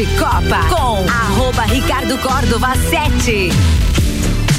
de 0.00 0.06
Copa 0.16 0.64
com 0.70 1.06
arroba 1.10 1.62
Ricardo 1.64 2.16
Córdova 2.16 2.74
7. 2.74 3.50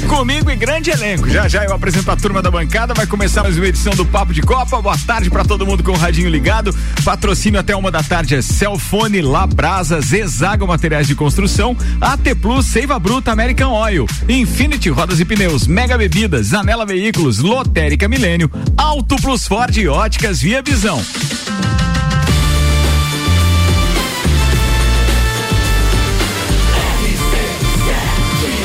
Comigo 0.06 0.48
e 0.48 0.54
grande 0.54 0.92
elenco. 0.92 1.28
Já 1.28 1.48
já 1.48 1.64
eu 1.64 1.74
apresento 1.74 2.08
a 2.12 2.16
turma 2.16 2.40
da 2.40 2.48
bancada. 2.48 2.94
Vai 2.94 3.08
começar 3.08 3.42
mais 3.42 3.56
uma 3.56 3.66
edição 3.66 3.92
do 3.92 4.06
Papo 4.06 4.32
de 4.32 4.40
Copa. 4.40 4.80
Boa 4.80 4.96
tarde 5.04 5.28
para 5.30 5.44
todo 5.44 5.66
mundo 5.66 5.82
com 5.82 5.90
o 5.90 5.96
radinho 5.96 6.30
ligado. 6.30 6.72
Patrocínio 7.04 7.58
até 7.58 7.74
uma 7.74 7.90
da 7.90 8.04
tarde 8.04 8.36
é 8.36 8.42
Celfone, 8.42 9.20
Labrasa, 9.20 10.00
Zezago 10.00 10.64
Materiais 10.64 11.08
de 11.08 11.16
Construção, 11.16 11.76
AT 12.00 12.36
Plus, 12.40 12.64
Seiva 12.66 12.96
Bruta, 13.00 13.32
American 13.32 13.72
Oil, 13.72 14.06
Infinity 14.28 14.90
Rodas 14.90 15.18
e 15.18 15.24
Pneus, 15.24 15.66
Mega 15.66 15.98
Bebidas, 15.98 16.54
Anela 16.54 16.86
Veículos, 16.86 17.40
Lotérica 17.40 18.06
Milênio, 18.06 18.48
Auto 18.76 19.16
Plus 19.16 19.48
Ford 19.48 19.76
e 19.76 19.88
Óticas 19.88 20.40
Via 20.40 20.62
Visão. 20.62 21.02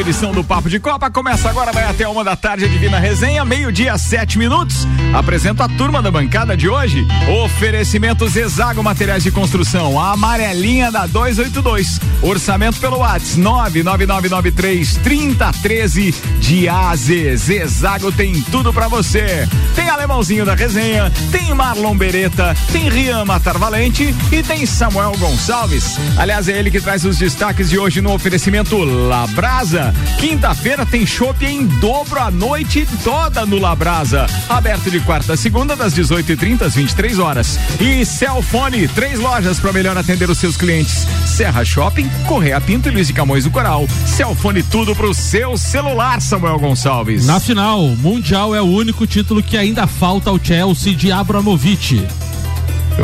Edição 0.00 0.32
do 0.32 0.42
Papo 0.42 0.68
de 0.68 0.80
Copa. 0.80 1.10
Começa 1.10 1.48
agora, 1.48 1.72
vai 1.72 1.84
até 1.84 2.08
uma 2.08 2.24
da 2.24 2.34
tarde, 2.34 2.68
Divina 2.68 2.98
Resenha, 2.98 3.44
meio-dia, 3.44 3.96
sete 3.98 4.38
minutos. 4.38 4.86
Apresento 5.14 5.62
a 5.62 5.68
turma 5.68 6.00
da 6.00 6.10
bancada 6.10 6.56
de 6.56 6.68
hoje. 6.68 7.06
Oferecimentos 7.44 8.34
Exago 8.34 8.82
Materiais 8.82 9.22
de 9.22 9.30
Construção, 9.30 10.00
a 10.00 10.12
amarelinha 10.12 10.90
da 10.90 11.06
282. 11.06 12.00
Orçamento 12.22 12.78
pelo 12.80 12.98
WhatsApp 12.98 13.38
99993 13.38 14.96
3013 15.02 16.14
de 16.40 16.68
Azes. 16.68 17.48
Exago 17.48 18.10
tem 18.10 18.40
tudo 18.42 18.72
para 18.72 18.88
você. 18.88 19.48
Tem 19.74 19.88
Alemãozinho 19.88 20.44
da 20.44 20.54
Resenha, 20.54 21.12
tem 21.30 21.52
Marlon 21.54 21.96
Beretta, 21.96 22.56
tem 22.72 22.88
Rian 22.88 23.24
Matar 23.24 23.58
Valente 23.58 24.14
e 24.32 24.42
tem 24.42 24.64
Samuel 24.64 25.12
Gonçalves. 25.18 25.98
Aliás, 26.16 26.48
é 26.48 26.58
ele 26.58 26.70
que 26.70 26.80
traz 26.80 27.04
os 27.04 27.18
destaques 27.18 27.68
de 27.68 27.78
hoje 27.78 28.00
no 28.00 28.12
oferecimento 28.12 28.76
Labrasa. 28.78 29.89
Quinta-feira 30.18 30.84
tem 30.84 31.06
chopp 31.06 31.44
em 31.44 31.66
dobro 31.66 32.20
a 32.20 32.30
noite 32.30 32.86
toda 33.02 33.44
no 33.46 33.58
Labrasa. 33.58 34.26
Aberto 34.48 34.90
de 34.90 35.00
quarta 35.00 35.34
a 35.34 35.36
segunda, 35.36 35.74
das 35.76 35.94
18h30 35.94 36.62
às 36.62 36.74
23 36.74 37.18
horas. 37.18 37.58
E 37.80 38.04
Celfone, 38.04 38.88
três 38.88 39.18
lojas 39.18 39.58
para 39.58 39.72
melhor 39.72 39.96
atender 39.96 40.28
os 40.28 40.38
seus 40.38 40.56
clientes. 40.56 41.06
Serra 41.26 41.64
Shopping, 41.64 42.08
Correia 42.26 42.60
Pinto 42.60 42.88
e 42.88 42.92
Luiz 42.92 43.06
de 43.06 43.12
Camões 43.12 43.44
do 43.44 43.50
Coral. 43.50 43.86
Celfone 44.06 44.62
tudo 44.62 44.94
pro 44.94 45.14
seu 45.14 45.56
celular, 45.56 46.20
Samuel 46.20 46.58
Gonçalves. 46.58 47.26
Na 47.26 47.40
final, 47.40 47.80
Mundial 47.96 48.54
é 48.54 48.60
o 48.60 48.66
único 48.66 49.06
título 49.06 49.42
que 49.42 49.56
ainda 49.56 49.86
falta 49.86 50.30
ao 50.30 50.38
Chelsea 50.42 50.94
de 50.94 51.10
Abramovich. 51.10 52.06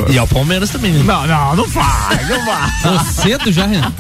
E 0.09 0.19
ao 0.19 0.27
Palmeiras 0.27 0.71
também. 0.71 0.93
Né? 0.93 1.03
Não, 1.05 1.27
não, 1.27 1.57
não 1.57 1.69
faz, 1.69 2.29
não 2.29 2.45
faz. 2.45 3.07
cedo 3.17 3.53
já, 3.53 3.67
Renan. 3.67 3.93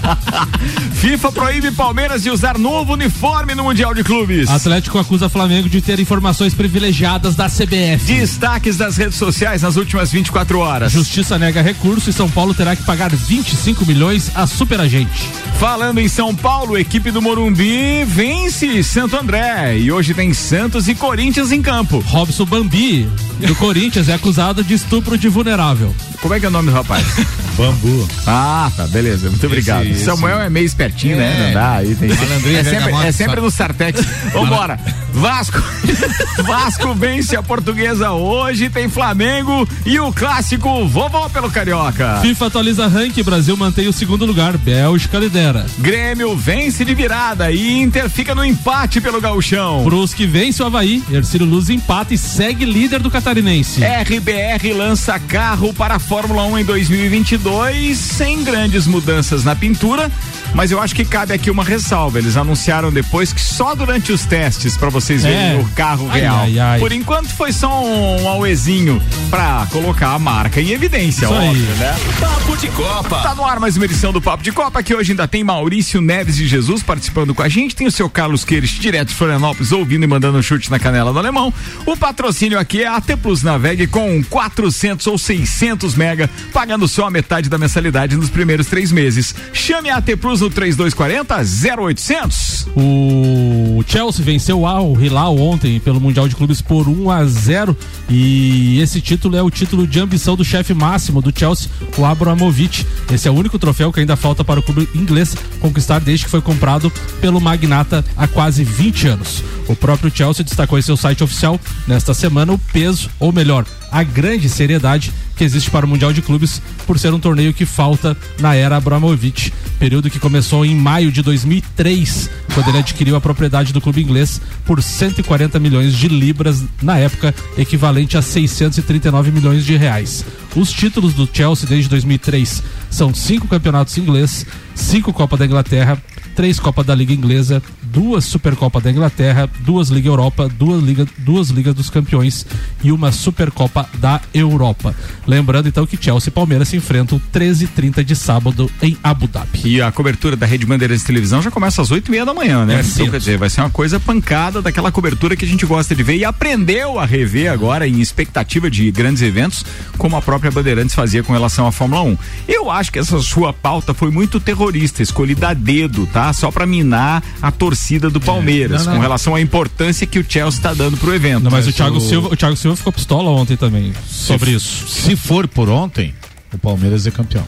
FIFA 0.95 1.33
proíbe 1.33 1.71
Palmeiras 1.71 2.23
de 2.23 2.31
usar 2.31 2.59
novo 2.59 2.95
uniforme 2.95 3.55
no 3.55 3.65
Mundial 3.65 3.95
de 3.95 4.03
Clubes. 4.03 4.49
Atlético 4.49 4.99
acusa 4.99 5.29
Flamengo 5.29 5.69
de 5.69 5.81
ter 5.81 6.01
informações 6.01 6.55
privilegiadas 6.55 7.35
da 7.35 7.47
CBF. 7.47 8.05
Destaques 8.05 8.77
das 8.77 8.97
redes 8.97 9.17
sociais 9.17 9.63
nas 9.63 9.77
últimas 9.77 10.11
24 10.11 10.59
horas. 10.59 10.93
Justiça 10.93 11.39
nega 11.39 11.63
recurso 11.63 12.11
e 12.11 12.13
São 12.13 12.29
Paulo 12.31 12.55
terá 12.55 12.75
que 12.75 12.83
pagar 12.83 13.15
25 13.15 13.87
milhões 13.87 14.31
a 14.35 14.47
superagente. 14.47 15.31
Falando 15.59 15.99
em 15.99 16.09
São 16.09 16.35
Paulo, 16.35 16.79
equipe 16.79 17.11
do 17.11 17.23
Morumbi 17.23 18.05
vence 18.05 18.83
Santo 18.83 19.17
André 19.17 19.79
e 19.79 19.91
hoje 19.91 20.15
tem 20.15 20.33
Santos 20.33 20.89
e 20.89 20.95
Corinthians 20.95 21.53
em 21.53 21.63
campo. 21.63 22.03
Robson 22.07 22.45
Bambi, 22.45 23.09
do 23.47 23.55
Corinthians, 23.57 24.09
é 24.09 24.15
acusado 24.15 24.63
de 24.63 24.75
estupro 24.75 25.17
de 25.17 25.29
vulnerável. 25.29 25.76
Como 26.21 26.35
é 26.35 26.41
que 26.41 26.47
é 26.47 26.49
o 26.49 26.53
nome 26.53 26.71
do 26.71 26.75
rapaz? 26.75 27.05
Bambu. 27.57 28.09
Ah, 28.27 28.71
tá, 28.77 28.87
beleza. 28.87 29.31
Muito 29.31 29.47
obrigado. 29.47 29.87
Esse, 29.87 30.05
Samuel 30.05 30.41
é 30.41 30.51
meio 30.51 30.67
espertinho, 30.67 31.15
é. 31.15 31.19
né? 31.19 31.47
Não 31.47 31.55
dá. 31.55 31.73
Aí 31.77 31.95
tem... 31.95 32.11
É 32.11 32.65
sempre, 32.65 32.93
é 32.93 33.13
sempre 33.13 33.41
no 33.41 33.51
Sartex. 33.51 34.01
Vambora. 34.33 34.79
Vasco. 35.13 35.63
Vasco 36.45 36.95
vence 36.95 37.35
a 37.35 37.43
portuguesa 37.43 38.13
hoje. 38.13 38.69
Tem 38.69 38.89
Flamengo 38.89 39.67
e 39.87 39.99
o 39.99 40.13
clássico 40.13 40.87
vovó 40.87 41.29
pelo 41.31 41.51
Carioca. 41.51 42.19
FIFA 42.21 42.47
atualiza 42.47 42.87
ranking. 42.87 43.23
Brasil 43.23 43.57
mantém 43.57 43.89
o 43.89 43.93
segundo 43.93 44.27
lugar. 44.27 44.59
Bélgica 44.59 45.19
lidera. 45.19 45.65
Grêmio 45.79 46.37
vence 46.37 46.85
de 46.85 46.95
virada 46.95 47.51
e 47.51 47.81
Inter 47.81 48.11
fica 48.11 48.35
no 48.35 48.45
empate 48.45 49.01
pelo 49.01 49.21
Gauchão. 49.21 49.85
Brusque 49.85 50.27
vence 50.27 50.63
o 50.63 50.67
Havaí. 50.67 51.03
Ercílio 51.11 51.47
Luz 51.47 51.71
empata 51.71 52.13
e 52.13 52.19
segue 52.19 52.67
líder 52.67 53.01
do 53.01 53.11
Catarinense. 53.11 53.81
RBR 53.83 54.75
lança 54.77 55.19
carro 55.19 55.66
para 55.73 55.97
a 55.97 55.99
Fórmula 55.99 56.45
1 56.45 56.59
em 56.59 56.65
2022 56.65 57.97
sem 57.97 58.43
grandes 58.45 58.87
mudanças 58.87 59.45
na 59.45 59.55
pintura, 59.55 60.11
mas 60.55 60.71
eu 60.71 60.81
acho 60.81 60.95
que 60.95 61.05
cabe 61.05 61.33
aqui 61.33 61.51
uma 61.51 61.65
ressalva. 61.65 62.19
Eles 62.19 62.37
anunciaram 62.37 62.91
depois 62.91 63.33
que 63.33 63.41
só 63.41 63.75
durante 63.75 64.13
os 64.13 64.25
testes 64.25 64.77
para 64.77 64.89
vocês 64.89 65.23
verem 65.23 65.59
é. 65.59 65.61
o 65.61 65.65
carro 65.75 66.09
ai, 66.11 66.21
real. 66.21 66.37
Ai, 66.39 66.59
ai. 66.59 66.79
Por 66.81 66.93
enquanto 66.93 67.29
foi 67.29 67.53
só 67.53 67.85
um 67.85 68.29
auezinho 68.29 69.03
para 69.31 69.67
colocar 69.71 70.15
a 70.15 70.19
marca 70.19 70.61
em 70.61 70.71
evidência, 70.71 71.27
Isso 71.27 71.35
óbvio, 71.35 71.51
aí. 71.51 71.79
né? 71.79 71.97
Papo 72.19 72.57
de 72.57 72.69
Copa. 72.69 73.21
Tá 73.23 73.35
no 73.35 73.45
ar 73.45 73.61
mais 73.61 73.77
uma 73.77 73.85
edição 73.85 74.13
do 74.13 74.21
Papo 74.21 74.43
de 74.43 74.53
Copa 74.53 74.83
que 74.83 74.95
hoje 74.95 75.13
ainda 75.13 75.29
tem 75.29 75.45
Maurício 75.45 76.01
Neves 76.01 76.37
de 76.37 76.47
Jesus 76.47 76.83
participando 76.83 77.35
com 77.35 77.43
a 77.43 77.49
gente, 77.49 77.77
tem 77.77 77.87
o 77.87 77.93
seu 77.93 78.09
Carlos 78.09 78.45
Queires 78.45 78.71
direto 78.71 79.09
de 79.09 79.15
Florianópolis 79.15 79.73
ouvindo 79.73 80.05
e 80.05 80.07
mandando 80.07 80.39
um 80.39 80.43
chute 80.43 80.71
na 80.71 80.79
canela 80.79 81.13
do 81.13 81.19
alemão. 81.19 81.53
O 81.85 81.97
patrocínio 81.97 82.59
aqui 82.59 82.83
é 82.83 82.89
a 82.89 83.01
T 83.01 83.17
Plus 83.17 83.43
Navegue 83.43 83.87
com 83.87 84.23
400 84.25 85.07
ou 85.07 85.19
600 85.19 85.95
mega, 85.95 86.31
pagando 86.53 86.89
só 86.89 87.07
a 87.07 87.11
metade 87.11 87.49
da 87.49 87.59
mensalidade 87.59 88.17
nos 88.17 88.31
primeiros 88.31 88.67
três 88.67 88.91
meses. 88.91 89.35
Chame 89.53 89.91
a 89.91 89.97
AT 89.97 90.17
Plus 90.17 90.41
no 90.41 90.46
3240 90.51 91.37
0800. 91.79 92.69
O 92.77 93.83
Chelsea 93.87 94.25
venceu 94.25 94.61
o 94.61 94.67
Al 94.67 95.01
Hilal 95.01 95.37
ontem 95.39 95.79
pelo 95.81 96.01
Mundial 96.01 96.29
de 96.29 96.35
Clubes 96.35 96.61
por 96.61 96.89
1 96.89 97.11
a 97.11 97.25
0 97.25 97.77
e 98.09 98.81
esse 98.81 99.01
título 99.01 99.37
é 99.37 99.43
o 99.43 99.51
título 99.51 99.87
de 99.87 100.01
ambição 100.01 100.37
do 100.37 100.45
chefe 100.45 100.75
máximo 100.75 101.23
do 101.23 101.37
Chelsea, 101.37 101.71
o 101.97 102.05
Abramovich. 102.05 102.87
Esse 103.13 103.29
é 103.29 103.31
o 103.31 103.35
único 103.35 103.59
troféu 103.59 103.93
que 103.93 104.01
ainda 104.01 104.17
falta 104.17 104.45
para 104.45 104.61
o 104.61 104.63
clube 104.63 104.89
inglês 104.95 105.35
conquistar 105.61 106.01
desde 106.01 106.25
que 106.25 106.31
foi 106.31 106.41
comprado 106.41 106.93
pelo 107.21 107.41
magnata 107.41 108.05
há 108.17 108.27
quase 108.27 108.65
20 108.65 109.09
anos. 109.09 109.43
O 109.69 109.75
próprio 109.75 110.13
Chelsea 110.15 110.45
destacou 110.45 110.79
em 110.79 110.83
seu 110.83 110.97
site 110.97 111.25
oficial 111.25 111.61
nesta 111.87 112.15
semana 112.15 112.53
o 112.53 112.59
peso, 112.59 113.11
ou 113.19 113.33
melhor, 113.33 113.65
a 113.91 114.03
grande 114.03 114.49
seriedade 114.49 115.13
que 115.37 115.45
existe 115.45 115.71
para 115.71 115.85
o 115.85 115.89
Mundial 115.89 116.13
de 116.13 116.23
Clubes 116.23 116.63
por 116.87 116.99
ser 116.99 117.13
um 117.13 117.21
torneio 117.21 117.53
que 117.53 117.67
falta 117.67 118.17
na 118.41 118.55
era 118.55 118.77
Abramovich, 118.77 119.53
período 119.79 120.11
que 120.11 120.19
começou 120.27 120.67
em 120.67 120.75
maio 120.75 121.13
de 121.13 121.23
2003, 121.23 122.29
quando 122.53 122.67
ele 122.67 122.79
adquiriu 122.79 123.15
a 123.15 123.21
propriedade 123.21 123.73
do 123.73 123.81
clube 123.81 124.03
inglês 124.03 124.41
por 124.65 124.83
140 124.83 125.57
milhões 125.61 125.95
de 125.95 126.09
libras 126.09 126.65
na 126.83 126.99
época, 126.99 127.33
equivalente 127.57 128.17
a 128.17 128.23
639 128.23 129.31
milhões 129.31 129.65
de 129.65 129.77
reais. 129.77 130.25
Os 130.57 130.73
títulos 130.73 131.15
do 131.15 131.31
Chelsea 131.33 131.69
desde 131.69 131.89
2003 131.91 132.61
são 132.91 133.15
cinco 133.15 133.47
campeonatos 133.47 133.97
ingleses, 133.99 134.45
cinco 134.75 135.13
Copa 135.13 135.37
da 135.37 135.47
Inglaterra, 135.47 135.97
três 136.37 136.61
Copa 136.61 136.85
da 136.85 136.95
Liga 136.95 137.15
Inglesa, 137.15 137.63
duas 137.83 138.27
Supercopa 138.27 138.79
da 138.79 138.91
Inglaterra, 138.91 139.49
duas 139.61 139.89
Liga 139.89 140.09
Europa, 140.09 140.49
duas 140.49 140.83
Liga, 140.83 141.07
duas 141.19 141.49
Ligas 141.49 141.75
dos 141.75 141.89
Campeões 141.89 142.47
e 142.85 142.93
uma 142.93 143.11
Supercopa 143.11 143.89
da 143.95 144.21
Europa. 144.35 144.95
Lembrando 145.27 145.69
então 145.69 145.87
que 145.87 145.97
Chelsea 145.97 146.29
e 146.29 146.31
Palmeiras 146.31 146.69
se 146.69 146.77
enfrentam 146.77 147.19
13 147.33 147.65
e 147.65 147.69
30 147.69 148.05
de 148.05 148.15
sábado 148.15 148.71
em 148.83 148.99
Abu 149.03 149.27
Dhabi. 149.27 149.63
E 149.65 149.81
a 149.81 149.91
cobertura 149.91 150.37
da 150.37 150.45
Rede 150.45 150.67
Bandeirantes 150.67 151.01
de 151.01 151.07
Televisão 151.07 151.41
já 151.41 151.51
começa 151.51 151.81
às 151.81 151.91
8 151.91 152.07
e 152.07 152.11
meia 152.11 152.27
da 152.27 152.35
manhã, 152.35 152.67
né? 152.67 152.81
É 152.81 152.81
então, 152.81 153.11
quer 153.11 153.19
dizer, 153.19 153.39
vai 153.39 153.49
ser 153.49 153.63
uma 153.63 153.71
coisa 153.71 153.99
pancada 153.99 154.61
daquela 154.61 154.93
cobertura 154.93 155.35
que 155.35 155.45
a 155.47 155.49
gente 155.49 155.65
gosta 155.65 155.95
de 155.95 156.03
ver 156.03 156.17
e 156.17 156.25
aprendeu 156.25 156.99
a 156.99 157.07
rever 157.07 157.51
agora 157.51 157.89
em 157.89 157.99
expectativa 158.01 158.71
de 158.71 158.91
grandes 158.91 159.23
eventos, 159.23 159.65
como 159.97 160.17
a 160.17 160.23
própria 160.23 160.51
Bandeirantes 160.51 160.95
fazia 160.95 161.23
com 161.23 161.33
relação 161.33 161.67
à 161.67 161.73
Fórmula 161.73 162.03
1. 162.03 162.19
Eu 162.47 162.71
acho 162.71 162.93
que 162.93 162.99
essa 162.99 163.19
sua 163.21 163.55
pauta 163.55 163.95
foi 163.95 164.11
muito 164.11 164.39
terrorista, 164.39 165.03
escolhida 165.03 165.49
a 165.49 165.55
dedo, 165.55 166.07
tá? 166.13 166.26
Só 166.33 166.51
para 166.51 166.67
minar 166.67 167.23
a 167.41 167.51
torcida 167.51 168.11
do 168.11 168.21
Palmeiras, 168.21 168.83
é. 168.83 168.85
não, 168.85 168.93
não. 168.93 168.97
com 168.97 169.03
relação 169.03 169.35
à 169.35 169.41
importância 169.41 170.07
que 170.07 170.19
o 170.19 170.25
Chelsea 170.29 170.59
está 170.59 170.75
dando 170.75 170.97
pro 170.97 171.15
evento. 171.15 171.45
Não, 171.45 171.51
mas 171.51 171.67
o 171.67 171.73
Thiago, 171.73 172.01
Silva, 172.01 172.29
o 172.29 172.37
Thiago 172.37 172.57
Silva 172.57 172.77
ficou 172.77 172.93
pistola 172.93 173.31
ontem 173.31 173.57
também 173.57 173.93
sobre 174.09 174.51
se, 174.51 174.57
isso. 174.57 174.89
Se 174.89 175.17
for 175.17 175.47
por 175.47 175.69
ontem, 175.69 176.15
o 176.53 176.59
Palmeiras 176.59 177.07
é 177.07 177.11
campeão. 177.11 177.47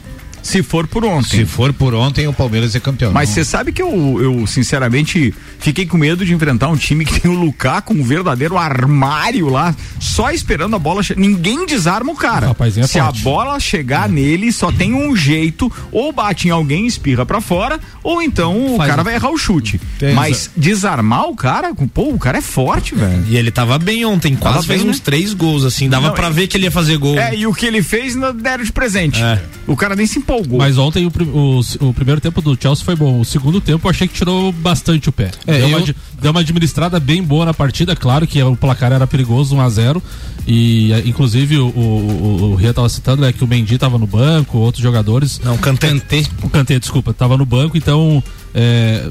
Se 0.49 0.63
for 0.63 0.87
por 0.87 1.05
ontem. 1.05 1.37
Se 1.39 1.45
for 1.45 1.71
por 1.73 1.93
ontem, 1.93 2.27
o 2.27 2.33
Palmeiras 2.33 2.73
é 2.75 2.79
campeão. 2.79 3.11
Mas 3.11 3.29
você 3.29 3.45
sabe 3.45 3.71
que 3.71 3.81
eu, 3.81 4.19
eu, 4.21 4.47
sinceramente, 4.47 5.33
fiquei 5.59 5.85
com 5.85 5.97
medo 5.97 6.25
de 6.25 6.33
enfrentar 6.33 6.69
um 6.69 6.75
time 6.75 7.05
que 7.05 7.19
tem 7.19 7.29
o 7.29 7.35
Lukaku, 7.35 7.93
um 7.93 8.03
verdadeiro 8.03 8.57
armário 8.57 9.47
lá, 9.49 9.75
só 9.99 10.31
esperando 10.31 10.75
a 10.75 10.79
bola. 10.79 11.01
Ninguém 11.15 11.65
desarma 11.65 12.11
o 12.11 12.15
cara. 12.15 12.49
O 12.49 12.63
é 12.63 12.71
Se 12.71 12.99
forte. 12.99 12.99
a 12.99 13.23
bola 13.23 13.59
chegar 13.59 14.09
nele, 14.09 14.51
só 14.51 14.71
tem 14.71 14.93
um 14.93 15.15
jeito: 15.15 15.71
ou 15.91 16.11
bate 16.11 16.47
em 16.47 16.51
alguém, 16.51 16.87
espirra 16.87 17.25
pra 17.25 17.39
fora, 17.41 17.79
ou 18.03 18.21
então 18.21 18.75
Faz 18.77 18.89
o 18.89 18.91
cara 18.91 19.01
um- 19.01 19.05
vai 19.05 19.15
errar 19.15 19.29
o 19.29 19.37
chute. 19.37 19.79
Tem 19.99 20.13
Mas 20.15 20.49
desarmar 20.57 21.25
o 21.29 21.35
cara, 21.35 21.73
pô, 21.93 22.09
o 22.09 22.17
cara 22.19 22.39
é 22.39 22.41
forte, 22.41 22.95
velho. 22.95 23.23
E 23.27 23.37
ele 23.37 23.51
tava 23.51 23.77
bem 23.77 24.03
ontem, 24.05 24.35
quase 24.35 24.55
Tava 24.57 24.67
fez 24.67 24.81
bem, 24.81 24.89
uns 24.89 24.97
né? 24.97 25.01
três 25.05 25.33
gols, 25.33 25.63
assim. 25.63 25.87
Dava 25.89 26.07
e- 26.07 26.29
ver 26.31 26.47
que 26.47 26.57
ele 26.57 26.65
ia 26.65 26.71
fazer 26.71 26.97
gol. 26.97 27.17
É, 27.17 27.35
e 27.35 27.45
o 27.45 27.53
que 27.53 27.65
ele 27.65 27.81
fez 27.83 28.15
não 28.15 28.33
deram 28.33 28.63
de 28.63 28.71
presente. 28.71 29.21
É. 29.21 29.41
O 29.67 29.75
cara 29.75 29.95
nem 29.95 30.05
se 30.05 30.17
empolgou. 30.19 30.38
Mas 30.57 30.77
ontem 30.77 31.05
o, 31.05 31.11
o, 31.33 31.87
o 31.89 31.93
primeiro 31.93 32.19
tempo 32.21 32.41
do 32.41 32.57
Chelsea 32.59 32.83
foi 32.85 32.95
bom. 32.95 33.19
O 33.19 33.25
segundo 33.25 33.59
tempo 33.61 33.87
eu 33.87 33.89
achei 33.91 34.07
que 34.07 34.13
tirou 34.13 34.51
bastante 34.51 35.09
o 35.09 35.11
pé. 35.11 35.31
É, 35.47 35.59
deu, 35.59 35.67
uma, 35.67 35.77
eu- 35.79 35.85
di- 35.85 35.95
deu 36.21 36.31
uma 36.31 36.39
administrada 36.41 36.99
bem 36.99 37.21
boa 37.23 37.45
na 37.45 37.53
partida, 37.53 37.95
claro 37.95 38.25
que 38.27 38.41
o 38.41 38.55
placar 38.55 38.91
era 38.91 39.05
perigoso, 39.07 39.55
1 39.55 39.61
a 39.61 39.69
0 39.69 40.03
E 40.47 40.91
inclusive 41.05 41.57
o, 41.57 41.67
o, 41.67 41.79
o, 41.79 42.51
o 42.51 42.55
Ria 42.55 42.73
tava 42.73 42.89
citando 42.89 43.21
né, 43.21 43.31
que 43.33 43.43
o 43.43 43.47
Mendy 43.47 43.77
tava 43.77 43.97
no 43.97 44.07
banco, 44.07 44.57
outros 44.57 44.81
jogadores. 44.81 45.39
Não, 45.43 45.57
Kanté. 45.57 45.87
O 46.43 46.49
Kanté, 46.49 46.79
desculpa, 46.79 47.13
tava 47.13 47.37
no 47.37 47.45
banco, 47.45 47.77
então 47.77 48.23
é, 48.53 49.07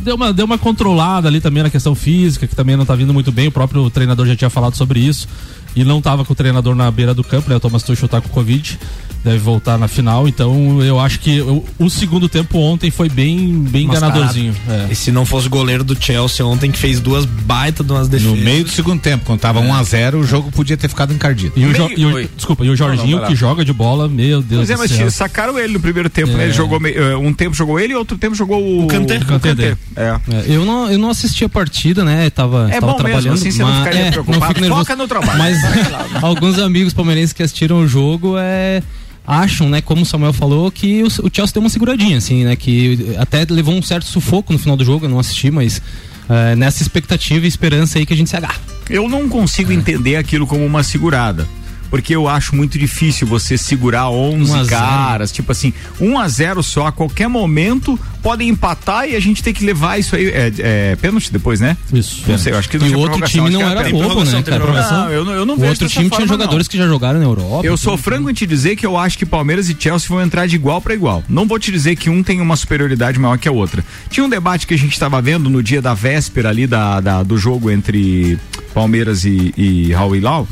deu, 0.00 0.16
uma, 0.16 0.32
deu 0.32 0.44
uma 0.44 0.58
controlada 0.58 1.28
ali 1.28 1.40
também 1.40 1.62
na 1.62 1.70
questão 1.70 1.94
física, 1.94 2.46
que 2.46 2.54
também 2.54 2.76
não 2.76 2.84
tá 2.84 2.94
vindo 2.94 3.12
muito 3.14 3.32
bem. 3.32 3.48
O 3.48 3.52
próprio 3.52 3.88
treinador 3.90 4.26
já 4.26 4.36
tinha 4.36 4.50
falado 4.50 4.76
sobre 4.76 5.00
isso. 5.00 5.26
E 5.74 5.84
não 5.84 6.00
tava 6.02 6.24
com 6.24 6.32
o 6.32 6.36
treinador 6.36 6.74
na 6.74 6.90
beira 6.90 7.14
do 7.14 7.24
campo, 7.24 7.48
né? 7.48 7.56
O 7.56 7.60
Thomas 7.60 7.82
Tuchel 7.82 8.08
tá 8.08 8.20
com 8.20 8.28
Covid, 8.28 8.78
deve 9.24 9.38
voltar 9.38 9.78
na 9.78 9.88
final. 9.88 10.28
Então 10.28 10.82
eu 10.82 11.00
acho 11.00 11.18
que 11.20 11.40
o, 11.40 11.64
o 11.78 11.88
segundo 11.88 12.28
tempo 12.28 12.58
ontem 12.58 12.90
foi 12.90 13.08
bem, 13.08 13.48
bem 13.70 13.84
enganadorzinho. 13.84 14.54
É. 14.68 14.88
E 14.90 14.94
se 14.94 15.10
não 15.10 15.24
fosse 15.24 15.46
o 15.46 15.50
goleiro 15.50 15.82
do 15.82 15.96
Chelsea 15.98 16.44
ontem, 16.44 16.70
que 16.70 16.78
fez 16.78 17.00
duas 17.00 17.24
baitas 17.24 17.86
de 17.86 17.92
umas 17.92 18.06
defesas. 18.08 18.36
No 18.36 18.42
meio 18.44 18.64
do 18.64 18.70
segundo 18.70 19.00
tempo, 19.00 19.24
quando 19.24 19.40
tava 19.40 19.60
1 19.60 19.74
a 19.74 19.82
0 19.82 20.18
o 20.20 20.24
jogo 20.26 20.50
podia 20.50 20.76
ter 20.76 20.88
ficado 20.88 21.12
encardido. 21.14 21.52
E 21.56 21.64
o, 21.64 21.68
Meio- 21.70 21.98
e 21.98 22.04
o- 22.24 22.28
desculpa, 22.36 22.64
e 22.64 22.68
o 22.70 22.76
Jorginho 22.76 23.16
Não, 23.16 23.22
não, 23.22 23.28
que 23.28 23.34
joga 23.34 23.64
de 23.64 23.72
bola, 23.72 24.08
meu 24.08 24.42
Deus 24.42 24.60
Pois 24.60 24.70
é, 24.70 24.74
do 24.74 24.78
mas 24.80 24.90
céu. 24.90 25.10
sacaram 25.10 25.58
ele 25.58 25.72
no 25.72 25.80
primeiro 25.80 26.10
tempo, 26.10 26.32
né? 26.32 26.44
Ele 26.44 26.52
jogou 26.52 26.78
meio- 26.78 27.02
eh, 27.02 27.16
um 27.16 27.32
tempo 27.32 27.56
jogou 27.56 27.80
ele 27.80 27.94
e 27.94 27.96
outro 27.96 28.18
tempo 28.18 28.34
jogou 28.34 28.62
o, 28.62 28.84
O 28.84 28.86
Kanté. 28.88 29.16
o 29.16 29.24
Kanté 29.24 29.54
dele. 29.54 29.76
É. 29.96 30.02
É, 30.30 30.44
eu, 30.48 30.66
não, 30.66 30.90
eu 30.90 30.98
não 30.98 31.08
assisti 31.10 31.44
a 31.44 31.48
partida, 31.48 32.04
né? 32.04 32.28
Tava, 32.28 32.68
É 32.70 32.78
tava 32.80 32.92
bom 32.92 32.98
mesmo, 33.02 33.08
trabalhando. 33.08 33.34
assim 33.34 33.50
você 33.50 33.62
não 33.62 33.78
ficaria 33.78 34.00
é, 34.00 34.10
preocupado. 34.10 34.40
não 34.40 34.48
fico 34.48 34.60
nervoso. 34.60 34.80
Foca 34.82 34.96
no 34.96 35.08
trabalho. 35.08 35.38
Mas 35.38 35.61
alguns 36.22 36.58
amigos 36.58 36.92
palmeirenses 36.92 37.32
que 37.32 37.42
assistiram 37.42 37.80
o 37.80 37.88
jogo 37.88 38.36
é, 38.38 38.82
acham, 39.26 39.68
né? 39.68 39.80
Como 39.80 40.02
o 40.02 40.06
Samuel 40.06 40.32
falou, 40.32 40.70
que 40.70 41.02
o, 41.02 41.06
o 41.06 41.30
Chelsea 41.32 41.52
deu 41.52 41.62
uma 41.62 41.68
seguradinha, 41.68 42.18
assim, 42.18 42.44
né? 42.44 42.56
Que 42.56 43.14
até 43.18 43.46
levou 43.48 43.74
um 43.74 43.82
certo 43.82 44.06
sufoco 44.06 44.52
no 44.52 44.58
final 44.58 44.76
do 44.76 44.84
jogo, 44.84 45.06
eu 45.06 45.10
não 45.10 45.18
assisti, 45.18 45.50
mas 45.50 45.80
é, 46.28 46.56
nessa 46.56 46.82
expectativa 46.82 47.44
e 47.44 47.48
esperança 47.48 47.98
aí 47.98 48.06
que 48.06 48.12
a 48.12 48.16
gente 48.16 48.30
se 48.30 48.36
agarra. 48.36 48.60
Eu 48.88 49.08
não 49.08 49.28
consigo 49.28 49.72
entender 49.72 50.16
aquilo 50.16 50.46
como 50.46 50.64
uma 50.64 50.82
segurada. 50.82 51.46
Porque 51.92 52.16
eu 52.16 52.26
acho 52.26 52.56
muito 52.56 52.78
difícil 52.78 53.26
você 53.26 53.58
segurar 53.58 54.08
11 54.08 54.50
1 54.50 54.54
a 54.54 54.64
0. 54.64 54.68
caras, 54.80 55.30
tipo 55.30 55.52
assim, 55.52 55.74
1 56.00 56.18
a 56.18 56.26
0 56.26 56.62
só, 56.62 56.86
a 56.86 56.92
qualquer 56.92 57.28
momento 57.28 58.00
podem 58.22 58.48
empatar 58.48 59.06
e 59.10 59.14
a 59.14 59.20
gente 59.20 59.42
tem 59.42 59.52
que 59.52 59.62
levar 59.62 59.98
isso 59.98 60.16
aí. 60.16 60.28
É, 60.28 60.52
é 60.92 60.96
pênalti 60.96 61.30
depois, 61.30 61.60
né? 61.60 61.76
Isso. 61.92 62.22
Não 62.26 62.38
sei, 62.38 62.54
eu 62.54 62.58
acho 62.58 62.70
que 62.70 62.78
não 62.78 62.86
E 62.86 62.94
o 62.94 62.98
outro 62.98 63.20
time 63.26 63.50
não 63.50 63.60
era 63.68 63.84
pênalti. 63.84 64.08
bobo, 64.08 64.24
né, 64.24 64.42
cara? 64.42 64.58
Não, 64.90 65.10
eu 65.10 65.22
não, 65.22 65.32
eu 65.34 65.44
não 65.44 65.52
O 65.54 65.58
vejo 65.58 65.70
outro 65.72 65.88
time 65.90 66.08
tinha 66.08 66.26
jogadores 66.26 66.66
não. 66.66 66.70
que 66.70 66.78
já 66.78 66.86
jogaram 66.86 67.18
na 67.18 67.26
Europa. 67.26 67.66
Eu 67.66 67.76
sou 67.76 67.92
então- 67.92 68.02
franco 68.02 68.30
em 68.30 68.32
te 68.32 68.46
dizer 68.46 68.74
que 68.74 68.86
eu 68.86 68.96
acho 68.96 69.18
que 69.18 69.26
Palmeiras 69.26 69.68
e 69.68 69.76
Chelsea 69.78 70.08
vão 70.08 70.22
entrar 70.22 70.46
de 70.46 70.56
igual 70.56 70.80
para 70.80 70.94
igual. 70.94 71.22
Não 71.28 71.46
vou 71.46 71.58
te 71.58 71.70
dizer 71.70 71.94
que 71.96 72.08
um 72.08 72.22
tem 72.22 72.40
uma 72.40 72.56
superioridade 72.56 73.18
maior 73.18 73.36
que 73.36 73.46
a 73.46 73.52
outra. 73.52 73.84
Tinha 74.08 74.24
um 74.24 74.30
debate 74.30 74.66
que 74.66 74.72
a 74.72 74.78
gente 74.78 74.92
estava 74.94 75.20
vendo 75.20 75.50
no 75.50 75.62
dia 75.62 75.82
da 75.82 75.92
véspera 75.92 76.48
ali 76.48 76.66
da, 76.66 77.00
da- 77.00 77.22
do 77.22 77.36
jogo 77.36 77.70
entre 77.70 78.38
Palmeiras 78.72 79.26
e, 79.26 79.52
e 79.58 79.92
Raul 79.92 80.16
Hilal. 80.16 80.48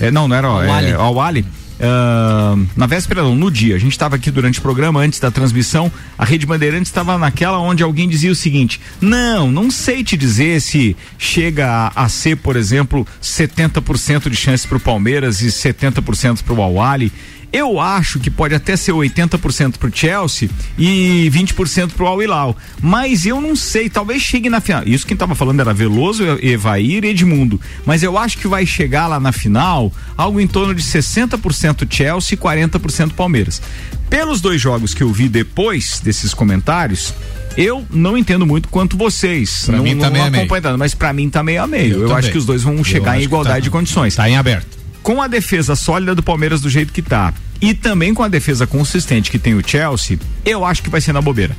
É, 0.00 0.10
não, 0.10 0.28
não 0.28 0.36
era 0.36 0.48
Al-Ahly. 0.48 0.90
é, 0.90 0.94
Al-Ahly. 0.94 1.44
Ah, 1.80 2.56
na 2.76 2.86
véspera 2.86 3.22
não, 3.22 3.34
no 3.34 3.50
dia, 3.50 3.74
a 3.74 3.78
gente 3.78 3.92
estava 3.92 4.16
aqui 4.16 4.30
durante 4.30 4.58
o 4.58 4.62
programa, 4.62 5.00
antes 5.00 5.18
da 5.18 5.30
transmissão, 5.30 5.90
a 6.16 6.24
Rede 6.24 6.46
Bandeirantes 6.46 6.88
estava 6.88 7.18
naquela 7.18 7.58
onde 7.58 7.82
alguém 7.82 8.08
dizia 8.08 8.30
o 8.30 8.34
seguinte: 8.34 8.80
não, 9.00 9.50
não 9.50 9.70
sei 9.70 10.04
te 10.04 10.16
dizer 10.16 10.60
se 10.60 10.96
chega 11.18 11.68
a, 11.94 12.04
a 12.04 12.08
ser, 12.08 12.36
por 12.36 12.56
exemplo, 12.56 13.06
70% 13.22 14.28
de 14.30 14.36
chance 14.36 14.66
para 14.66 14.76
o 14.76 14.80
Palmeiras 14.80 15.40
e 15.42 15.48
70% 15.48 16.42
para 16.42 16.54
o 16.54 16.62
Al-Ahly. 16.62 17.12
Eu 17.54 17.78
acho 17.78 18.18
que 18.18 18.30
pode 18.30 18.52
até 18.54 18.76
ser 18.76 18.90
80% 18.92 19.78
pro 19.78 19.90
Chelsea 19.94 20.50
e 20.76 21.30
20% 21.32 21.92
pro 21.92 22.06
Al 22.06 22.20
Hilal. 22.20 22.56
Mas 22.82 23.24
eu 23.24 23.40
não 23.40 23.54
sei, 23.54 23.88
talvez 23.88 24.20
chegue 24.22 24.50
na 24.50 24.60
final. 24.60 24.82
Isso 24.84 25.06
quem 25.06 25.16
tava 25.16 25.36
falando 25.36 25.60
era 25.60 25.72
Veloso, 25.72 26.24
Evair 26.42 27.04
e 27.04 27.08
Edmundo. 27.10 27.60
Mas 27.86 28.02
eu 28.02 28.18
acho 28.18 28.38
que 28.38 28.48
vai 28.48 28.66
chegar 28.66 29.06
lá 29.06 29.20
na 29.20 29.30
final 29.30 29.92
algo 30.16 30.40
em 30.40 30.46
torno 30.48 30.74
de 30.74 30.82
60% 30.82 31.86
Chelsea 31.88 32.34
e 32.34 32.36
40% 32.36 33.12
Palmeiras. 33.12 33.62
Pelos 34.10 34.40
dois 34.40 34.60
jogos 34.60 34.92
que 34.92 35.02
eu 35.02 35.12
vi 35.12 35.28
depois 35.28 36.00
desses 36.00 36.34
comentários, 36.34 37.14
eu 37.56 37.84
não 37.90 38.16
entendo 38.18 38.44
muito 38.44 38.68
quanto 38.68 38.96
vocês. 38.96 39.64
Pra 39.66 39.76
não, 39.76 39.84
mim 39.84 39.96
tá 39.96 40.10
não 40.10 40.24
a 40.24 40.30
meio. 40.30 40.48
mas 40.76 40.94
pra 40.94 41.12
mim 41.12 41.30
tá 41.30 41.42
meio 41.42 41.62
a 41.62 41.66
meio. 41.68 41.94
Eu, 42.00 42.08
Eu 42.08 42.16
acho 42.16 42.32
que 42.32 42.38
os 42.38 42.44
dois 42.44 42.62
vão 42.62 42.82
chegar 42.82 43.14
em 43.16 43.20
que 43.20 43.24
igualdade 43.26 43.56
tá- 43.56 43.60
de 43.60 43.70
condições 43.70 44.14
Tá 44.16 44.28
em 44.28 44.36
aberto. 44.36 44.83
Com 45.04 45.22
a 45.22 45.28
defesa 45.28 45.76
sólida 45.76 46.14
do 46.14 46.22
Palmeiras 46.22 46.60
do 46.60 46.68
jeito 46.70 46.92
que 46.92 47.02
tá 47.02 47.32
e 47.60 47.72
também 47.74 48.12
com 48.12 48.22
a 48.24 48.28
defesa 48.28 48.66
consistente 48.66 49.30
que 49.30 49.38
tem 49.38 49.54
o 49.54 49.62
Chelsea, 49.64 50.18
eu 50.44 50.64
acho 50.64 50.82
que 50.82 50.90
vai 50.90 51.00
ser 51.00 51.12
na 51.12 51.20
bobeira. 51.22 51.54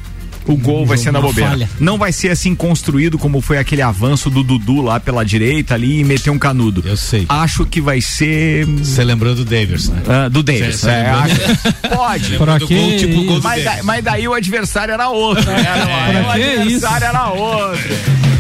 O 0.48 0.56
gol 0.56 0.86
vai 0.86 0.96
ser 0.98 1.10
na 1.12 1.20
bobeira. 1.20 1.50
falha. 1.50 1.70
Não 1.80 1.98
vai 1.98 2.12
ser 2.12 2.30
assim 2.30 2.54
construído 2.54 3.18
como 3.18 3.42
foi 3.42 3.58
aquele 3.58 3.82
avanço 3.82 4.30
do 4.30 4.44
Dudu 4.44 4.80
lá 4.82 5.00
pela 5.00 5.24
direita 5.26 5.74
ali 5.74 6.00
e 6.02 6.04
meter 6.04 6.30
um 6.30 6.38
canudo. 6.38 6.84
Eu 6.86 6.96
sei. 6.96 7.26
Acho 7.28 7.66
que 7.66 7.82
vai 7.82 8.00
ser 8.00 8.64
Você 8.68 9.04
lembrou 9.04 9.34
do 9.34 9.44
Davis, 9.44 9.90
né? 9.90 10.04
ah, 10.08 10.30
do 10.30 10.44
Davis. 10.44 10.76
Cê- 10.76 10.86
cê 10.86 10.90
é, 10.92 11.10
acho- 11.10 11.36
pode. 11.96 12.38
Pra 12.38 12.60
que 12.60 12.76
gol, 12.76 12.98
tipo 12.98 13.24
gol 13.26 13.42
Mas, 13.42 13.64
da- 13.64 13.80
mas 13.84 14.04
daí 14.04 14.28
o 14.28 14.34
adversário 14.36 14.94
era 14.94 15.10
outro. 15.10 15.44
Né? 15.46 15.66
Aí 15.68 16.22
o 16.22 16.34
que 16.34 16.62
adversário 16.62 17.08
era 17.08 17.30
outro. 17.30 17.96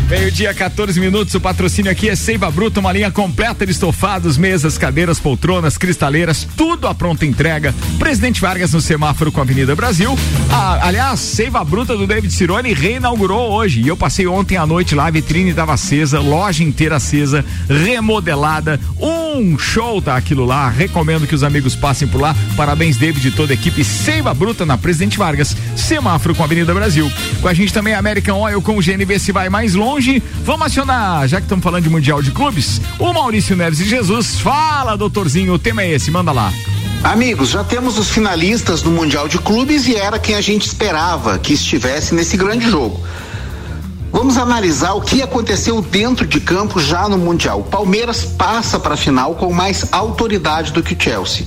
Meio-dia, 0.07 0.53
14 0.53 0.99
minutos. 0.99 1.33
O 1.33 1.41
patrocínio 1.41 1.91
aqui 1.91 2.07
é 2.07 2.15
Seiva 2.15 2.51
Bruta, 2.51 2.79
uma 2.79 2.91
linha 2.91 3.09
completa 3.09 3.65
de 3.65 3.71
estofados, 3.71 4.37
mesas, 4.37 4.77
cadeiras, 4.77 5.19
poltronas, 5.19 5.79
cristaleiras, 5.79 6.47
tudo 6.55 6.87
à 6.87 6.93
pronta 6.93 7.25
entrega. 7.25 7.73
Presidente 7.97 8.39
Vargas 8.39 8.71
no 8.71 8.79
semáforo 8.79 9.31
com 9.31 9.39
a 9.39 9.43
Avenida 9.43 9.75
Brasil. 9.75 10.15
Ah, 10.51 10.79
aliás, 10.83 11.19
Seiva 11.19 11.63
Bruta 11.63 11.97
do 11.97 12.05
David 12.05 12.31
Cirone 12.31 12.71
reinaugurou 12.71 13.51
hoje. 13.51 13.81
E 13.81 13.87
eu 13.87 13.97
passei 13.97 14.27
ontem 14.27 14.57
à 14.57 14.65
noite 14.67 14.93
lá, 14.93 15.07
a 15.07 15.11
vitrine 15.11 15.49
estava 15.49 15.73
acesa, 15.73 16.19
loja 16.19 16.63
inteira 16.63 16.97
acesa, 16.97 17.43
remodelada. 17.67 18.79
Um 18.99 19.57
show 19.57 19.99
tá 20.03 20.15
aquilo 20.15 20.45
lá. 20.45 20.69
Recomendo 20.69 21.25
que 21.25 21.33
os 21.33 21.43
amigos 21.43 21.75
passem 21.75 22.07
por 22.07 22.21
lá. 22.21 22.35
Parabéns, 22.55 22.95
David 22.95 23.27
e 23.27 23.31
toda 23.31 23.53
a 23.53 23.55
equipe 23.55 23.83
Seiva 23.83 24.35
Bruta 24.35 24.67
na 24.67 24.77
Presidente 24.77 25.17
Vargas, 25.17 25.57
semáforo 25.75 26.35
com 26.35 26.43
a 26.43 26.45
Avenida 26.45 26.75
Brasil. 26.75 27.11
Com 27.41 27.47
a 27.47 27.53
gente 27.55 27.73
também 27.73 27.95
a 27.95 27.99
American 27.99 28.39
Oil 28.39 28.61
com 28.61 28.77
o 28.77 28.81
GNV 28.81 29.17
se 29.17 29.31
vai 29.31 29.49
mais 29.49 29.73
longe. 29.73 29.94
Vamos 30.43 30.67
acionar, 30.67 31.25
já 31.25 31.37
que 31.37 31.43
estamos 31.43 31.63
falando 31.63 31.83
de 31.83 31.89
Mundial 31.89 32.21
de 32.21 32.31
Clubes, 32.31 32.81
o 32.99 33.13
Maurício 33.13 33.55
Neves 33.55 33.79
e 33.79 33.85
Jesus. 33.85 34.39
Fala, 34.41 34.97
doutorzinho, 34.97 35.53
o 35.53 35.59
tema 35.59 35.83
é 35.83 35.91
esse, 35.91 36.11
manda 36.11 36.33
lá. 36.33 36.51
Amigos, 37.01 37.49
já 37.49 37.63
temos 37.63 37.97
os 37.97 38.09
finalistas 38.09 38.81
do 38.81 38.91
Mundial 38.91 39.29
de 39.29 39.37
Clubes 39.37 39.87
e 39.87 39.95
era 39.95 40.19
quem 40.19 40.35
a 40.35 40.41
gente 40.41 40.67
esperava 40.67 41.39
que 41.39 41.53
estivesse 41.53 42.13
nesse 42.13 42.35
grande 42.35 42.69
jogo. 42.69 43.01
Vamos 44.11 44.37
analisar 44.37 44.93
o 44.93 45.01
que 45.01 45.21
aconteceu 45.21 45.81
dentro 45.81 46.27
de 46.27 46.41
campo 46.41 46.77
já 46.79 47.07
no 47.07 47.17
Mundial. 47.17 47.61
O 47.61 47.63
Palmeiras 47.63 48.25
passa 48.25 48.77
para 48.77 48.95
a 48.95 48.97
final 48.97 49.35
com 49.35 49.53
mais 49.53 49.85
autoridade 49.93 50.73
do 50.73 50.83
que 50.83 50.93
o 50.93 51.01
Chelsea. 51.01 51.45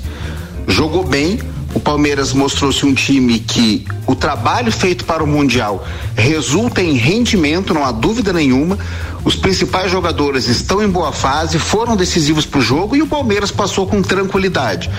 Jogou 0.67 1.05
bem, 1.05 1.39
o 1.75 1.81
Palmeiras 1.81 2.33
mostrou-se 2.33 2.85
um 2.87 2.95
time 2.95 3.39
que 3.39 3.85
o 4.07 4.15
trabalho 4.15 4.73
feito 4.73 5.05
para 5.05 5.23
o 5.23 5.27
Mundial 5.27 5.87
resulta 6.17 6.83
em 6.83 6.95
rendimento, 6.95 7.75
não 7.75 7.85
há 7.85 7.93
dúvida 7.93 8.33
nenhuma. 8.33 8.79
Os 9.23 9.37
principais 9.37 9.91
jogadores 9.91 10.49
estão 10.49 10.83
em 10.83 10.89
boa 10.89 11.13
fase, 11.13 11.59
foram 11.59 11.95
decisivos 11.95 12.47
para 12.47 12.59
o 12.59 12.63
jogo 12.63 12.97
e 12.97 13.03
o 13.03 13.07
Palmeiras 13.07 13.51
passou 13.51 13.87
com 13.87 14.01
tranquilidade. 14.01 14.91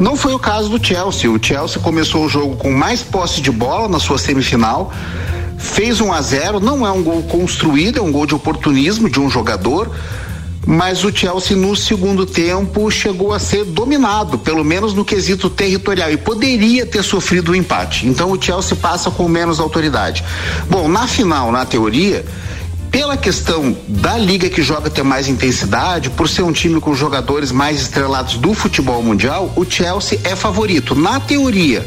Não 0.00 0.16
foi 0.16 0.34
o 0.34 0.38
caso 0.38 0.68
do 0.68 0.84
Chelsea. 0.84 1.30
O 1.30 1.42
Chelsea 1.42 1.80
começou 1.80 2.24
o 2.24 2.28
jogo 2.28 2.56
com 2.56 2.72
mais 2.72 3.02
posse 3.02 3.40
de 3.40 3.50
bola 3.50 3.88
na 3.88 4.00
sua 4.00 4.18
semifinal, 4.18 4.92
fez 5.56 6.00
1 6.00 6.12
a 6.12 6.20
0 6.20 6.60
não 6.60 6.86
é 6.86 6.90
um 6.90 7.02
gol 7.02 7.22
construído, 7.22 7.98
é 7.98 8.02
um 8.02 8.10
gol 8.10 8.26
de 8.26 8.34
oportunismo 8.34 9.08
de 9.08 9.20
um 9.20 9.30
jogador 9.30 9.90
mas 10.66 11.04
o 11.04 11.16
Chelsea 11.16 11.56
no 11.56 11.76
segundo 11.76 12.26
tempo 12.26 12.90
chegou 12.90 13.32
a 13.32 13.38
ser 13.38 13.64
dominado, 13.64 14.36
pelo 14.36 14.64
menos 14.64 14.92
no 14.92 15.04
quesito 15.04 15.48
territorial, 15.48 16.10
e 16.10 16.16
poderia 16.16 16.84
ter 16.84 17.04
sofrido 17.04 17.50
o 17.50 17.52
um 17.52 17.54
empate. 17.54 18.06
Então 18.08 18.32
o 18.32 18.42
Chelsea 18.42 18.76
passa 18.76 19.08
com 19.08 19.28
menos 19.28 19.60
autoridade. 19.60 20.24
Bom, 20.68 20.88
na 20.88 21.06
final, 21.06 21.52
na 21.52 21.64
teoria, 21.64 22.24
pela 22.90 23.16
questão 23.16 23.76
da 23.86 24.16
liga 24.16 24.48
que 24.48 24.62
joga 24.62 24.90
ter 24.90 25.04
mais 25.04 25.28
intensidade, 25.28 26.10
por 26.10 26.28
ser 26.28 26.42
um 26.42 26.52
time 26.52 26.80
com 26.80 26.94
jogadores 26.94 27.52
mais 27.52 27.80
estrelados 27.82 28.36
do 28.36 28.52
futebol 28.52 29.02
mundial, 29.02 29.52
o 29.54 29.64
Chelsea 29.64 30.18
é 30.24 30.34
favorito, 30.34 30.94
na 30.94 31.20
teoria. 31.20 31.86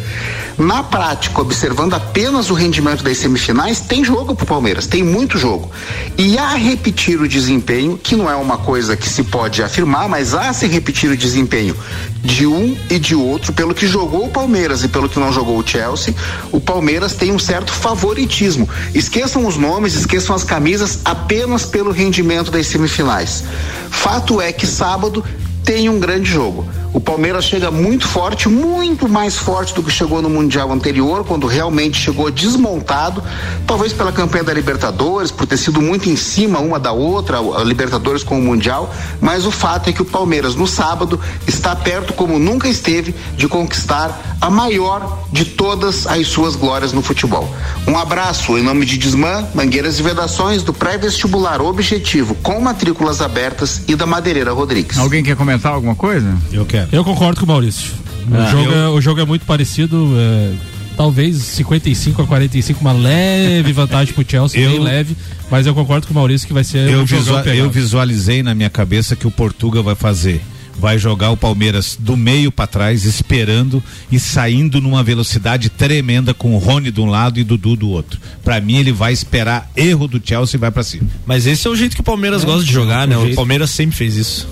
Na 0.59 0.83
prática, 0.83 1.41
observando 1.41 1.93
apenas 1.93 2.49
o 2.49 2.53
rendimento 2.53 3.01
das 3.01 3.17
semifinais, 3.17 3.79
tem 3.79 4.03
jogo 4.03 4.35
pro 4.35 4.45
Palmeiras, 4.45 4.85
tem 4.85 5.01
muito 5.01 5.37
jogo. 5.37 5.71
E 6.17 6.37
a 6.37 6.49
repetir 6.49 7.21
o 7.21 7.29
desempenho, 7.29 7.97
que 7.97 8.13
não 8.13 8.29
é 8.29 8.35
uma 8.35 8.57
coisa 8.57 8.97
que 8.97 9.07
se 9.07 9.23
pode 9.23 9.63
afirmar, 9.63 10.09
mas 10.09 10.33
a 10.33 10.51
se 10.51 10.67
repetir 10.67 11.09
o 11.09 11.15
desempenho 11.15 11.73
de 12.21 12.45
um 12.45 12.77
e 12.89 12.99
de 12.99 13.15
outro, 13.15 13.53
pelo 13.53 13.73
que 13.73 13.87
jogou 13.87 14.25
o 14.25 14.29
Palmeiras 14.29 14.83
e 14.83 14.89
pelo 14.89 15.07
que 15.07 15.17
não 15.17 15.31
jogou 15.31 15.57
o 15.57 15.65
Chelsea, 15.65 16.13
o 16.51 16.59
Palmeiras 16.59 17.13
tem 17.13 17.31
um 17.31 17.39
certo 17.39 17.71
favoritismo. 17.71 18.67
Esqueçam 18.93 19.47
os 19.47 19.55
nomes, 19.55 19.95
esqueçam 19.95 20.35
as 20.35 20.43
camisas 20.43 20.99
apenas 21.05 21.65
pelo 21.65 21.91
rendimento 21.91 22.51
das 22.51 22.67
semifinais. 22.67 23.45
Fato 23.89 24.41
é 24.41 24.51
que 24.51 24.67
sábado 24.67 25.23
tem 25.69 25.87
um 25.87 25.99
grande 25.99 26.27
jogo. 26.27 26.67
O 26.91 26.99
Palmeiras 26.99 27.45
chega 27.45 27.69
muito 27.69 28.07
forte, 28.07 28.49
muito 28.49 29.07
mais 29.07 29.37
forte 29.37 29.71
do 29.75 29.83
que 29.83 29.91
chegou 29.91 30.19
no 30.19 30.27
Mundial 30.27 30.71
anterior, 30.71 31.23
quando 31.23 31.45
realmente 31.45 31.95
chegou 31.95 32.31
desmontado, 32.31 33.23
talvez 33.67 33.93
pela 33.93 34.11
campanha 34.11 34.43
da 34.43 34.51
Libertadores, 34.51 35.29
por 35.29 35.45
ter 35.45 35.57
sido 35.57 35.79
muito 35.79 36.09
em 36.09 36.15
cima 36.15 36.57
uma 36.57 36.79
da 36.79 36.91
outra, 36.91 37.37
a 37.37 37.63
Libertadores 37.63 38.23
com 38.23 38.39
o 38.39 38.41
Mundial, 38.41 38.91
mas 39.21 39.45
o 39.45 39.51
fato 39.51 39.91
é 39.91 39.93
que 39.93 40.01
o 40.01 40.05
Palmeiras 40.05 40.55
no 40.55 40.65
sábado 40.65 41.19
está 41.45 41.75
perto 41.75 42.13
como 42.13 42.39
nunca 42.39 42.67
esteve 42.67 43.13
de 43.37 43.47
conquistar 43.47 44.37
a 44.41 44.49
maior 44.49 45.19
de 45.31 45.45
todas 45.45 46.07
as 46.07 46.27
suas 46.27 46.55
glórias 46.55 46.93
no 46.93 47.03
futebol. 47.03 47.47
Um 47.87 47.95
abraço 47.95 48.57
em 48.57 48.63
nome 48.63 48.87
de 48.87 48.97
Desmã, 48.97 49.47
Mangueiras 49.53 49.99
e 49.99 50.01
Vedações 50.01 50.63
do 50.63 50.73
pré-vestibular 50.73 51.61
Objetivo 51.61 52.33
com 52.41 52.59
matrículas 52.59 53.21
abertas 53.21 53.83
e 53.87 53.95
da 53.95 54.07
Madeireira 54.07 54.51
Rodrigues. 54.51 54.97
Alguém 54.97 55.21
quer 55.21 55.35
comentar 55.35 55.58
alguma 55.67 55.95
coisa? 55.95 56.35
Eu 56.51 56.65
quero. 56.65 56.87
Eu 56.91 57.03
concordo 57.03 57.39
com 57.39 57.45
o 57.45 57.49
Maurício. 57.49 57.91
O, 58.29 58.35
Ah, 58.35 58.51
jogo, 58.51 58.71
eu- 58.71 58.77
é, 58.77 58.89
o 58.89 59.01
jogo 59.01 59.19
é 59.21 59.25
muito 59.25 59.45
parecido. 59.45 60.13
é, 60.17 60.53
talvez 60.95 61.37
55 61.37 62.21
a 62.21 62.27
45, 62.27 62.81
uma 62.81 62.91
leve 62.91 63.71
vantagem 63.71 64.13
pro 64.13 64.25
Chelsea, 64.27 64.59
Eu- 64.61 64.71
bem 64.71 64.79
leve. 64.79 65.15
Mas 65.49 65.65
eu 65.65 65.73
concordo 65.73 66.05
com 66.07 66.13
o 66.13 66.15
Maurício 66.15 66.47
que 66.47 66.53
vai 66.53 66.63
ser 66.63 66.89
Eu, 66.89 67.01
um 67.01 67.07
jogão 67.07 67.23
visua- 67.25 67.41
pegado. 67.41 67.57
eu 67.59 67.69
visualizei 67.71 68.43
na 68.43 68.53
minha 68.53 68.69
cabeça 68.69 69.15
que 69.15 69.25
o 69.25 69.31
Portuga 69.31 69.81
vai 69.81 69.95
fazer. 69.95 70.41
Vai 70.77 70.97
jogar 70.97 71.31
o 71.31 71.35
Palmeiras 71.35 71.97
do 71.99 72.15
meio 72.15 72.51
para 72.53 72.65
trás, 72.65 73.03
esperando 73.03 73.83
e 74.09 74.17
saindo 74.17 74.79
numa 74.79 75.03
velocidade 75.03 75.69
tremenda 75.69 76.33
com 76.33 76.53
o 76.55 76.57
Rony 76.57 76.89
de 76.89 77.01
um 77.01 77.05
lado 77.05 77.37
e 77.37 77.43
Dudu 77.43 77.75
do 77.75 77.89
outro. 77.89 78.17
Pra 78.45 78.61
mim, 78.61 78.77
ele 78.77 78.91
vai 78.93 79.11
esperar 79.11 79.69
erro 79.75 80.07
do 80.07 80.21
Chelsea 80.23 80.57
e 80.57 80.59
vai 80.59 80.71
pra 80.71 80.81
cima. 80.83 81.03
Mas 81.25 81.45
esse 81.47 81.67
é 81.67 81.69
o 81.69 81.75
jeito 81.75 81.95
que 81.95 82.01
o 82.01 82.03
Palmeiras 82.03 82.45
gosta 82.45 82.63
de 82.63 82.71
jogar, 82.71 83.05
né? 83.07 83.17
O 83.17 83.21
jeito. 83.23 83.35
Palmeiras 83.35 83.71
sempre 83.71 83.95
fez 83.97 84.15
isso. 84.15 84.47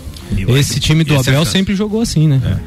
Esse 0.57 0.79
time 0.79 1.03
do 1.03 1.13
é 1.13 1.17
Abel 1.17 1.46
sempre 1.46 1.75
jogou 1.75 2.01
assim, 2.01 2.27
né? 2.27 2.60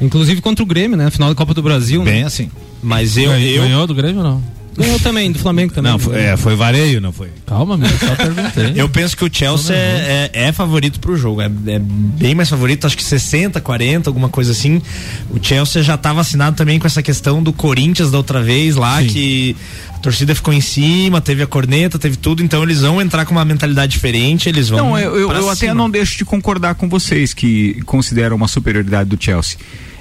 Inclusive 0.00 0.40
contra 0.40 0.62
o 0.62 0.66
Grêmio, 0.66 0.96
né? 0.96 1.10
Final 1.10 1.28
da 1.28 1.34
Copa 1.34 1.54
do 1.54 1.62
Brasil. 1.62 2.04
né? 2.04 2.10
Bem 2.10 2.22
assim. 2.24 2.50
Mas 2.82 3.16
eu, 3.16 3.30
Ganhou, 3.30 3.48
eu, 3.48 3.62
ganhou 3.62 3.86
do 3.86 3.94
Grêmio 3.94 4.18
ou 4.18 4.24
não? 4.24 4.42
Ganhou 4.76 4.98
também, 4.98 5.30
do 5.30 5.38
Flamengo 5.38 5.72
também. 5.72 5.92
Não, 5.92 5.98
foi, 5.98 6.16
é, 6.20 6.36
foi 6.36 6.56
vareio, 6.56 7.00
não 7.00 7.12
foi? 7.12 7.28
Calma, 7.46 7.76
meu, 7.76 7.88
só 7.90 8.14
perguntei. 8.16 8.72
eu 8.74 8.88
penso 8.88 9.16
que 9.16 9.24
o 9.24 9.30
Chelsea 9.32 9.74
é, 9.74 10.30
é- 10.32 10.44
é 10.48 10.52
favorito 10.52 10.98
pro 11.00 11.16
jogo. 11.16 11.40
É, 11.40 11.46
é 11.46 11.78
bem 11.78 12.34
mais 12.34 12.48
favorito, 12.48 12.86
acho 12.86 12.96
que 12.96 13.02
60, 13.04 13.60
40, 13.60 14.10
alguma 14.10 14.28
coisa 14.28 14.52
assim. 14.52 14.82
O 15.30 15.38
Chelsea 15.40 15.82
já 15.82 15.96
tá 15.96 16.12
vacinado 16.12 16.56
também 16.56 16.78
com 16.78 16.86
essa 16.86 17.02
questão 17.02 17.42
do 17.42 17.52
Corinthians 17.52 18.10
da 18.10 18.16
outra 18.18 18.42
vez 18.42 18.74
lá, 18.76 19.00
Sim. 19.00 19.06
que 19.08 19.56
a 19.94 19.98
torcida 19.98 20.34
ficou 20.34 20.52
em 20.52 20.60
cima, 20.60 21.20
teve 21.20 21.42
a 21.42 21.46
corneta, 21.46 21.98
teve 21.98 22.16
tudo, 22.16 22.42
então 22.42 22.62
eles 22.62 22.80
vão 22.80 23.00
entrar 23.00 23.24
com 23.24 23.32
uma 23.32 23.44
mentalidade 23.44 23.92
diferente, 23.92 24.48
eles 24.48 24.68
vão. 24.68 24.78
Não, 24.90 24.98
eu, 24.98 25.16
eu, 25.16 25.28
pra 25.28 25.38
eu 25.38 25.48
até 25.50 25.72
não 25.72 25.88
deixo 25.88 26.18
de 26.18 26.24
concordar 26.24 26.74
com 26.74 26.88
vocês 26.88 27.32
que 27.32 27.80
consideram 27.86 28.36
uma 28.36 28.48
superioridade 28.48 29.08
do 29.08 29.22
Chelsea. 29.22 29.56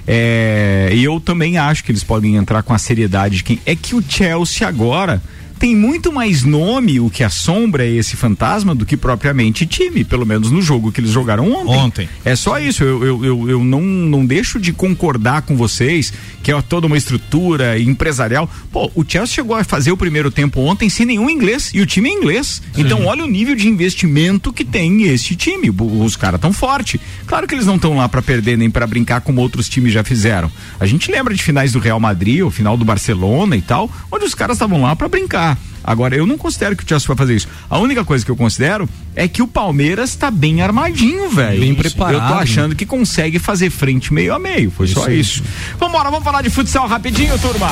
É, 0.07 0.89
e 0.93 1.03
eu 1.03 1.19
também 1.19 1.57
acho 1.57 1.83
que 1.83 1.91
eles 1.91 2.03
podem 2.03 2.35
entrar 2.35 2.63
com 2.63 2.73
a 2.73 2.77
seriedade 2.77 3.37
de 3.37 3.43
quem. 3.43 3.59
É 3.65 3.75
que 3.75 3.95
o 3.95 4.03
Chelsea 4.07 4.67
agora 4.67 5.21
tem 5.63 5.77
muito 5.77 6.11
mais 6.11 6.43
nome 6.43 6.99
o 6.99 7.09
que 7.09 7.23
assombra 7.23 7.87
esse 7.87 8.17
fantasma 8.17 8.75
do 8.75 8.85
que 8.85 8.97
propriamente 8.97 9.65
time, 9.65 10.03
pelo 10.03 10.25
menos 10.25 10.51
no 10.51 10.61
jogo 10.61 10.91
que 10.91 10.99
eles 10.99 11.11
jogaram 11.11 11.49
ontem. 11.53 11.77
Ontem. 11.77 12.09
É 12.25 12.35
só 12.35 12.59
isso, 12.59 12.83
eu, 12.83 13.01
eu, 13.01 13.25
eu, 13.25 13.49
eu 13.49 13.63
não, 13.63 13.79
não 13.81 14.25
deixo 14.25 14.59
de 14.59 14.73
concordar 14.73 15.43
com 15.43 15.55
vocês 15.55 16.11
que 16.43 16.51
é 16.51 16.61
toda 16.61 16.85
uma 16.85 16.97
estrutura 16.97 17.79
empresarial. 17.79 18.49
Pô, 18.73 18.91
o 18.93 19.05
Chelsea 19.07 19.35
chegou 19.35 19.55
a 19.55 19.63
fazer 19.63 19.93
o 19.93 19.95
primeiro 19.95 20.29
tempo 20.29 20.59
ontem 20.59 20.89
sem 20.89 21.05
nenhum 21.05 21.29
inglês 21.29 21.71
e 21.73 21.79
o 21.79 21.85
time 21.85 22.09
é 22.09 22.11
inglês. 22.11 22.61
Então 22.75 23.05
olha 23.05 23.23
o 23.23 23.27
nível 23.27 23.55
de 23.55 23.69
investimento 23.69 24.51
que 24.51 24.65
tem 24.65 25.03
esse 25.03 25.33
time. 25.33 25.69
Os 25.69 26.17
caras 26.17 26.41
tão 26.41 26.51
forte. 26.51 26.99
Claro 27.25 27.47
que 27.47 27.55
eles 27.55 27.65
não 27.65 27.77
estão 27.77 27.95
lá 27.95 28.09
para 28.09 28.21
perder 28.21 28.57
nem 28.57 28.69
para 28.69 28.85
brincar 28.85 29.21
como 29.21 29.39
outros 29.39 29.69
times 29.69 29.93
já 29.93 30.03
fizeram. 30.03 30.51
A 30.77 30.85
gente 30.85 31.09
lembra 31.09 31.33
de 31.33 31.41
finais 31.41 31.71
do 31.71 31.79
Real 31.79 32.01
Madrid, 32.01 32.41
o 32.41 32.51
final 32.51 32.75
do 32.75 32.83
Barcelona 32.83 33.55
e 33.55 33.61
tal, 33.61 33.89
onde 34.11 34.25
os 34.25 34.35
caras 34.35 34.57
estavam 34.57 34.81
lá 34.81 34.93
para 34.97 35.07
brincar. 35.07 35.52
Agora, 35.83 36.15
eu 36.15 36.25
não 36.25 36.37
considero 36.37 36.75
que 36.75 36.83
o 36.83 36.87
Chelsea 36.87 37.07
vai 37.07 37.17
fazer 37.17 37.35
isso. 37.35 37.47
A 37.69 37.77
única 37.77 38.05
coisa 38.05 38.23
que 38.23 38.31
eu 38.31 38.35
considero 38.35 38.87
é 39.15 39.27
que 39.27 39.41
o 39.41 39.47
Palmeiras 39.47 40.15
tá 40.15 40.31
bem 40.31 40.61
armadinho, 40.61 41.29
velho. 41.29 41.59
Bem 41.59 41.71
Eu 41.71 41.75
preparado, 41.75 42.33
tô 42.33 42.39
achando 42.39 42.75
que 42.75 42.85
consegue 42.85 43.37
fazer 43.37 43.69
frente 43.69 44.13
meio 44.13 44.33
a 44.33 44.39
meio. 44.39 44.71
Foi 44.71 44.87
só 44.87 45.09
isso. 45.09 45.43
Vambora, 45.77 46.09
vamos 46.09 46.23
falar 46.23 46.41
de 46.41 46.49
futsal 46.49 46.87
rapidinho, 46.87 47.37
turma. 47.39 47.69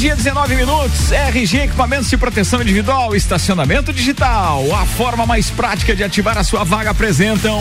Meio-dia, 0.00 0.16
19 0.16 0.54
minutos. 0.56 1.12
RG 1.12 1.64
Equipamentos 1.64 2.08
de 2.08 2.16
Proteção 2.16 2.62
Individual, 2.62 3.14
Estacionamento 3.14 3.92
Digital. 3.92 4.64
A 4.74 4.86
forma 4.86 5.26
mais 5.26 5.50
prática 5.50 5.94
de 5.94 6.02
ativar 6.02 6.38
a 6.38 6.42
sua 6.42 6.64
vaga 6.64 6.88
apresentam 6.88 7.60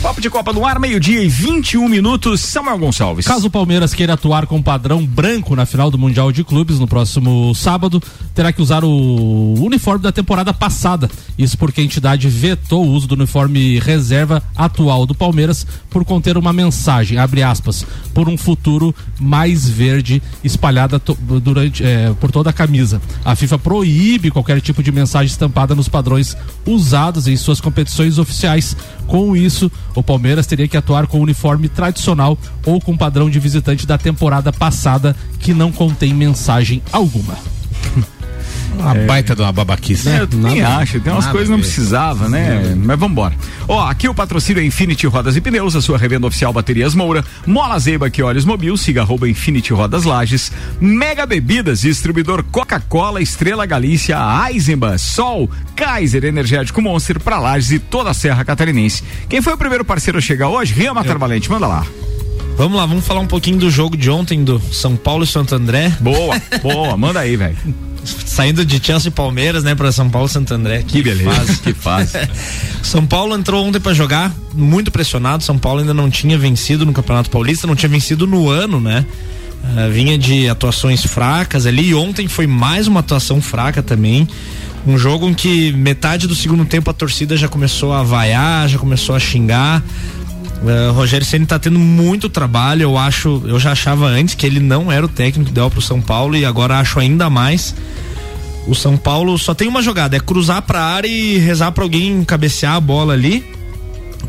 Papo 0.03 0.21
de 0.21 0.29
Copa 0.29 0.53
no 0.53 0.67
ar, 0.67 0.81
meio-dia 0.81 1.23
e 1.23 1.29
21 1.29 1.89
minutos. 1.89 2.41
Samuel 2.41 2.77
Gonçalves. 2.77 3.25
Caso 3.25 3.47
o 3.47 3.51
Palmeiras 3.51 3.95
queira 3.95 4.15
atuar 4.15 4.49
com 4.49 4.61
padrão 4.61 5.07
branco 5.07 5.55
na 5.55 5.65
final 5.65 5.93
do 5.93 5.97
Mundial 5.97 6.33
de 6.33 6.43
Clubes 6.43 6.81
no 6.81 6.89
próximo 6.89 7.55
sábado, 7.55 8.03
terá 8.35 8.53
que 8.53 8.61
usar 8.61 8.83
o 8.83 9.55
uniforme 9.61 10.03
da 10.03 10.11
temporada 10.11 10.53
passada. 10.53 11.09
Isso 11.39 11.57
porque 11.57 11.81
a 11.81 11.85
entidade 11.85 12.29
vetou 12.29 12.85
o 12.85 12.91
uso 12.91 13.07
do 13.07 13.15
uniforme 13.15 13.79
reserva 13.79 14.43
atual 14.57 15.07
do 15.07 15.15
Palmeiras 15.15 15.65
por 15.89 16.05
conter 16.05 16.37
uma 16.37 16.53
mensagem, 16.53 17.17
abre 17.17 17.45
aspas, 17.45 17.87
por 18.13 18.29
um 18.29 18.37
futuro 18.37 18.93
mais 19.21 19.69
verde 19.69 20.21
espalhada 20.43 21.01
durante, 21.41 21.85
eh, 21.85 22.13
por 22.21 22.33
toda 22.33 22.51
a 22.51 22.53
camisa. 22.53 23.01
A 23.25 23.37
FIFA 23.37 23.57
proíbe 23.57 24.33
qualquer 24.33 24.61
tipo 24.61 24.83
de 24.83 24.91
mensagem 24.91 25.31
estampada 25.31 25.77
nos 25.77 25.89
padrões 25.89 26.37
usados 26.67 27.29
em 27.29 27.37
suas 27.37 27.61
competições 27.61 28.19
oficiais. 28.19 28.77
Com 29.07 29.37
isso, 29.37 29.71
o 29.95 30.03
Palmeiras 30.03 30.47
teria 30.47 30.69
que 30.69 30.77
atuar 30.77 31.07
com 31.07 31.19
o 31.19 31.23
uniforme 31.23 31.69
tradicional 31.69 32.39
ou 32.65 32.81
com 32.81 32.93
o 32.93 32.99
padrão 32.99 33.29
de 33.29 33.39
visitante 33.39 33.87
da 33.87 33.99
temporada 33.99 34.53
passada 34.53 35.17
que 35.39 35.53
não 35.53 35.73
contém 35.73 36.15
mensagem 36.15 36.83
alguma. 36.93 37.37
Uma 38.79 38.95
baita 38.95 39.35
de 39.35 39.43
uma 39.43 39.53
babaquice. 39.53 40.09
É, 40.09 40.21
eu 40.21 40.27
também 40.27 40.63
acho, 40.63 41.01
tem 41.01 41.13
umas 41.13 41.27
coisas 41.27 41.49
que 41.49 41.53
não 41.53 41.61
precisava, 41.61 42.29
né? 42.29 42.75
Mas 42.77 42.99
vambora. 42.99 43.35
Ó, 43.69 43.87
aqui 43.87 44.09
o 44.09 44.15
patrocínio 44.15 44.63
é 44.63 44.67
Infinity 44.67 45.07
Rodas 45.07 45.37
e 45.37 45.41
Pneus, 45.41 45.77
a 45.77 45.81
sua 45.83 45.99
revenda 45.99 46.27
oficial 46.27 46.53
Baterias 46.53 46.95
Moura, 46.95 47.25
Mola 47.47 47.79
Zeiba 47.79 48.11
que 48.11 48.23
olhos 48.23 48.45
mobil, 48.45 48.77
siga 48.77 49.03
arroba 49.03 49.29
Infinity 49.29 49.73
Rodas 49.73 50.05
Lages, 50.05 50.51
Mega 50.81 51.27
Bebidas, 51.27 51.81
distribuidor 51.83 52.43
Coca-Cola, 52.45 53.21
Estrela 53.21 53.65
Galícia, 53.67 54.17
Eisenbahn, 54.49 54.99
Sol, 54.99 55.49
Kaiser, 55.77 56.25
Energético 56.25 56.83
Monster, 56.83 57.21
pra 57.21 57.39
Lages 57.39 57.73
e 57.73 57.79
toda 57.79 58.11
a 58.11 58.15
Serra 58.15 58.45
Catarinense. 58.45 59.03
Quem 59.29 59.41
foi 59.41 59.53
o 59.53 59.59
primeiro 59.59 59.85
parceiro 59.85 60.19
a 60.19 60.21
chegar 60.21 60.49
hoje? 60.49 60.75
Rian 60.75 60.95
Matar 60.95 61.19
Valente, 61.19 61.51
manda 61.51 61.67
lá. 61.67 61.87
Vamos 62.57 62.77
lá, 62.77 62.85
vamos 62.85 63.07
falar 63.07 63.21
um 63.21 63.27
pouquinho 63.27 63.59
do 63.59 63.71
jogo 63.71 63.97
de 63.97 64.11
ontem 64.11 64.45
do 64.45 64.61
São 64.73 64.95
Paulo 64.95 65.25
e 65.25 65.27
Santo 65.27 65.55
André. 65.55 65.93
Boa, 66.01 66.41
boa, 66.63 66.97
manda 66.97 67.21
aí, 67.21 67.37
velho. 67.37 67.57
Saindo 68.05 68.65
de 68.65 68.85
Chelsea 68.85 69.09
e 69.09 69.13
Palmeiras, 69.13 69.63
né, 69.63 69.75
para 69.75 69.93
São 69.93 70.09
Paulo 70.11 70.27
e 70.27 70.31
Santo 70.31 70.53
André. 70.55 70.83
Que 70.87 71.03
beleza, 71.03 71.59
que 71.63 71.73
fase. 71.73 72.19
São 72.83 73.07
Paulo 73.07 73.35
entrou 73.37 73.65
ontem 73.65 73.81
para 73.81 73.95
jogar, 73.95 74.35
muito 74.53 74.91
pressionado. 74.91 75.43
São 75.43 75.59
Paulo 75.59 75.81
ainda 75.81 75.95
não 75.95 76.11
tinha 76.11 76.37
vencido 76.37 76.85
no 76.85 76.93
Campeonato 76.93 77.31
Paulista, 77.31 77.67
não 77.67 77.77
tinha 77.77 77.89
vencido 77.89 78.27
no 78.27 78.49
ano, 78.49 78.81
né? 78.81 79.05
Ah, 79.77 79.89
vinha 79.89 80.19
de 80.19 80.49
atuações 80.49 81.05
fracas 81.05 81.67
ali 81.67 81.91
e 81.91 81.95
ontem 81.95 82.27
foi 82.27 82.47
mais 82.47 82.89
uma 82.89 83.01
atuação 83.01 83.41
fraca 83.41 83.83
também. 83.83 84.27
Um 84.85 84.99
jogo 84.99 85.29
em 85.29 85.35
que 85.35 85.73
metade 85.73 86.27
do 86.27 86.35
segundo 86.35 86.65
tempo 86.65 86.91
a 86.91 86.93
torcida 86.93 87.37
já 87.37 87.49
começou 87.49 87.93
a 87.93 88.03
vaiar, 88.03 88.69
já 88.69 88.79
começou 88.79 89.15
a 89.15 89.21
xingar. 89.21 89.83
Uh, 90.63 90.93
Rogério 90.93 91.27
Ceni 91.27 91.45
tá 91.45 91.59
tendo 91.59 91.79
muito 91.79 92.29
trabalho. 92.29 92.83
Eu 92.83 92.97
acho, 92.97 93.43
eu 93.47 93.59
já 93.59 93.73
achava 93.73 94.07
antes 94.07 94.35
que 94.35 94.47
ele 94.47 94.61
não 94.61 94.91
era 94.91 95.05
o 95.05 95.09
técnico 95.09 95.51
ideal 95.51 95.71
pro 95.71 95.83
São 95.83 96.01
Paulo 96.01 96.37
e 96.37 96.45
agora 96.45 96.79
acho 96.79 96.99
ainda 96.99 97.29
mais. 97.29 97.75
O 98.67 98.75
São 98.75 98.97
Paulo 98.97 99.37
só 99.39 99.55
tem 99.55 99.67
uma 99.67 99.83
jogada, 99.83 100.17
é 100.17 100.21
cruzar 100.21 100.63
pra 100.63 100.81
área 100.81 101.09
e 101.09 101.37
rezar 101.37 101.73
pra 101.73 101.83
alguém 101.83 102.23
cabecear 102.25 102.75
a 102.75 102.81
bola 102.81 103.13
ali. 103.13 103.45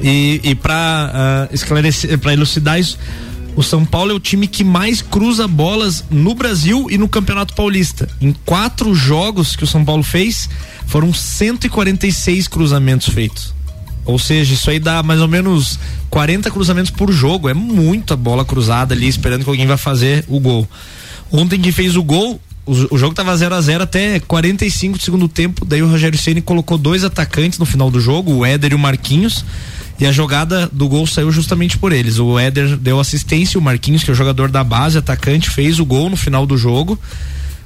E, 0.02 0.42
e 0.44 0.56
para 0.56 1.48
uh, 1.52 1.54
esclarecer, 1.54 2.18
para 2.18 2.34
elucidar 2.34 2.80
isso, 2.80 2.98
o 3.56 3.62
São 3.62 3.86
Paulo 3.86 4.12
é 4.12 4.13
o 4.16 4.20
time 4.20 4.48
que 4.48 4.63
mais 4.63 5.04
cruza 5.04 5.48
bolas 5.48 6.04
no 6.10 6.34
Brasil 6.34 6.88
e 6.90 6.98
no 6.98 7.08
Campeonato 7.08 7.54
Paulista. 7.54 8.10
Em 8.20 8.34
quatro 8.46 8.96
jogos 8.96 9.56
que 9.56 9.63
o 9.63 9.68
São 9.68 9.86
Paulo 9.86 10.02
fez, 10.02 10.50
foram 10.88 11.13
146 11.13 12.48
cruzamentos 12.48 13.10
feitos. 13.10 13.54
Ou 14.06 14.20
seja, 14.20 14.54
isso 14.54 14.70
aí 14.70 14.80
dá 14.80 15.02
mais 15.02 15.22
ou 15.22 15.28
menos 15.28 15.80
40 16.10 16.52
cruzamentos 16.52 16.92
por 16.92 17.12
jogo. 17.12 17.50
É 17.50 17.54
muita 17.54 18.16
bola 18.16 18.44
cruzada 18.44 18.94
ali, 18.94 19.08
esperando 19.08 19.44
que 19.44 19.50
alguém 19.50 19.66
vai 19.66 19.78
fazer 19.78 20.26
o 20.28 20.40
gol. 20.40 20.68
Ontem 21.32 21.60
que 21.60 21.72
fez 21.72 21.96
o 21.96 22.04
gol, 22.04 22.40
o, 22.66 22.96
o 22.96 22.98
jogo 22.98 23.16
tava 23.16 23.36
0 23.36 23.56
a 23.56 23.62
0 23.62 23.84
até 23.84 24.20
45 24.20 24.98
do 24.98 25.04
segundo 25.04 25.28
tempo. 25.28 25.66
Daí 25.66 25.82
o 25.82 25.90
Rogério 25.90 26.18
Ceni 26.18 26.42
colocou 26.42 26.78
dois 26.78 27.04
atacantes 27.04 27.60
no 27.60 27.66
final 27.66 27.90
do 27.90 28.00
jogo, 28.00 28.34
o 28.34 28.46
Éder 28.46 28.74
e 28.74 28.76
o 28.76 28.80
Marquinhos. 28.80 29.46
E 30.00 30.06
a 30.06 30.12
jogada 30.12 30.68
do 30.72 30.88
gol 30.88 31.06
saiu 31.06 31.32
justamente 31.32 31.78
por 31.78 31.94
eles. 31.94 32.20
O 32.20 32.38
Éder 32.38 32.76
deu 32.78 33.00
assistência, 33.00 33.60
o 33.60 33.64
Marquinhos, 33.64 34.04
que 34.04 34.10
é 34.10 34.14
o 34.14 34.16
jogador 34.16 34.50
da 34.50 34.64
base, 34.64 34.98
atacante, 34.98 35.50
fez 35.50 35.80
o 35.80 35.86
gol 35.86 36.10
no 36.10 36.18
final 36.18 36.46
do 36.46 36.58
jogo. 36.58 37.00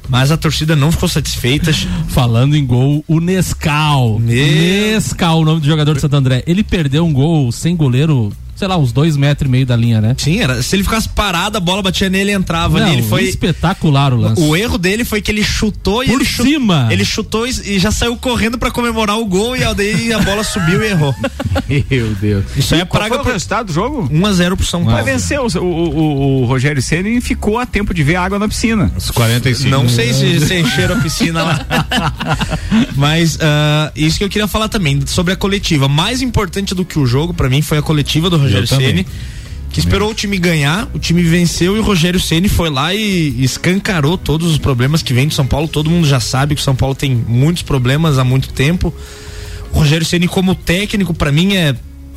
Mas 0.09 0.31
a 0.31 0.37
torcida 0.37 0.75
não 0.75 0.91
ficou 0.91 1.09
satisfeita. 1.09 1.71
Falando 2.09 2.55
em 2.55 2.65
gol, 2.65 3.03
o 3.07 3.19
Nescau. 3.19 4.19
Meu- 4.19 4.35
Nescau, 4.35 5.41
o 5.41 5.45
nome 5.45 5.61
do 5.61 5.67
jogador 5.67 5.95
de 5.95 6.01
Santo 6.01 6.15
André. 6.15 6.43
Ele 6.47 6.63
perdeu 6.63 7.05
um 7.05 7.11
gol 7.13 7.51
sem 7.51 7.75
goleiro, 7.75 8.31
sei 8.57 8.67
lá, 8.67 8.77
uns 8.77 8.91
dois 8.91 9.15
metros 9.15 9.47
e 9.47 9.51
meio 9.51 9.65
da 9.65 9.75
linha, 9.75 10.01
né? 10.01 10.15
Sim, 10.17 10.39
era, 10.39 10.61
se 10.61 10.75
ele 10.75 10.83
ficasse 10.83 11.07
parado, 11.09 11.57
a 11.57 11.61
bola 11.61 11.81
batia 11.81 12.09
nele 12.09 12.31
e 12.31 12.33
entrava 12.33 12.79
Não, 12.79 12.87
ali. 12.87 12.95
Ele 12.97 13.03
foi. 13.07 13.23
espetacular 13.23 14.13
o 14.13 14.17
lance. 14.17 14.41
O 14.41 14.55
erro 14.55 14.77
dele 14.77 15.05
foi 15.05 15.21
que 15.21 15.31
ele 15.31 15.43
chutou 15.43 16.03
e 16.03 16.07
Por 16.07 16.15
ele 16.21 16.25
cima. 16.25 16.87
Ele 16.91 17.05
chutou 17.05 17.47
e, 17.47 17.77
já 17.79 17.91
saiu 17.91 18.15
correndo 18.17 18.57
pra 18.57 18.71
comemorar 18.71 19.17
o 19.19 19.25
gol 19.25 19.55
e 19.55 19.61
daí 19.75 20.11
a 20.11 20.19
bola 20.19 20.43
subiu 20.43 20.81
e 20.83 20.87
errou. 20.87 21.13
Meu 21.89 22.09
Deus. 22.15 22.45
Isso 22.55 22.73
aí 22.75 22.81
é 22.81 22.85
praga 22.85 23.09
foi 23.09 23.17
o 23.19 23.21
pro- 23.23 23.31
resultado 23.33 23.67
do 23.67 23.73
jogo? 23.73 24.09
1 24.11 24.25
a 24.25 24.33
0 24.33 24.57
pro 24.57 24.65
São 24.65 24.81
Mas 24.81 24.93
Paulo. 24.93 25.05
venceu 25.05 25.45
o, 25.45 25.59
o, 25.59 26.41
o- 26.41 26.45
Rogério 26.45 26.81
Ceni 26.81 27.17
e 27.17 27.21
ficou 27.21 27.59
a 27.59 27.65
tempo 27.65 27.93
de 27.93 28.03
ver 28.03 28.15
água 28.15 28.39
na 28.39 28.47
piscina. 28.47 28.91
Os 28.97 29.11
45. 29.11 29.69
Não 29.69 29.87
sei 29.87 30.13
se, 30.13 30.39
se 30.45 30.59
encheram 30.59 30.95
a 30.95 30.99
piscina 30.99 31.43
lá. 31.43 31.65
Mas 32.95 33.37
ah, 33.41 33.91
isso 33.95 34.17
que 34.17 34.23
eu 34.23 34.29
queria 34.29 34.47
falar 34.47 34.67
também, 34.69 34.99
sobre 35.05 35.33
a 35.33 35.35
coletiva. 35.35 35.87
Mais 35.87 36.21
importante 36.21 36.73
do 36.73 36.83
que 36.85 36.97
o 36.99 37.05
jogo, 37.05 37.33
pra 37.33 37.49
mim, 37.49 37.61
foi 37.61 37.77
a 37.77 37.81
coletiva 37.81 38.29
do 38.29 38.37
Rogério. 38.47 38.67
Ceni 38.67 39.05
que 39.69 39.79
esperou 39.79 40.09
o 40.09 40.13
time 40.13 40.39
ganhar, 40.39 40.89
o 40.93 40.97
time 40.97 41.21
venceu 41.21 41.75
e 41.75 41.79
o 41.79 41.83
Rogério 41.83 42.19
Ceni 42.19 42.49
foi 42.49 42.69
lá 42.69 42.95
e 42.95 43.43
escancarou 43.43 44.17
todos 44.17 44.49
os 44.49 44.57
problemas 44.57 45.03
que 45.03 45.13
vem 45.13 45.27
do 45.27 45.33
São 45.33 45.45
Paulo. 45.45 45.67
Todo 45.67 45.89
mundo 45.89 46.07
já 46.07 46.19
sabe 46.19 46.55
que 46.55 46.61
o 46.61 46.63
São 46.63 46.75
Paulo 46.75 46.95
tem 46.95 47.13
muitos 47.15 47.61
problemas 47.61 48.17
há 48.17 48.23
muito 48.23 48.49
tempo. 48.49 48.93
O 49.71 49.79
Rogério 49.79 50.05
Ceni 50.05 50.27
como 50.27 50.55
técnico 50.55 51.13
pra 51.13 51.31
mim 51.31 51.55
é 51.55 51.75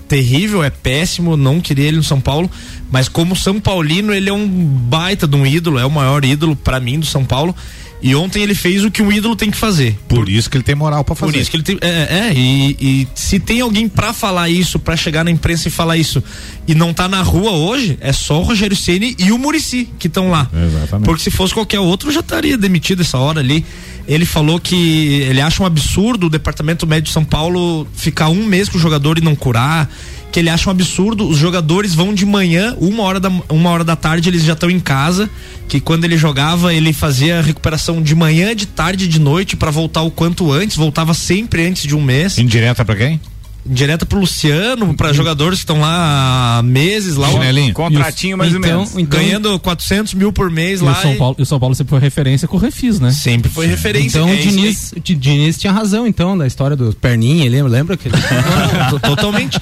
terrível, 0.09 0.65
é 0.65 0.71
péssimo, 0.71 1.37
não 1.37 1.61
queria 1.61 1.87
ele 1.87 1.99
no 1.99 2.03
São 2.03 2.21
Paulo, 2.21 2.51
mas 2.91 3.09
como 3.09 3.37
São 3.37 3.61
Paulino 3.61 4.13
ele 4.13 4.29
é 4.29 4.33
um 4.33 4.49
baita 4.49 5.27
de 5.27 5.37
um 5.37 5.47
ídolo, 5.47 5.79
é 5.79 5.85
o 5.85 5.91
maior 5.91 6.25
ídolo 6.25 6.57
pra 6.57 6.81
mim 6.81 6.99
do 6.99 7.07
São 7.07 7.25
Paulo. 7.25 7.55
E 8.03 8.15
ontem 8.15 8.43
ele 8.43 8.55
fez 8.55 8.83
o 8.85 8.91
que 8.91 9.03
um 9.03 9.13
ídolo 9.13 9.37
tem 9.37 9.51
que 9.51 9.57
fazer. 9.57 9.97
Por 10.09 10.29
isso 10.29 10.49
que 10.49 10.57
ele 10.57 10.65
tem 10.65 10.75
moral 10.75 11.05
pra 11.05 11.15
fazer. 11.15 11.33
Por 11.33 11.39
isso 11.39 11.51
que 11.51 11.57
ele 11.57 11.63
tem. 11.63 11.79
É, 11.83 12.29
é 12.29 12.33
e, 12.35 12.77
e 12.81 13.09
se 13.15 13.39
tem 13.39 13.61
alguém 13.61 13.89
pra 13.89 14.13
falar 14.13 14.49
isso, 14.49 14.79
pra 14.79 14.97
chegar 14.97 15.23
na 15.23 15.31
imprensa 15.31 15.69
e 15.69 15.71
falar 15.71 15.97
isso, 15.97 16.23
e 16.67 16.75
não 16.75 16.95
tá 16.95 17.09
na 17.09 17.23
rua 17.23 17.53
hoje, 17.53 17.99
é 18.01 18.13
só 18.13 18.41
o 18.41 18.43
Rogério 18.43 18.77
Ceni 18.77 19.15
e 19.19 19.33
o 19.33 19.39
Murici 19.39 19.89
que 19.99 20.07
estão 20.07 20.31
lá. 20.31 20.51
Exatamente. 20.53 21.05
Porque 21.05 21.23
se 21.23 21.31
fosse 21.31 21.53
qualquer 21.53 21.81
outro, 21.81 22.11
já 22.11 22.21
estaria 22.21 22.57
demitido 22.57 23.03
essa 23.03 23.19
hora 23.19 23.41
ali. 23.41 23.65
Ele 24.09 24.25
falou 24.25 24.59
que 24.59 25.23
ele 25.29 25.41
acha 25.41 25.63
um 25.63 25.67
absurdo 25.67 26.27
o 26.27 26.31
departamento 26.31 26.87
médico 26.87 27.09
de 27.09 27.13
São 27.13 27.25
Paulo 27.25 27.87
ficar 27.95 28.29
um 28.29 28.45
mês 28.45 28.69
com 28.69 28.79
o 28.79 28.81
jogador 28.81 29.19
e 29.19 29.21
não 29.21 29.37
curar. 29.37 29.89
Que 30.33 30.39
ele 30.39 30.49
acha 30.49 30.69
um 30.69 30.73
absurdo, 30.73 31.29
os 31.29 31.37
jogadores 31.37 31.95
vão 31.95 32.15
de 32.15 32.25
manhã, 32.25 32.77
uma 32.81 33.03
hora 33.03 33.19
da, 33.19 33.29
uma 33.49 33.71
hora 33.71 33.83
da 33.83 33.97
tarde, 33.97 34.29
eles 34.29 34.45
já 34.45 34.53
estão 34.53 34.71
em 34.71 34.81
casa. 34.81 35.29
Que 35.69 35.81
quando 35.81 36.05
ele 36.05 36.17
jogava, 36.17 36.75
ele 36.75 36.93
fazia 36.93 37.39
a 37.39 37.43
recuperação 37.43 38.03
de 38.03 38.15
manhã, 38.15 38.55
de 38.55 38.67
tarde 38.67 39.05
e 39.05 39.09
de 39.09 39.19
noite 39.19 39.57
para 39.57 39.71
voltar 39.71 40.03
o 40.03 40.11
quanto 40.11 40.53
antes, 40.53 40.77
voltava 40.77 41.15
sempre 41.15 41.67
antes 41.67 41.83
de 41.83 41.95
um 41.95 42.03
mês. 42.03 42.39
Indireta 42.39 42.85
pra 42.85 42.97
quem? 42.97 43.21
Direta 43.67 44.07
pro 44.07 44.19
Luciano, 44.19 44.95
para 44.95 45.13
jogadores 45.13 45.59
que 45.59 45.65
estão 45.65 45.81
lá 45.81 46.59
há 46.59 46.63
meses 46.63 47.17
lá. 47.17 47.29
Chinelinho. 47.31 47.75
Contratinho 47.75 48.39
mais 48.39 48.53
ou 48.53 48.59
então, 48.59 48.79
menos. 48.79 48.97
então, 48.97 49.19
Ganhando 49.21 49.59
400 49.61 50.15
mil 50.15 50.33
por 50.33 50.51
mês 50.51 50.81
E 50.81 50.85
lá. 50.85 50.93
o 50.93 51.03
São 51.03 51.13
e- 51.13 51.17
Paulo, 51.17 51.37
e 51.39 51.43
o 51.43 51.47
São 51.47 51.61
Paulo 51.61 51.75
sempre 51.75 51.91
foi 51.91 52.01
referência 52.01 52.49
com 52.49 52.57
o 52.57 52.61
Refis, 52.61 52.99
né? 53.01 53.11
Sempre 53.11 53.51
foi 53.51 53.67
referência. 53.67 54.19
então 54.19 54.29
é 54.29 54.35
o. 54.35 54.37
Diniz, 54.39 54.93
o 54.97 55.01
Diniz 55.01 55.59
tinha 55.59 55.73
razão, 55.73 56.07
então, 56.07 56.37
da 56.37 56.47
história 56.47 56.77
do 56.77 56.93
Perninha, 56.95 57.49
lembra? 57.51 57.71
Lembra 57.71 57.97
que 57.97 58.09
ele... 58.09 58.17
Totalmente. 59.03 59.59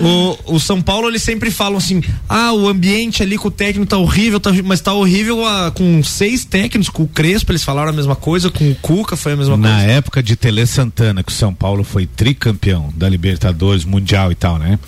O, 0.00 0.54
o 0.56 0.60
São 0.60 0.80
Paulo, 0.82 1.08
eles 1.08 1.22
sempre 1.22 1.50
falam 1.50 1.78
assim: 1.78 2.02
ah, 2.28 2.52
o 2.52 2.68
ambiente 2.68 3.22
ali 3.22 3.38
com 3.38 3.48
o 3.48 3.50
técnico 3.50 3.86
tá 3.88 3.96
horrível, 3.96 4.38
tá, 4.40 4.50
horrível", 4.50 4.68
mas 4.68 4.80
tá 4.80 4.92
horrível 4.92 5.46
ah, 5.46 5.70
com 5.74 6.02
seis 6.02 6.44
técnicos, 6.44 6.88
com 6.90 7.04
o 7.04 7.08
Crespo, 7.08 7.52
eles 7.52 7.64
falaram 7.64 7.90
a 7.90 7.92
mesma 7.92 8.14
coisa, 8.16 8.50
com 8.50 8.70
o 8.70 8.74
Cuca 8.76 9.16
foi 9.16 9.32
a 9.32 9.36
mesma 9.36 9.56
Na 9.56 9.76
coisa. 9.76 9.86
época 9.92 10.22
de 10.22 10.36
Tele 10.36 10.66
Santana, 10.66 11.22
que 11.22 11.32
o 11.32 11.34
São 11.34 11.54
Paulo 11.54 11.82
foi 11.84 12.06
tricampeão 12.06 12.92
da 12.96 13.08
Libertadores, 13.08 13.35
Mundial 13.84 14.32
e 14.32 14.34
tal, 14.34 14.58
né? 14.58 14.78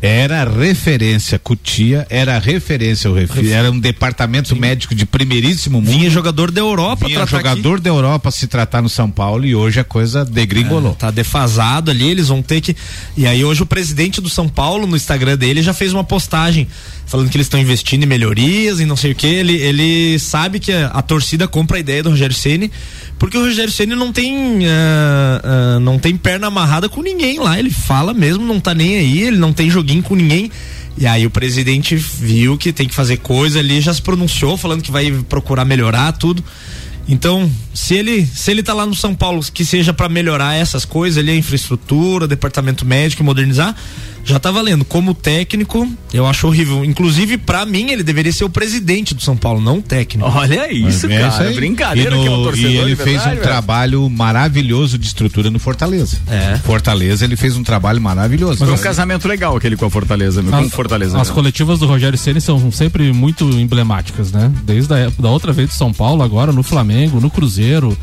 Era 0.00 0.44
referência 0.44 1.40
Cutia, 1.40 2.06
era 2.08 2.38
referência 2.38 3.10
o 3.10 3.14
Refi, 3.14 3.50
era 3.50 3.68
um 3.70 3.80
departamento 3.80 4.54
médico 4.54 4.94
de 4.94 5.04
primeiríssimo 5.04 5.80
mundo. 5.80 5.90
Vinha 5.90 6.08
jogador 6.08 6.52
da 6.52 6.60
Europa 6.60 7.06
Vinha 7.06 7.18
tratar 7.18 7.38
aqui. 7.38 7.48
jogador 7.48 7.80
da 7.80 7.90
Europa 7.90 8.30
se 8.30 8.46
tratar 8.46 8.80
no 8.80 8.88
São 8.88 9.10
Paulo 9.10 9.44
e 9.44 9.56
hoje 9.56 9.80
a 9.80 9.84
coisa 9.84 10.24
degringolou. 10.24 10.94
Tá 10.94 11.10
defasado 11.10 11.90
ali, 11.90 12.08
eles 12.08 12.28
vão 12.28 12.40
ter 12.40 12.60
que. 12.60 12.76
E 13.16 13.26
aí 13.26 13.44
hoje 13.44 13.62
o 13.62 13.66
presidente 13.66 14.20
do 14.20 14.28
São 14.28 14.48
Paulo, 14.48 14.86
no 14.86 14.94
Instagram 14.94 15.36
dele, 15.36 15.62
já 15.62 15.74
fez 15.74 15.92
uma 15.92 16.04
postagem 16.04 16.68
falando 17.04 17.28
que 17.28 17.36
eles 17.36 17.46
estão 17.46 17.58
investindo 17.58 18.04
em 18.04 18.06
melhorias 18.06 18.78
e 18.78 18.84
não 18.84 18.96
sei 18.96 19.12
o 19.12 19.14
que. 19.16 19.26
Ele, 19.26 19.56
ele 19.56 20.18
sabe 20.20 20.60
que 20.60 20.70
a, 20.70 20.88
a 20.88 21.02
torcida 21.02 21.48
compra 21.48 21.76
a 21.76 21.80
ideia 21.80 22.04
do 22.04 22.10
Rogério 22.10 22.36
Ceni 22.36 22.70
porque 23.18 23.36
o 23.36 23.42
Rogério 23.42 23.72
Ceni 23.72 23.96
não 23.96 24.12
tem 24.12 24.60
ah, 24.68 25.40
ah, 25.42 25.80
não 25.80 25.98
tem 25.98 26.16
perna 26.16 26.46
amarrada 26.46 26.88
com 26.88 27.02
ninguém 27.02 27.38
lá. 27.40 27.58
Ele 27.58 27.70
fala 27.70 28.14
mesmo, 28.14 28.44
não 28.44 28.60
tá 28.60 28.72
nem 28.74 28.96
aí, 28.96 29.22
ele 29.22 29.36
não 29.36 29.52
tem 29.52 29.68
com 30.02 30.14
ninguém. 30.14 30.50
E 30.96 31.06
aí 31.06 31.24
o 31.24 31.30
presidente 31.30 31.96
viu 31.96 32.58
que 32.58 32.72
tem 32.72 32.88
que 32.88 32.94
fazer 32.94 33.18
coisa 33.18 33.60
ali, 33.60 33.80
já 33.80 33.94
se 33.94 34.02
pronunciou 34.02 34.56
falando 34.56 34.82
que 34.82 34.90
vai 34.90 35.10
procurar 35.28 35.64
melhorar 35.64 36.12
tudo. 36.12 36.44
Então, 37.08 37.50
se 37.72 37.94
ele, 37.94 38.26
se 38.26 38.50
ele 38.50 38.62
tá 38.62 38.74
lá 38.74 38.84
no 38.84 38.94
São 38.94 39.14
Paulo, 39.14 39.42
que 39.52 39.64
seja 39.64 39.94
para 39.94 40.10
melhorar 40.10 40.54
essas 40.54 40.84
coisas, 40.84 41.16
ali 41.16 41.30
a 41.30 41.34
infraestrutura, 41.34 42.28
departamento 42.28 42.84
médico, 42.84 43.24
modernizar, 43.24 43.74
já 44.24 44.38
tá 44.38 44.50
valendo. 44.50 44.84
Como 44.84 45.14
técnico, 45.14 45.88
eu 46.12 46.26
acho 46.26 46.46
horrível. 46.46 46.84
Inclusive, 46.84 47.38
para 47.38 47.64
mim, 47.64 47.90
ele 47.90 48.02
deveria 48.02 48.32
ser 48.32 48.44
o 48.44 48.50
presidente 48.50 49.14
do 49.14 49.22
São 49.22 49.36
Paulo, 49.36 49.60
não 49.60 49.78
o 49.78 49.82
técnico. 49.82 50.28
Olha 50.28 50.70
isso, 50.72 51.06
É 51.10 51.18
cara. 51.20 51.48
aí. 51.48 51.54
Brincadeira 51.54 52.16
e, 52.16 52.20
que 52.20 52.26
é 52.26 52.30
um 52.30 52.36
no- 52.38 52.44
torcedor. 52.44 52.70
e 52.70 52.76
ele 52.76 52.90
de 52.90 52.96
fez 52.96 53.06
verdade, 53.08 53.28
um 53.28 53.30
velho. 53.32 53.42
trabalho 53.42 54.10
maravilhoso 54.10 54.98
de 54.98 55.06
estrutura 55.06 55.50
no 55.50 55.58
Fortaleza. 55.58 56.18
É. 56.30 56.56
Fortaleza, 56.58 57.24
ele 57.24 57.36
fez 57.36 57.56
um 57.56 57.62
trabalho 57.62 58.00
maravilhoso. 58.00 58.64
Foi 58.64 58.72
um 58.74 58.78
casamento 58.78 59.26
legal 59.26 59.56
aquele 59.56 59.76
com 59.76 59.86
a 59.86 59.90
Fortaleza, 59.90 60.42
com 60.42 60.60
o 60.60 60.68
Fortaleza. 60.70 61.18
As 61.20 61.28
né? 61.28 61.34
coletivas 61.34 61.78
do 61.78 61.86
Rogério 61.86 62.18
Ceni 62.18 62.40
são 62.40 62.70
sempre 62.70 63.12
muito 63.12 63.44
emblemáticas, 63.58 64.30
né? 64.32 64.50
Desde 64.64 64.92
a 64.92 64.98
época 64.98 65.22
da 65.22 65.30
outra 65.30 65.52
vez 65.52 65.68
do 65.70 65.74
São 65.74 65.92
Paulo, 65.92 66.22
agora 66.22 66.52
no 66.52 66.62
Flamengo, 66.62 67.20
no 67.20 67.30
Cruzeiro. 67.30 67.96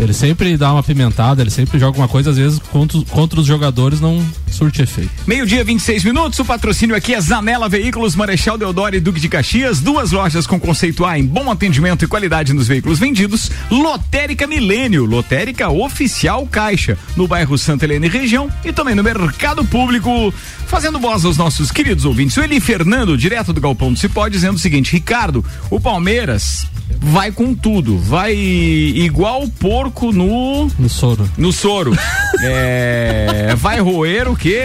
Ele 0.00 0.14
sempre 0.14 0.56
dá 0.56 0.72
uma 0.72 0.82
pimentada, 0.82 1.42
ele 1.42 1.50
sempre 1.50 1.78
joga 1.78 1.98
uma 1.98 2.08
coisa, 2.08 2.30
às 2.30 2.38
vezes 2.38 2.58
contra, 2.58 2.98
contra 3.10 3.38
os 3.38 3.46
jogadores 3.46 4.00
não 4.00 4.26
surte 4.50 4.80
efeito. 4.80 5.10
Meio-dia, 5.26 5.62
26 5.62 6.04
minutos. 6.04 6.38
O 6.38 6.44
patrocínio 6.44 6.96
aqui 6.96 7.14
é 7.14 7.20
Zanela 7.20 7.68
Veículos, 7.68 8.16
Marechal 8.16 8.56
Deodoro 8.56 8.96
e 8.96 9.00
Duque 9.00 9.20
de 9.20 9.28
Caxias. 9.28 9.80
Duas 9.80 10.10
lojas 10.10 10.46
com 10.46 10.58
conceito 10.58 11.04
A 11.04 11.18
em 11.18 11.24
bom 11.24 11.50
atendimento 11.50 12.02
e 12.02 12.08
qualidade 12.08 12.54
nos 12.54 12.66
veículos 12.66 12.98
vendidos. 12.98 13.50
Lotérica 13.70 14.46
Milênio, 14.46 15.04
lotérica 15.04 15.68
oficial 15.68 16.46
Caixa, 16.46 16.96
no 17.14 17.28
bairro 17.28 17.58
Santa 17.58 17.84
Helena 17.84 18.06
e 18.06 18.08
região 18.08 18.50
e 18.64 18.72
também 18.72 18.94
no 18.94 19.04
mercado 19.04 19.62
público. 19.66 20.32
Fazendo 20.70 21.00
voz 21.00 21.24
aos 21.24 21.36
nossos 21.36 21.72
queridos 21.72 22.04
ouvintes. 22.04 22.36
O 22.36 22.42
Eli 22.42 22.60
Fernando, 22.60 23.18
direto 23.18 23.52
do 23.52 23.60
Galpão 23.60 23.92
do 23.92 23.98
Cipó, 23.98 24.28
dizendo 24.28 24.54
o 24.54 24.58
seguinte: 24.58 24.92
Ricardo, 24.92 25.44
o 25.68 25.80
Palmeiras 25.80 26.64
vai 26.98 27.32
com 27.32 27.54
tudo, 27.54 27.98
vai 27.98 28.34
igual 28.34 29.48
porco 29.58 30.12
no 30.12 30.70
no 30.78 30.88
soro. 30.88 31.28
No 31.36 31.52
soro. 31.52 31.92
é, 32.42 33.52
vai 33.56 33.80
roer 33.80 34.30
o 34.30 34.36
quê? 34.36 34.60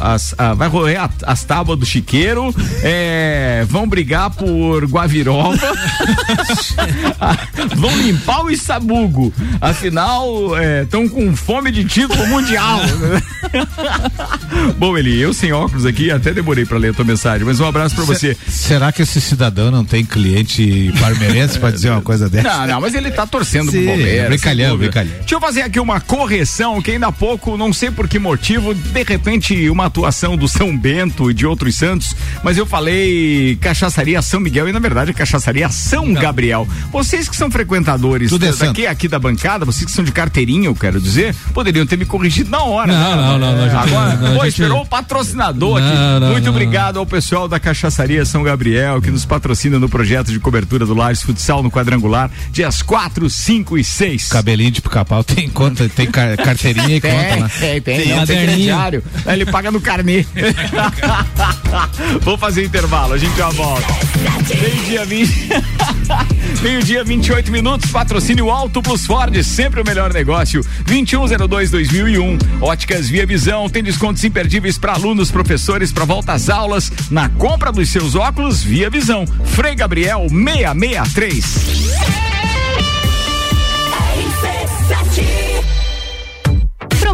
As, 0.00 0.34
a, 0.38 0.54
vai 0.54 0.68
roer 0.68 1.02
a, 1.02 1.10
as 1.24 1.44
tábuas 1.44 1.78
do 1.78 1.84
chiqueiro. 1.84 2.54
É, 2.82 3.64
vão 3.68 3.86
brigar 3.86 4.30
por 4.30 4.86
Guavirova. 4.86 5.72
vão 7.76 7.94
limpar 7.98 8.42
o 8.42 8.50
Isabugo. 8.50 9.32
Afinal, 9.60 10.26
estão 10.82 11.02
é, 11.02 11.08
com 11.08 11.36
fome 11.36 11.70
de 11.70 11.84
título 11.84 12.26
mundial. 12.26 12.80
Bom, 14.78 14.96
Eli, 14.96 15.25
eu 15.26 15.34
sem 15.34 15.52
óculos 15.52 15.84
aqui, 15.84 16.10
até 16.10 16.32
demorei 16.32 16.64
para 16.64 16.78
ler 16.78 16.90
a 16.90 16.94
tua 16.94 17.04
mensagem, 17.04 17.44
mas 17.44 17.58
um 17.58 17.66
abraço 17.66 17.94
para 17.96 18.04
você. 18.04 18.36
Será 18.48 18.92
que 18.92 19.02
esse 19.02 19.20
cidadão 19.20 19.70
não 19.72 19.84
tem 19.84 20.04
cliente 20.04 20.92
parmeirense 21.00 21.58
para 21.58 21.70
dizer 21.72 21.90
uma 21.90 22.00
coisa 22.00 22.28
dessa? 22.28 22.48
Não, 22.48 22.66
não, 22.66 22.80
mas 22.80 22.94
ele 22.94 23.10
tá 23.10 23.26
torcendo 23.26 23.70
Sim, 23.70 23.78
pro 23.78 23.86
Palmeiras. 23.88 24.28
Brincalhão, 24.28 24.78
brincalhão. 24.78 25.12
Deixa 25.18 25.34
eu 25.34 25.40
fazer 25.40 25.62
aqui 25.62 25.80
uma 25.80 26.00
correção 26.00 26.80
que 26.80 26.92
ainda 26.92 27.08
há 27.08 27.12
pouco, 27.12 27.56
não 27.56 27.72
sei 27.72 27.90
por 27.90 28.06
que 28.06 28.18
motivo, 28.18 28.72
de 28.72 29.02
repente 29.02 29.68
uma 29.68 29.86
atuação 29.86 30.36
do 30.36 30.46
São 30.46 30.76
Bento 30.76 31.30
e 31.30 31.34
de 31.34 31.44
outros 31.44 31.74
santos, 31.74 32.14
mas 32.44 32.56
eu 32.56 32.64
falei 32.64 33.58
cachaçaria 33.60 34.22
São 34.22 34.38
Miguel 34.38 34.68
e 34.68 34.72
na 34.72 34.78
verdade 34.78 35.12
cachaçaria 35.12 35.68
São 35.70 36.12
Gabriel. 36.14 36.68
Vocês 36.92 37.28
que 37.28 37.34
são 37.34 37.50
frequentadores 37.50 38.30
Tudo 38.30 38.46
é 38.46 38.52
daqui 38.52 38.86
aqui 38.86 39.08
da 39.08 39.18
bancada, 39.18 39.64
vocês 39.64 39.84
que 39.84 39.90
são 39.90 40.04
de 40.04 40.12
carteirinha, 40.12 40.66
eu 40.66 40.74
quero 40.74 41.00
dizer, 41.00 41.34
poderiam 41.52 41.84
ter 41.84 41.98
me 41.98 42.04
corrigido 42.04 42.48
na 42.48 42.62
hora. 42.62 42.92
Não, 42.92 43.16
né? 43.16 43.22
não, 43.22 43.38
não, 43.38 43.56
não, 43.56 43.80
Agora, 43.80 44.14
não, 44.14 44.36
pô, 44.36 44.44
gente... 44.44 44.48
esperou 44.48 44.82
o 44.82 44.86
patrocinador 45.16 45.80
não, 45.80 45.86
aqui. 45.86 46.20
Não, 46.20 46.32
Muito 46.32 46.50
obrigado 46.50 46.98
ao 46.98 47.06
pessoal 47.06 47.48
da 47.48 47.58
Cachaçaria 47.58 48.24
São 48.24 48.42
Gabriel 48.42 49.00
que 49.00 49.10
nos 49.10 49.24
patrocina 49.24 49.78
no 49.78 49.88
projeto 49.88 50.30
de 50.30 50.38
cobertura 50.38 50.84
do 50.84 50.94
Lages 50.94 51.22
Futsal 51.22 51.62
no 51.62 51.70
quadrangular, 51.70 52.30
dias 52.50 52.82
4, 52.82 53.28
5 53.30 53.78
e 53.78 53.84
6. 53.84 54.28
Cabelinho 54.28 54.70
de 54.70 54.82
pica-pau 54.82 55.24
tem 55.24 55.48
conta, 55.48 55.88
tem 55.88 56.10
car 56.10 56.36
carteirinha 56.36 56.96
e 56.96 57.00
tem, 57.00 57.10
conta 57.10 57.36
lá. 57.36 57.48
Tem, 57.48 57.80
tem, 57.80 58.00
tem, 58.00 58.08
não, 58.14 58.26
tem 58.26 58.46
crediário. 58.46 59.02
Ele 59.26 59.46
paga 59.46 59.70
no 59.70 59.80
carnê. 59.80 60.26
Vou 62.20 62.36
fazer 62.36 62.64
intervalo, 62.64 63.14
a 63.14 63.18
gente 63.18 63.36
já 63.36 63.48
volta. 63.50 63.86
Meio-dia 64.60 65.04
20. 65.04 65.48
Meio-dia 66.62 67.04
28 67.04 67.52
minutos, 67.52 67.90
patrocínio 67.90 68.50
Alto 68.50 68.82
Plus 68.82 69.06
Ford, 69.06 69.34
sempre 69.42 69.80
o 69.80 69.84
melhor 69.84 70.12
negócio. 70.12 70.64
2102-2001. 70.86 72.38
Óticas 72.60 73.08
Via 73.08 73.26
Visão 73.26 73.68
tem 73.68 73.82
descontos 73.82 74.24
imperdíveis 74.24 74.78
para 74.78 74.94
alunos, 74.94 75.05
professores, 75.30 75.92
para 75.92 76.04
volta 76.04 76.32
às 76.32 76.48
aulas. 76.48 76.90
Na 77.10 77.28
compra 77.28 77.70
dos 77.70 77.88
seus 77.88 78.14
óculos, 78.14 78.62
Via 78.62 78.90
Visão. 78.90 79.26
Frei 79.44 79.74
Gabriel 79.74 80.26
663. 80.28 82.35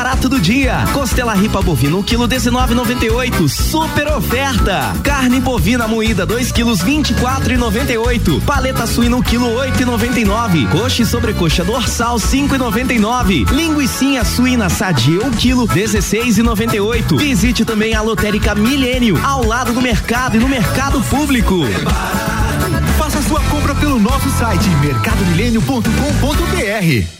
Barato 0.00 0.30
do 0.30 0.40
dia. 0.40 0.82
Costela 0.94 1.34
ripa 1.34 1.60
bovina 1.60 1.94
1 1.98 2.02
kg 2.04 2.26
19,98. 2.26 3.46
Super 3.50 4.10
oferta. 4.14 4.94
Carne 5.04 5.40
bovina 5.40 5.86
moída 5.86 6.24
2 6.24 6.52
kg 6.52 6.70
24,98. 6.70 8.40
Paleta 8.40 8.86
suína 8.86 9.18
1 9.18 9.22
kg 9.22 9.40
8,99. 9.76 10.70
Coxa 10.70 11.02
e 11.02 11.04
sobrecoxa 11.04 11.62
dorsal 11.64 12.16
5,99. 12.16 13.52
Linguiça 13.52 14.24
suína 14.24 14.70
sadia 14.70 15.22
1 15.26 15.32
kg 15.32 15.66
16,98. 15.66 17.18
Visite 17.18 17.66
também 17.66 17.94
a 17.94 18.00
lotérica 18.00 18.54
Milênio 18.54 19.20
ao 19.22 19.44
lado 19.44 19.74
do 19.74 19.82
mercado 19.82 20.34
e 20.34 20.40
no 20.40 20.48
mercado 20.48 21.02
público. 21.02 21.56
Faça 22.96 23.20
sua 23.20 23.42
compra 23.50 23.74
pelo 23.74 23.98
nosso 23.98 24.30
site 24.30 24.66
mercadomilênio.com.br. 24.80 27.19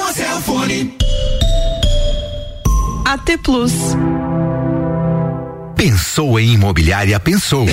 Cellfone. 0.61 0.93
AT 3.05 3.37
Plus. 3.43 3.73
Pensou 5.75 6.39
em 6.39 6.53
imobiliária, 6.53 7.19
pensou. 7.19 7.65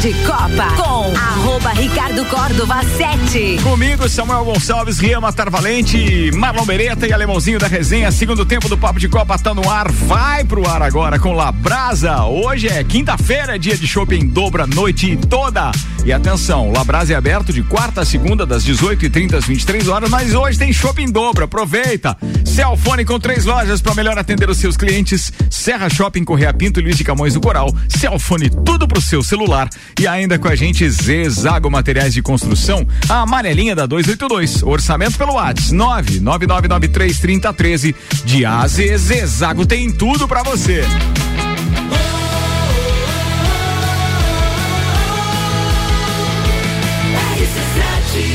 De 0.00 0.12
Copa 0.24 0.66
com 0.76 1.16
arroba 1.16 1.70
Ricardo 1.70 2.24
Córdova 2.26 2.82
7. 2.82 3.58
Comigo, 3.62 4.08
Samuel 4.08 4.44
Gonçalves, 4.44 4.98
Rian 4.98 5.20
Mastar 5.20 5.48
Valente, 5.48 6.30
Marlon 6.34 6.64
Beretta 6.64 7.06
e 7.06 7.12
Alemãozinho 7.12 7.58
da 7.58 7.66
resenha. 7.66 8.10
Segundo 8.10 8.44
tempo 8.44 8.68
do 8.68 8.76
Papo 8.76 8.98
de 8.98 9.08
Copa 9.08 9.38
tá 9.38 9.54
no 9.54 9.68
ar, 9.70 9.90
vai 9.90 10.44
pro 10.44 10.68
ar 10.68 10.82
agora 10.82 11.18
com 11.18 11.32
Labrasa. 11.32 12.24
Hoje 12.24 12.68
é 12.68 12.82
quinta-feira, 12.84 13.58
dia 13.58 13.76
de 13.76 13.86
shopping 13.86 14.26
dobra 14.26 14.64
a 14.64 14.66
noite 14.66 15.16
toda. 15.28 15.70
E 16.04 16.12
atenção, 16.12 16.70
Labrasa 16.70 17.14
é 17.14 17.16
aberto 17.16 17.52
de 17.52 17.62
quarta 17.62 18.02
a 18.02 18.04
segunda, 18.04 18.46
das 18.46 18.64
18h30 18.64 19.34
às 19.34 19.44
23 19.44 19.88
horas, 19.88 20.08
mas 20.08 20.34
hoje 20.34 20.58
tem 20.58 20.72
shopping 20.72 21.10
dobra, 21.10 21.46
aproveita. 21.46 22.16
Celfone 22.44 23.04
com 23.04 23.18
três 23.18 23.44
lojas 23.44 23.80
para 23.80 23.94
melhor 23.94 24.16
atender 24.16 24.48
os 24.48 24.56
seus 24.58 24.76
clientes. 24.76 25.32
Serra 25.50 25.88
Shopping, 25.90 26.24
Correia 26.24 26.54
Pinto 26.54 26.80
e 26.80 26.82
Luiz 26.82 26.96
de 26.96 27.04
Camões 27.04 27.34
do 27.34 27.40
Coral. 27.40 27.74
Celfone, 27.88 28.48
tudo 28.48 28.86
pro 28.86 29.00
seu 29.00 29.22
celular. 29.22 29.68
E 29.98 30.06
ainda 30.06 30.38
com 30.38 30.46
a 30.46 30.54
gente, 30.54 30.86
Zezago 30.90 31.70
Materiais 31.70 32.12
de 32.12 32.20
Construção, 32.20 32.86
a 33.08 33.22
amarelinha 33.22 33.74
da 33.74 33.86
282. 33.86 34.62
Orçamento 34.62 35.16
pelo 35.16 35.32
WhatsApp 35.34 35.74
999933013. 35.74 37.94
De 38.24 38.44
AZ, 38.44 38.76
Zezago 38.98 39.64
tem 39.64 39.90
tudo 39.90 40.28
para 40.28 40.42
você. 40.42 40.84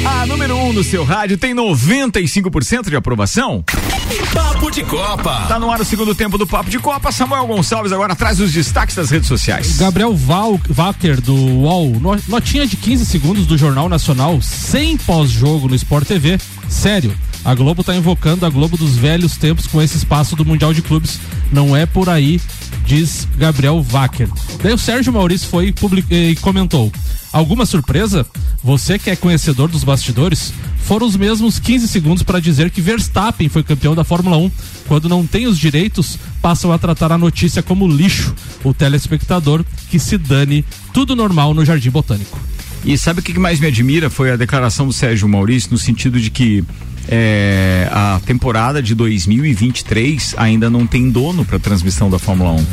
A 0.05 0.25
número 0.25 0.55
1 0.55 0.69
um 0.69 0.73
no 0.73 0.83
seu 0.83 1.03
rádio 1.03 1.37
tem 1.37 1.53
95% 1.55 2.89
de 2.89 2.95
aprovação. 2.95 3.63
Papo 4.33 4.71
de 4.71 4.83
Copa. 4.83 5.45
Tá 5.47 5.59
no 5.59 5.69
ar 5.71 5.79
o 5.79 5.85
segundo 5.85 6.15
tempo 6.15 6.37
do 6.37 6.47
Papo 6.47 6.69
de 6.69 6.79
Copa. 6.79 7.11
Samuel 7.11 7.45
Gonçalves 7.47 7.91
agora 7.91 8.15
traz 8.15 8.39
os 8.39 8.51
destaques 8.51 8.95
das 8.95 9.09
redes 9.09 9.27
sociais. 9.27 9.77
Gabriel 9.77 10.15
Val, 10.15 10.59
Wacker 10.69 11.21
do 11.21 11.35
UOL, 11.35 11.89
no- 11.99 12.19
notinha 12.27 12.65
de 12.65 12.75
15 12.75 13.05
segundos 13.05 13.45
do 13.45 13.57
Jornal 13.57 13.87
Nacional, 13.87 14.41
sem 14.41 14.97
pós-jogo 14.97 15.67
no 15.67 15.75
Sport 15.75 16.07
TV. 16.07 16.39
Sério, 16.67 17.13
a 17.43 17.55
Globo 17.55 17.83
tá 17.83 17.95
invocando 17.95 18.45
a 18.45 18.49
Globo 18.49 18.77
dos 18.77 18.95
velhos 18.95 19.37
tempos 19.37 19.67
com 19.67 19.81
esse 19.81 19.97
espaço 19.97 20.35
do 20.35 20.45
Mundial 20.45 20.73
de 20.73 20.81
Clubes. 20.81 21.19
Não 21.51 21.75
é 21.75 21.85
por 21.85 22.09
aí, 22.09 22.39
diz 22.85 23.27
Gabriel 23.37 23.85
Wacker. 23.91 24.29
Daí 24.61 24.73
o 24.73 24.77
Sérgio 24.77 25.11
Maurício 25.11 25.47
foi 25.47 25.73
e 26.09 26.35
comentou. 26.35 26.91
Alguma 27.33 27.65
surpresa? 27.65 28.25
Você 28.63 28.99
que 28.99 29.09
é 29.09 29.15
conhecedor 29.15 29.69
dos 29.69 29.83
bastidores, 29.83 30.53
foram 30.83 31.07
os 31.07 31.15
mesmos 31.15 31.57
15 31.57 31.87
segundos 31.87 32.23
para 32.23 32.39
dizer 32.39 32.69
que 32.69 32.81
Verstappen 32.81 33.49
foi 33.49 33.63
campeão 33.63 33.95
da 33.95 34.03
Fórmula 34.03 34.37
1. 34.37 34.51
Quando 34.87 35.09
não 35.09 35.25
tem 35.25 35.47
os 35.47 35.57
direitos, 35.57 36.19
passam 36.41 36.71
a 36.71 36.77
tratar 36.77 37.11
a 37.11 37.17
notícia 37.17 37.63
como 37.63 37.87
lixo. 37.87 38.35
O 38.63 38.73
telespectador 38.73 39.63
que 39.89 39.97
se 39.97 40.17
dane, 40.17 40.65
tudo 40.93 41.15
normal 41.15 41.53
no 41.53 41.65
Jardim 41.65 41.89
Botânico. 41.89 42.39
E 42.83 42.97
sabe 42.97 43.19
o 43.19 43.23
que 43.23 43.37
mais 43.39 43.59
me 43.59 43.67
admira? 43.67 44.09
Foi 44.09 44.31
a 44.31 44.35
declaração 44.35 44.85
do 44.85 44.93
Sérgio 44.93 45.29
Maurício, 45.29 45.71
no 45.71 45.77
sentido 45.77 46.19
de 46.19 46.29
que 46.29 46.63
é, 47.07 47.89
a 47.91 48.19
temporada 48.25 48.81
de 48.81 48.95
2023 48.95 50.35
ainda 50.37 50.69
não 50.69 50.85
tem 50.85 51.09
dono 51.09 51.43
para 51.43 51.59
transmissão 51.59 52.09
da 52.09 52.19
Fórmula 52.19 52.51
1. 52.51 52.65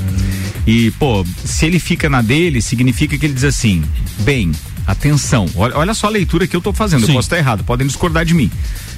E, 0.67 0.91
pô, 0.93 1.25
se 1.45 1.67
ele 1.67 1.79
fica 1.79 2.11
na 2.11 2.21
dele, 2.21 2.61
significa 2.61 3.17
que 3.17 3.25
ele 3.25 3.33
diz 3.33 3.45
assim: 3.45 3.83
bem, 4.19 4.53
atenção, 4.87 5.47
olha, 5.55 5.77
olha 5.77 5.95
só 5.95 6.07
a 6.07 6.11
leitura 6.11 6.47
que 6.47 6.55
eu 6.55 6.61
tô 6.61 6.73
fazendo, 6.73 7.03
eu 7.03 7.09
posso 7.09 7.21
estar 7.21 7.39
errado, 7.39 7.65
podem 7.65 7.87
discordar 7.87 8.25
de 8.25 8.35
mim. 8.35 8.51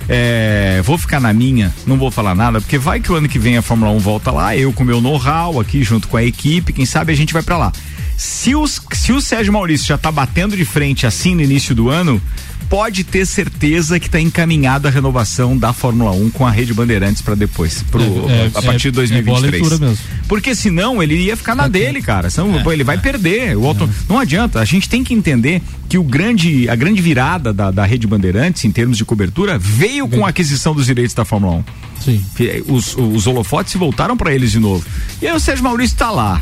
É, 0.09 0.81
vou 0.85 0.99
ficar 0.99 1.21
na 1.21 1.33
minha, 1.33 1.73
não 1.87 1.97
vou 1.97 2.11
falar 2.11 2.35
nada, 2.35 2.61
porque 2.61 2.77
vai 2.77 3.01
que 3.01 3.13
o 3.13 3.15
ano 3.15 3.29
que 3.29 3.39
vem 3.39 3.57
a 3.57 3.63
Fórmula 3.63 3.93
1 3.93 3.99
volta 3.99 4.33
lá, 4.33 4.57
eu 4.57 4.73
com 4.73 4.83
meu 4.83 5.01
know-how 5.01 5.61
aqui 5.61 5.85
junto 5.85 6.09
com 6.09 6.17
a 6.17 6.25
equipe, 6.25 6.73
quem 6.73 6.85
sabe 6.85 7.13
a 7.13 7.17
gente 7.17 7.33
vai 7.33 7.43
para 7.43 7.57
lá. 7.57 7.73
Se, 8.17 8.55
os, 8.55 8.81
se 8.93 9.13
o 9.13 9.21
Sérgio 9.21 9.53
Maurício 9.53 9.87
já 9.87 9.97
tá 9.97 10.11
batendo 10.11 10.57
de 10.57 10.65
frente 10.65 11.07
assim 11.07 11.35
no 11.35 11.43
início 11.43 11.75
do 11.75 11.89
ano, 11.89 12.21
pode 12.71 13.03
ter 13.03 13.27
certeza 13.27 13.99
que 13.99 14.07
está 14.07 14.21
encaminhada 14.21 14.89
a 14.89 14.91
renovação 14.93 15.59
da 15.59 15.73
Fórmula 15.73 16.13
1 16.13 16.31
com 16.31 16.47
a 16.47 16.51
Rede 16.53 16.73
Bandeirantes 16.73 17.21
para 17.21 17.35
depois, 17.35 17.83
pro, 17.91 18.01
É, 18.01 18.45
é, 18.47 18.51
a 18.55 18.63
partir 18.63 18.93
de 18.93 19.01
é- 19.01 19.05
é 19.19 19.23
boa 19.23 19.41
2023. 19.41 19.53
leitura 19.53 19.79
mesmo. 19.91 19.99
Porque 20.29 20.55
senão 20.55 21.03
ele 21.03 21.17
ia 21.17 21.37
ficar 21.37 21.57
na 21.57 21.67
dele, 21.67 22.01
cara. 22.01 22.31
Senão, 22.31 22.63
pô, 22.63 22.73
ele 22.73 22.85
vai 22.85 22.97
perder. 22.97 23.57
O 23.57 23.67
auto... 23.67 23.91
Não 24.09 24.21
adianta. 24.21 24.61
A 24.61 24.65
gente 24.65 24.89
tem 24.89 25.03
que 25.03 25.13
entender 25.13 25.61
que 25.89 25.99
o 25.99 26.05
grande, 26.05 26.69
a 26.69 26.77
grande 26.77 27.03
virada 27.03 27.53
da, 27.53 27.73
da 27.73 27.85
Rede 27.85 28.07
Bandeirantes, 28.07 28.65
em 28.65 28.71
termos 28.71 28.97
de 28.97 29.05
cobertura, 29.05 29.59
veio 29.59 30.07
com 30.09 30.25
a 30.25 30.29
aquisição 30.29 30.73
dos 30.73 30.87
direitos 30.87 31.13
da 31.13 31.25
Fórmula 31.25 31.57
1. 31.57 31.65
Sim. 32.05 32.25
Que 32.37 32.63
Os, 32.69 32.97
os 32.97 33.27
holofotes 33.27 33.73
se 33.73 33.79
voltaram 33.79 34.17
para 34.17 34.33
eles 34.33 34.53
de 34.53 34.61
novo. 34.61 34.85
E 35.21 35.27
aí 35.27 35.35
o 35.35 35.41
Sérgio 35.41 35.65
Maurício 35.65 35.95
está 35.95 36.11
lá. 36.13 36.41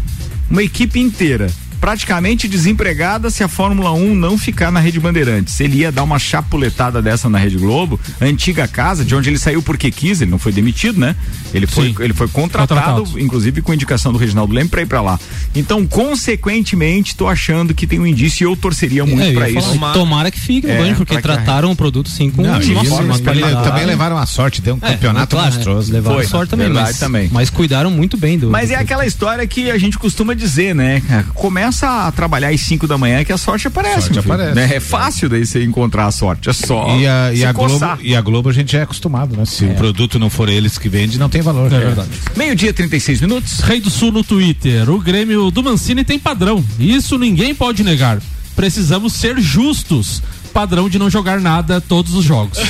Uma 0.50 0.62
equipe 0.62 1.00
inteira. 1.00 1.50
Praticamente 1.80 2.48
desempregada 2.48 3.30
se 3.30 3.42
a 3.42 3.48
Fórmula 3.48 3.92
1 3.92 4.14
não 4.14 4.36
ficar 4.36 4.70
na 4.70 4.80
Rede 4.80 4.98
Bandeirantes. 4.98 5.58
Ele 5.60 5.78
ia 5.78 5.92
dar 5.92 6.02
uma 6.02 6.18
chapuletada 6.18 7.00
dessa 7.00 7.28
na 7.28 7.38
Rede 7.38 7.56
Globo, 7.56 7.98
antiga 8.20 8.66
casa, 8.66 9.04
de 9.04 9.14
onde 9.14 9.30
ele 9.30 9.38
saiu 9.38 9.62
porque 9.62 9.90
quis, 9.90 10.20
ele 10.20 10.30
não 10.30 10.38
foi 10.38 10.52
demitido, 10.52 10.98
né? 10.98 11.14
Ele 11.54 11.66
foi, 11.66 11.88
Sim. 11.88 11.94
ele 12.00 12.12
foi 12.12 12.28
contratado, 12.28 12.80
Contratado. 12.80 13.20
inclusive 13.20 13.62
com 13.62 13.72
indicação 13.72 14.12
do 14.12 14.18
Reginaldo 14.18 14.52
Leme 14.52 14.68
para 14.68 14.82
ir 14.82 14.86
para 14.86 15.00
lá. 15.00 15.18
Então, 15.58 15.86
consequentemente, 15.86 17.14
tô 17.16 17.26
achando 17.26 17.74
que 17.74 17.86
tem 17.86 17.98
um 17.98 18.06
indício 18.06 18.44
e 18.44 18.46
eu 18.50 18.56
torceria 18.56 19.04
muito 19.04 19.22
É, 19.22 19.32
para 19.32 19.50
isso. 19.50 19.74
falar, 19.78 19.92
Tomara 19.92 20.30
que 20.30 20.38
fique 20.38 20.66
no 20.66 20.72
É, 20.72 20.78
Band, 20.78 20.94
porque 20.94 21.16
a- 21.16 21.20
trataram 21.22 21.70
o 21.70 21.76
produto 21.76 22.08
sim 22.08 22.30
com 22.30 22.42
Não, 22.42 22.58
isso, 22.60 22.72
forma 22.86 23.08
mas 23.08 23.20
também, 23.20 23.84
levaram 23.86 24.16
a 24.18 24.26
sorte, 24.26 24.60
deu 24.62 24.74
um 24.74 24.78
É, 24.82 24.92
campeonato 24.92 25.34
claro, 25.36 25.52
monstruoso. 25.54 25.90
é, 25.90 25.94
levaram 25.94 26.16
Foi, 26.16 26.26
sorte 26.26 26.50
também, 26.50 26.68
mas, 26.68 26.98
também. 26.98 27.28
mas 27.32 27.50
cuidaram 27.50 27.90
muito 27.90 28.16
bem 28.16 28.38
do. 28.38 28.50
Mas 28.50 28.68
do 28.68 28.72
é 28.74 28.76
aquela 28.76 29.06
história 29.06 29.46
que 29.46 29.70
a 29.70 29.78
gente 29.78 29.98
costuma 29.98 30.34
dizer, 30.34 30.74
né? 30.74 31.02
Começa 31.34 32.06
a 32.06 32.12
trabalhar 32.12 32.48
às 32.50 32.60
5 32.60 32.86
da 32.86 32.96
manhã 32.98 33.24
que 33.24 33.32
a 33.32 33.38
sorte 33.38 33.66
aparece. 33.68 34.02
Sorte 34.02 34.20
filho, 34.20 34.32
aparece. 34.34 34.54
né? 34.54 34.70
É 34.76 34.80
fácil 34.80 35.28
daí 35.28 35.44
você 35.46 35.64
encontrar 35.64 36.06
a 36.06 36.10
sorte. 36.12 36.48
É 36.48 36.52
só. 36.52 36.96
E 36.98 37.06
a, 37.06 37.32
e, 37.32 37.44
a 37.44 37.52
Globo, 37.52 37.86
e 38.02 38.14
a 38.14 38.20
Globo 38.20 38.48
a 38.48 38.52
gente 38.52 38.72
já 38.72 38.80
é 38.80 38.82
acostumado, 38.82 39.36
né? 39.36 39.44
Se 39.44 39.64
o 39.64 39.74
produto 39.74 40.18
não 40.18 40.30
for 40.30 40.48
eles 40.48 40.78
que 40.78 40.88
vende, 40.88 41.18
não 41.18 41.28
tem 41.28 41.40
valor. 41.42 41.72
É 41.72 41.78
verdade. 41.78 42.08
Meio-dia, 42.36 42.72
36 42.72 43.20
minutos. 43.20 43.60
Rei 43.60 43.80
do 43.80 43.90
Sul 43.90 44.12
no 44.12 44.22
Twitter. 44.22 44.88
O 44.90 44.98
Grêmio 45.00 45.47
do 45.50 45.62
Mancini 45.62 46.04
tem 46.04 46.18
padrão. 46.18 46.64
Isso 46.78 47.18
ninguém 47.18 47.54
pode 47.54 47.82
negar. 47.82 48.20
Precisamos 48.54 49.12
ser 49.12 49.40
justos. 49.40 50.22
Padrão 50.52 50.88
de 50.88 50.98
não 50.98 51.08
jogar 51.08 51.40
nada 51.40 51.80
todos 51.80 52.14
os 52.14 52.24
jogos. 52.24 52.58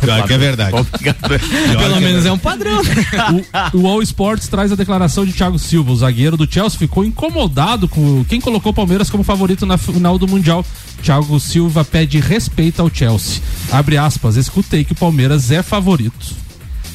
Pior 0.00 0.26
que 0.26 0.32
é 0.32 0.38
verdade. 0.38 0.76
Pelo 1.78 2.00
menos 2.00 2.24
é 2.24 2.32
um 2.32 2.38
padrão. 2.38 2.80
o, 3.74 3.78
o 3.78 3.86
All 3.86 4.02
Sports 4.02 4.48
traz 4.48 4.72
a 4.72 4.74
declaração 4.74 5.26
de 5.26 5.32
Thiago 5.32 5.58
Silva. 5.58 5.92
O 5.92 5.96
zagueiro 5.96 6.36
do 6.36 6.50
Chelsea 6.50 6.78
ficou 6.78 7.04
incomodado 7.04 7.86
com 7.86 8.24
quem 8.24 8.40
colocou 8.40 8.72
o 8.72 8.74
Palmeiras 8.74 9.10
como 9.10 9.22
favorito 9.22 9.66
na 9.66 9.76
final 9.76 10.18
do 10.18 10.26
Mundial. 10.26 10.64
Thiago 11.02 11.38
Silva 11.38 11.84
pede 11.84 12.18
respeito 12.18 12.80
ao 12.80 12.92
Chelsea. 12.92 13.42
Abre 13.70 13.96
aspas, 13.96 14.36
escutei 14.36 14.84
que 14.84 14.92
o 14.92 14.96
Palmeiras 14.96 15.50
é 15.50 15.62
favorito. 15.62 16.34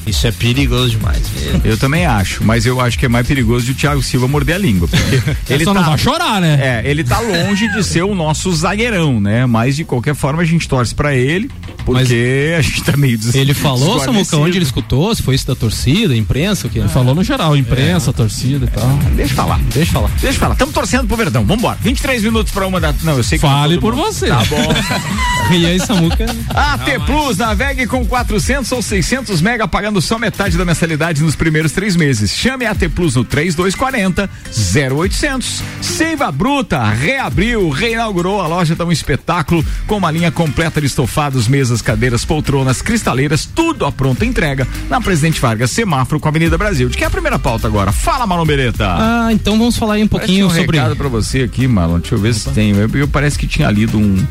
Isso 0.05 0.27
é 0.27 0.31
perigoso 0.31 0.91
demais. 0.91 1.21
Eu 1.63 1.77
também 1.77 2.05
acho, 2.05 2.43
mas 2.43 2.65
eu 2.65 2.79
acho 2.79 2.97
que 2.97 3.05
é 3.05 3.09
mais 3.09 3.25
perigoso 3.27 3.65
de 3.65 3.71
o 3.71 3.75
Thiago 3.75 4.01
Silva 4.03 4.27
morder 4.27 4.55
a 4.55 4.59
língua. 4.59 4.87
Porque 4.87 5.21
Ele 5.53 5.63
só 5.63 5.73
não 5.73 5.83
vai 5.83 5.97
chorar, 5.97 6.39
né? 6.39 6.81
É, 6.85 6.89
ele 6.89 7.03
tá 7.03 7.19
longe 7.19 7.67
de 7.69 7.83
ser 7.83 8.03
o 8.03 8.13
nosso 8.13 8.53
zagueirão, 8.55 9.19
né? 9.19 9.45
Mas 9.45 9.75
de 9.75 9.83
qualquer 9.83 10.13
forma 10.15 10.41
a 10.41 10.45
gente 10.45 10.67
torce 10.67 10.93
pra 10.93 11.15
ele, 11.15 11.49
porque 11.85 12.53
a 12.57 12.61
gente 12.61 12.83
tá 12.83 12.95
meio 12.97 13.17
des- 13.17 13.33
Ele 13.35 13.53
falou, 13.53 13.99
Samuca, 13.99 14.37
onde 14.37 14.57
ele 14.57 14.65
escutou? 14.65 15.13
Se 15.15 15.21
foi 15.23 15.35
isso 15.35 15.47
da 15.47 15.55
torcida, 15.55 16.15
imprensa? 16.15 16.67
O 16.67 16.69
que? 16.69 16.79
Ele 16.79 16.87
falou 16.89 17.15
no 17.15 17.23
geral, 17.23 17.55
imprensa, 17.57 18.13
torcida 18.13 18.65
e 18.65 18.69
tal. 18.69 18.87
Deixa 19.15 19.31
eu 19.33 19.35
falar. 19.35 19.59
Deixa 19.73 19.89
eu 19.89 19.93
falar. 19.93 20.09
Deixa 20.21 20.27
eu 20.27 20.33
falar. 20.39 20.53
Estamos 20.53 20.73
torcendo 20.73 21.07
pro 21.07 21.17
Verdão. 21.17 21.43
Vambora. 21.45 21.77
23 21.81 22.23
minutos 22.23 22.51
pra 22.53 22.67
uma 22.67 22.79
da. 22.79 22.93
Não, 23.03 23.17
eu 23.17 23.23
sei 23.23 23.37
que. 23.37 23.41
Fale 23.45 23.75
não 23.75 23.81
todo 23.81 23.91
por 23.91 23.95
mundo. 23.97 24.13
você. 24.13 24.27
Tá 24.27 24.43
bom. 24.45 24.65
E 25.51 25.63
aí, 25.63 25.79
Samuca? 25.79 26.25
AT 26.49 26.99
Plus, 27.05 27.37
navegue 27.37 27.85
com 27.85 28.03
400 28.03 28.71
ou 28.71 28.81
600 28.81 29.41
mega, 29.41 29.67
pagando 29.67 29.94
só 30.01 30.17
metade 30.19 30.57
da 30.57 30.65
mensalidade 30.65 31.21
nos 31.23 31.35
primeiros 31.35 31.71
três 31.71 31.95
meses. 31.95 32.31
Chame 32.31 32.65
a 32.65 32.71
AT 32.71 32.89
Plus 32.93 33.15
no 33.15 33.23
3240 33.23 34.29
0800. 34.75 35.61
Seiva 35.81 36.31
Bruta 36.31 36.83
reabriu, 36.83 37.69
reinaugurou. 37.69 38.41
A 38.41 38.47
loja 38.47 38.75
tá 38.75 38.85
um 38.85 38.91
espetáculo 38.91 39.65
com 39.87 39.97
uma 39.97 40.11
linha 40.11 40.31
completa 40.31 40.79
de 40.79 40.87
estofados, 40.87 41.47
mesas, 41.47 41.81
cadeiras, 41.81 42.25
poltronas, 42.25 42.81
cristaleiras, 42.81 43.45
tudo 43.45 43.85
à 43.85 43.91
pronta 43.91 44.25
entrega 44.25 44.67
na 44.89 44.99
Presidente 45.01 45.39
Vargas, 45.39 45.71
semáforo 45.71 46.19
com 46.19 46.27
a 46.27 46.31
Avenida 46.31 46.57
Brasil. 46.57 46.89
De 46.89 46.97
que 46.97 47.03
é 47.03 47.07
a 47.07 47.11
primeira 47.11 47.39
pauta 47.39 47.67
agora? 47.67 47.91
Fala, 47.91 48.25
Marlon 48.25 48.45
Beretta. 48.45 48.85
Ah, 48.87 49.29
então 49.31 49.57
vamos 49.57 49.77
falar 49.77 49.95
aí 49.95 50.03
um 50.03 50.07
pouquinho 50.07 50.47
um 50.47 50.49
sobre. 50.49 50.77
recado 50.77 50.95
pra 50.95 51.07
você 51.07 51.41
aqui, 51.41 51.67
Marlon. 51.67 51.99
Deixa 51.99 52.15
eu 52.15 52.19
ver 52.19 52.33
se 52.33 52.49
tem. 52.51 52.71
Eu, 52.71 52.89
eu 52.93 53.07
parece 53.07 53.37
que 53.37 53.47
tinha 53.47 53.69
lido 53.69 53.97
um, 53.97 54.25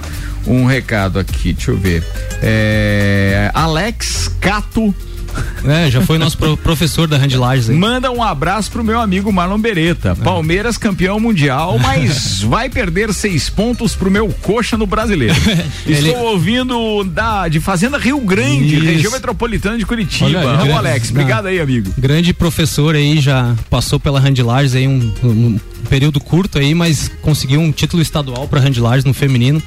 um 0.46 0.64
recado 0.64 1.18
aqui. 1.18 1.53
Deixa 1.53 1.70
eu 1.70 1.77
ver. 1.77 2.05
É, 2.42 3.50
Alex 3.55 4.31
Cato 4.40 4.94
É, 5.64 5.90
já 5.90 6.03
foi 6.03 6.18
nosso 6.18 6.37
pro- 6.37 6.59
professor 6.59 7.09
da 7.09 7.16
Handlages 7.16 7.70
aí. 7.70 7.77
manda 7.77 8.11
um 8.11 8.23
abraço 8.23 8.70
pro 8.70 8.85
meu 8.85 9.01
amigo 9.01 9.33
Marlon 9.33 9.59
Beretta. 9.59 10.14
Palmeiras 10.14 10.77
campeão 10.77 11.18
mundial, 11.18 11.79
mas 11.79 12.42
vai 12.44 12.68
perder 12.68 13.14
seis 13.14 13.49
pontos 13.49 13.94
pro 13.97 14.11
meu 14.11 14.29
coxa 14.42 14.77
no 14.77 14.87
brasileiro. 14.87 15.35
Ele- 15.87 16.11
Estou 16.11 16.33
ouvindo 16.33 17.03
da, 17.05 17.49
de 17.49 17.61
Fazenda 17.61 17.97
Rio 17.97 18.20
Grande, 18.20 18.75
Isso. 18.77 18.85
região 18.85 19.12
metropolitana 19.12 19.79
de 19.79 19.87
Curitiba. 19.87 20.38
Olha 20.61 20.77
Alex, 20.77 21.11
obrigado 21.11 21.47
aí, 21.47 21.59
amigo. 21.61 21.90
Grande 21.97 22.35
professor 22.35 22.94
aí, 22.94 23.18
já 23.18 23.55
passou 23.70 23.99
pela 23.99 24.20
Handlages 24.20 24.75
aí 24.75 24.87
um, 24.87 25.12
um 25.23 25.59
período 25.88 26.20
curto 26.20 26.59
aí, 26.59 26.75
mas 26.75 27.11
conseguiu 27.23 27.61
um 27.61 27.73
título 27.73 28.03
estadual 28.03 28.47
para 28.47 28.61
Handlages 28.61 29.05
no 29.07 29.14
feminino. 29.14 29.62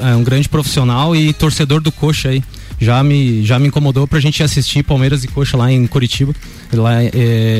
É 0.00 0.14
um 0.14 0.22
grande 0.22 0.48
profissional 0.48 1.16
e 1.16 1.32
torcedor 1.32 1.80
do 1.80 1.90
Coxa 1.90 2.28
aí. 2.28 2.42
Já 2.80 3.02
me, 3.02 3.44
já 3.44 3.58
me 3.58 3.68
incomodou 3.68 4.06
pra 4.06 4.20
gente 4.20 4.42
assistir 4.42 4.82
Palmeiras 4.82 5.24
e 5.24 5.28
Coxa 5.28 5.56
lá 5.56 5.70
em 5.70 5.86
Curitiba. 5.86 6.34
Lá, 6.72 7.02
é, 7.02 7.08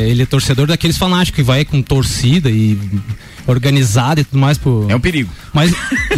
ele 0.09 0.23
é 0.23 0.27
torcedor 0.27 0.67
daqueles 0.67 0.99
fanáticos 0.99 1.37
que 1.37 1.43
vai 1.43 1.65
com 1.65 1.81
torcida 1.81 2.51
e 2.51 2.79
organizado 3.47 4.21
e 4.21 4.25
tudo 4.25 4.39
mais. 4.39 4.59
Pro... 4.59 4.87
É 4.89 4.97
um 4.97 5.01
perigo. 5.01 5.31
Mas, 5.55 5.73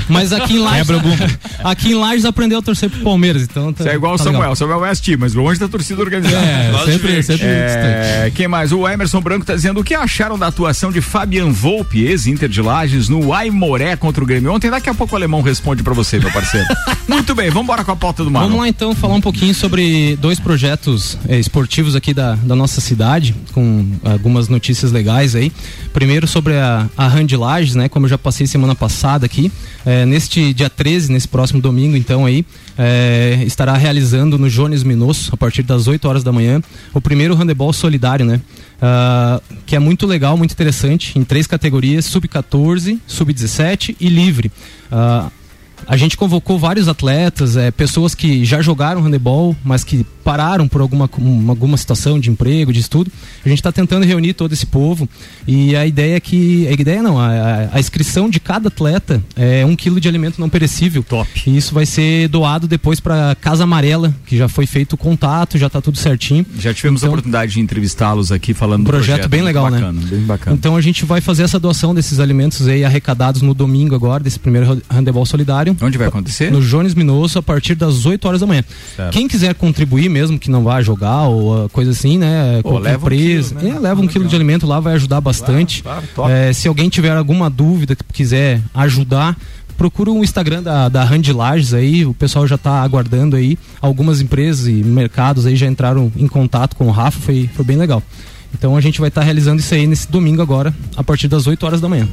mas 0.08 0.32
aqui 0.32 0.54
em 0.54 0.58
Lages. 0.58 0.86
Quebra 0.86 0.96
o 0.96 1.00
bumbo. 1.00 1.24
aqui 1.62 1.90
em 1.90 1.94
Lages 1.94 2.24
aprendeu 2.24 2.58
a 2.58 2.62
torcer 2.62 2.88
pro 2.90 3.00
Palmeiras, 3.00 3.42
então 3.42 3.72
tá, 3.72 3.84
Você 3.84 3.90
é 3.90 3.94
igual 3.94 4.14
o 4.14 4.16
tá 4.18 4.24
Samuel. 4.24 4.40
legal. 4.40 4.52
O 4.52 4.56
Samuel 4.56 4.80
vai 4.80 4.90
assistir, 4.90 5.18
mas 5.18 5.34
longe 5.34 5.60
da 5.60 5.68
torcida 5.68 6.00
organizada. 6.00 6.36
É, 6.44 6.72
sempre- 6.86 7.22
sempre 7.22 7.46
é, 7.46 8.32
Quem 8.34 8.48
mais? 8.48 8.72
O 8.72 8.88
Emerson 8.88 9.20
Branco 9.20 9.44
tá 9.44 9.54
dizendo 9.54 9.80
o 9.80 9.84
que 9.84 9.94
acharam 9.94 10.38
da 10.38 10.46
atuação 10.46 10.90
de 10.90 11.00
Fabian 11.00 11.50
Volpe, 11.50 12.02
ex-Inter 12.04 12.48
de 12.48 12.62
Lages, 12.62 13.08
no 13.08 13.32
Aimoré 13.32 13.94
contra 13.96 14.22
o 14.24 14.26
Grêmio 14.26 14.52
ontem. 14.52 14.70
Daqui 14.70 14.88
a 14.88 14.94
pouco 14.94 15.12
o 15.14 15.16
alemão 15.16 15.42
responde 15.42 15.82
pra 15.82 15.92
você, 15.92 16.18
meu 16.18 16.30
parceiro. 16.32 16.66
Muito 17.06 17.34
bem, 17.34 17.48
vamos 17.50 17.64
embora 17.64 17.84
com 17.84 17.92
a 17.92 17.96
pauta 17.96 18.24
do 18.24 18.30
Marlon. 18.30 18.48
Vamos 18.48 18.62
lá 18.62 18.68
então 18.68 18.94
falar 18.94 19.14
um 19.14 19.20
pouquinho 19.20 19.54
sobre 19.54 20.16
dois 20.16 20.40
projetos 20.40 21.18
eh, 21.28 21.38
esportivos 21.38 21.94
aqui 21.94 22.14
da, 22.14 22.34
da 22.36 22.56
nossa 22.56 22.80
cidade, 22.80 23.34
com 23.52 23.86
algumas 24.04 24.48
notícias 24.48 24.90
legais 24.92 25.34
aí. 25.34 25.52
Primeiro 25.92 26.26
sobre 26.26 26.54
a, 26.54 26.86
a 26.96 27.06
Hand 27.06 27.32
Lages, 27.36 27.74
né? 27.74 27.88
Como 27.88 28.06
eu 28.06 28.10
já 28.10 28.18
passei 28.18 28.46
semana 28.46 28.74
passada 28.74 29.25
aqui. 29.26 29.52
eh, 29.84 30.04
neste 30.06 30.52
dia 30.52 30.70
13, 30.70 31.12
nesse 31.12 31.28
próximo 31.28 31.60
domingo, 31.60 31.96
então 31.96 32.24
aí, 32.26 32.44
eh, 32.78 33.44
estará 33.46 33.74
realizando 33.76 34.38
no 34.38 34.48
Jones 34.48 34.82
Minosso, 34.82 35.30
a 35.32 35.36
partir 35.36 35.62
das 35.62 35.86
8 35.86 36.08
horas 36.08 36.24
da 36.24 36.32
manhã, 36.32 36.60
o 36.92 37.00
primeiro 37.00 37.34
handebol 37.34 37.72
solidário, 37.72 38.24
né? 38.24 38.40
Ah, 38.80 39.40
que 39.64 39.74
é 39.74 39.78
muito 39.78 40.06
legal, 40.06 40.36
muito 40.36 40.52
interessante, 40.52 41.18
em 41.18 41.24
três 41.24 41.46
categorias: 41.46 42.04
sub-14, 42.06 42.98
sub-17 43.06 43.96
e 43.98 44.08
livre. 44.08 44.50
Ah, 44.90 45.30
a 45.86 45.96
gente 45.96 46.16
convocou 46.16 46.58
vários 46.58 46.88
atletas, 46.88 47.56
eh, 47.56 47.70
pessoas 47.70 48.14
que 48.14 48.44
já 48.44 48.60
jogaram 48.62 49.02
handebol, 49.02 49.54
mas 49.64 49.84
que 49.84 50.04
pararam 50.24 50.66
por 50.66 50.80
alguma, 50.80 51.08
um- 51.20 51.48
alguma 51.50 51.76
situação 51.76 52.18
de 52.18 52.30
emprego, 52.30 52.72
de 52.72 52.80
estudo. 52.80 53.10
A 53.44 53.48
gente 53.48 53.58
está 53.58 53.70
tentando 53.70 54.04
reunir 54.04 54.32
todo 54.34 54.52
esse 54.52 54.66
povo 54.66 55.08
e 55.46 55.74
a 55.76 55.86
ideia 55.86 56.16
é 56.16 56.20
que. 56.20 56.66
A 56.68 56.72
ideia 56.72 57.02
não, 57.02 57.18
a, 57.18 57.68
a- 57.72 57.78
inscrição 57.80 58.28
de 58.28 58.40
cada 58.40 58.68
atleta 58.68 59.22
é 59.36 59.64
um 59.64 59.76
quilo 59.76 60.00
de 60.00 60.08
alimento 60.08 60.40
não 60.40 60.48
perecível. 60.48 61.04
Top. 61.08 61.28
E 61.46 61.56
isso 61.56 61.72
vai 61.72 61.86
ser 61.86 62.28
doado 62.28 62.66
depois 62.66 62.98
para 62.98 63.36
Casa 63.40 63.62
Amarela, 63.64 64.14
que 64.26 64.36
já 64.36 64.48
foi 64.48 64.66
feito 64.66 64.94
o 64.94 64.96
contato, 64.96 65.56
já 65.58 65.68
está 65.68 65.80
tudo 65.80 65.96
certinho. 65.98 66.44
Já 66.58 66.74
tivemos 66.74 67.04
a 67.04 67.06
oportunidade 67.06 67.52
de 67.52 67.60
entrevistá-los 67.60 68.32
aqui 68.32 68.52
falando 68.52 68.80
Um 68.80 68.84
do 68.84 68.90
projeto 68.90 69.06
projeto. 69.16 69.30
bem 69.30 69.42
legal, 69.42 69.70
né? 69.70 69.78
bacana, 69.78 70.00
Bem 70.06 70.20
bacana. 70.22 70.56
Então 70.56 70.74
a 70.76 70.80
gente 70.80 71.04
vai 71.04 71.20
fazer 71.20 71.44
essa 71.44 71.60
doação 71.60 71.94
desses 71.94 72.18
alimentos 72.18 72.66
aí 72.66 72.84
arrecadados 72.84 73.42
no 73.42 73.54
domingo 73.54 73.94
agora, 73.94 74.22
desse 74.24 74.38
primeiro 74.40 74.66
ro- 74.74 74.82
handebol 74.90 75.24
solidário. 75.24 75.65
Onde 75.80 75.98
vai 75.98 76.08
acontecer? 76.08 76.50
No 76.50 76.60
Jones 76.60 76.94
Minosso, 76.94 77.38
a 77.38 77.42
partir 77.42 77.74
das 77.74 78.04
8 78.04 78.26
horas 78.26 78.40
da 78.40 78.46
manhã. 78.46 78.64
Certo. 78.94 79.12
Quem 79.12 79.26
quiser 79.26 79.54
contribuir 79.54 80.08
mesmo, 80.08 80.38
que 80.38 80.50
não 80.50 80.62
vá 80.62 80.82
jogar 80.82 81.22
ou 81.22 81.64
ah, 81.64 81.68
coisa 81.68 81.90
assim, 81.90 82.18
né? 82.18 82.60
Pô, 82.62 82.70
qualquer 82.70 82.90
leva 82.90 83.06
um 83.06 83.08
quilo, 83.08 83.54
né? 83.54 83.70
é, 83.70 83.78
leva 83.78 84.00
um 84.00 84.06
quilo 84.06 84.24
de 84.26 84.34
alimento 84.34 84.66
lá, 84.66 84.80
vai 84.80 84.94
ajudar 84.94 85.20
bastante. 85.20 85.82
claro, 85.82 86.06
top. 86.14 86.30
É, 86.30 86.52
se 86.52 86.68
alguém 86.68 86.88
tiver 86.88 87.16
alguma 87.16 87.48
dúvida, 87.48 87.96
que 87.96 88.04
quiser 88.12 88.60
ajudar, 88.74 89.36
procura 89.76 90.10
o 90.10 90.24
Instagram 90.24 90.62
da, 90.62 90.88
da 90.88 91.04
Hand 91.04 91.32
Lages 91.34 91.74
aí, 91.74 92.04
o 92.04 92.14
pessoal 92.14 92.46
já 92.46 92.56
está 92.56 92.82
aguardando 92.82 93.36
aí. 93.36 93.58
Algumas 93.80 94.20
empresas 94.20 94.66
e 94.66 94.72
mercados 94.72 95.46
aí 95.46 95.56
já 95.56 95.66
entraram 95.66 96.10
em 96.16 96.26
contato 96.26 96.76
com 96.76 96.86
o 96.86 96.90
Rafa, 96.90 97.20
foi, 97.20 97.48
foi 97.54 97.64
bem 97.64 97.76
legal. 97.76 98.02
Então 98.58 98.76
a 98.76 98.80
gente 98.80 99.00
vai 99.00 99.08
estar 99.08 99.22
realizando 99.22 99.60
isso 99.60 99.74
aí 99.74 99.86
nesse 99.86 100.10
domingo 100.10 100.40
agora, 100.40 100.74
a 100.96 101.04
partir 101.04 101.28
das 101.28 101.46
8 101.46 101.64
horas 101.64 101.80
da 101.80 101.88
manhã. 101.88 102.08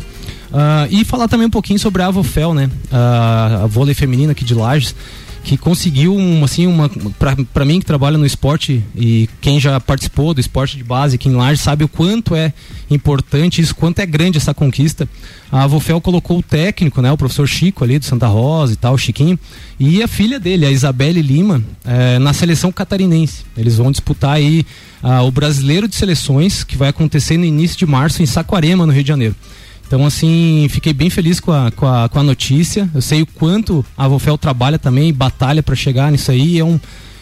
Ah, 0.51 0.88
e 0.91 1.03
falar 1.03 1.27
também 1.27 1.47
um 1.47 1.49
pouquinho 1.49 1.79
sobre 1.79 2.01
a 2.01 2.08
Avofel, 2.08 2.53
né? 2.53 2.69
Ah, 2.91 3.62
a 3.63 3.67
vôlei 3.67 3.95
feminina 3.95 4.34
aqui 4.34 4.43
de 4.43 4.53
Lages, 4.53 4.93
que 5.43 5.58
conseguiu 5.58 6.15
um, 6.15 6.43
assim, 6.43 6.65
uma. 6.65 6.89
Pra 7.53 7.65
mim 7.65 7.79
que 7.79 7.86
trabalha 7.86 8.17
no 8.17 8.25
esporte 8.25 8.82
e 8.95 9.29
quem 9.41 9.60
já 9.60 9.79
participou 9.79 10.34
do 10.34 10.39
esporte 10.39 10.77
de 10.77 10.84
base 10.84 11.15
aqui 11.15 11.27
em 11.27 11.56
sabe 11.58 11.84
o 11.84 11.88
quanto 11.88 12.34
é 12.34 12.53
importante 12.89 13.62
isso, 13.62 13.75
quanto 13.75 13.99
é 13.99 14.06
grande 14.06 14.38
essa 14.38 14.53
conquista. 14.53 15.08
A 15.51 15.63
Avofel 15.63 15.99
colocou 15.99 16.39
o 16.39 16.43
técnico, 16.43 17.01
né? 17.01 17.12
O 17.12 17.17
professor 17.17 17.45
Chico 17.45 17.84
ali 17.84 17.99
do 17.99 18.06
Santa 18.06 18.27
Rosa 18.27 18.73
e 18.73 18.75
tal, 18.77 18.97
Chiquinho, 18.97 19.38
e 19.77 20.01
a 20.01 20.08
filha 20.08 20.39
dele, 20.39 20.65
a 20.65 20.71
Isabelle 20.71 21.21
Lima, 21.21 21.62
eh, 21.86 22.17
na 22.19 22.32
seleção 22.32 22.71
catarinense. 22.71 23.43
Eles 23.58 23.75
vão 23.75 23.91
disputar 23.91 24.36
aí 24.36 24.65
ah, 25.01 25.21
o 25.23 25.32
brasileiro 25.32 25.88
de 25.88 25.95
seleções, 25.95 26.63
que 26.63 26.77
vai 26.77 26.89
acontecer 26.89 27.38
no 27.38 27.45
início 27.45 27.77
de 27.77 27.86
março 27.86 28.23
em 28.23 28.25
Saquarema, 28.25 28.86
no 28.86 28.93
Rio 28.93 29.03
de 29.03 29.10
Janeiro. 29.10 29.36
Então, 29.93 30.08
assim, 30.08 30.65
fiquei 30.71 30.91
bem 30.91 31.08
feliz 31.08 31.39
com 31.39 31.51
a, 31.51 31.69
com 31.69 31.86
a, 31.86 32.10
com 32.10 32.17
a 32.17 32.23
notícia. 32.23 32.89
Eu 32.95 32.99
sei 32.99 33.21
o 33.21 33.27
quanto 33.27 33.86
a 33.95 34.08
Vofel 34.08 34.39
trabalha 34.39 34.79
também, 34.79 35.13
batalha 35.13 35.62
para 35.62 35.75
chegar 35.75 36.12
nisso 36.12 36.32
aí. 36.32 36.58
É, 36.58 36.65
um, 36.65 36.79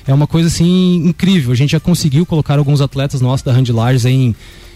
é 0.07 0.13
uma 0.13 0.25
coisa, 0.25 0.47
assim, 0.47 0.95
incrível. 1.05 1.51
A 1.51 1.55
gente 1.55 1.71
já 1.71 1.81
conseguiu 1.81 2.25
colocar 2.25 2.57
alguns 2.57 2.79
atletas 2.79 3.19
nossos 3.19 3.43
da 3.43 3.51
Hand 3.51 3.67
em, 4.05 4.33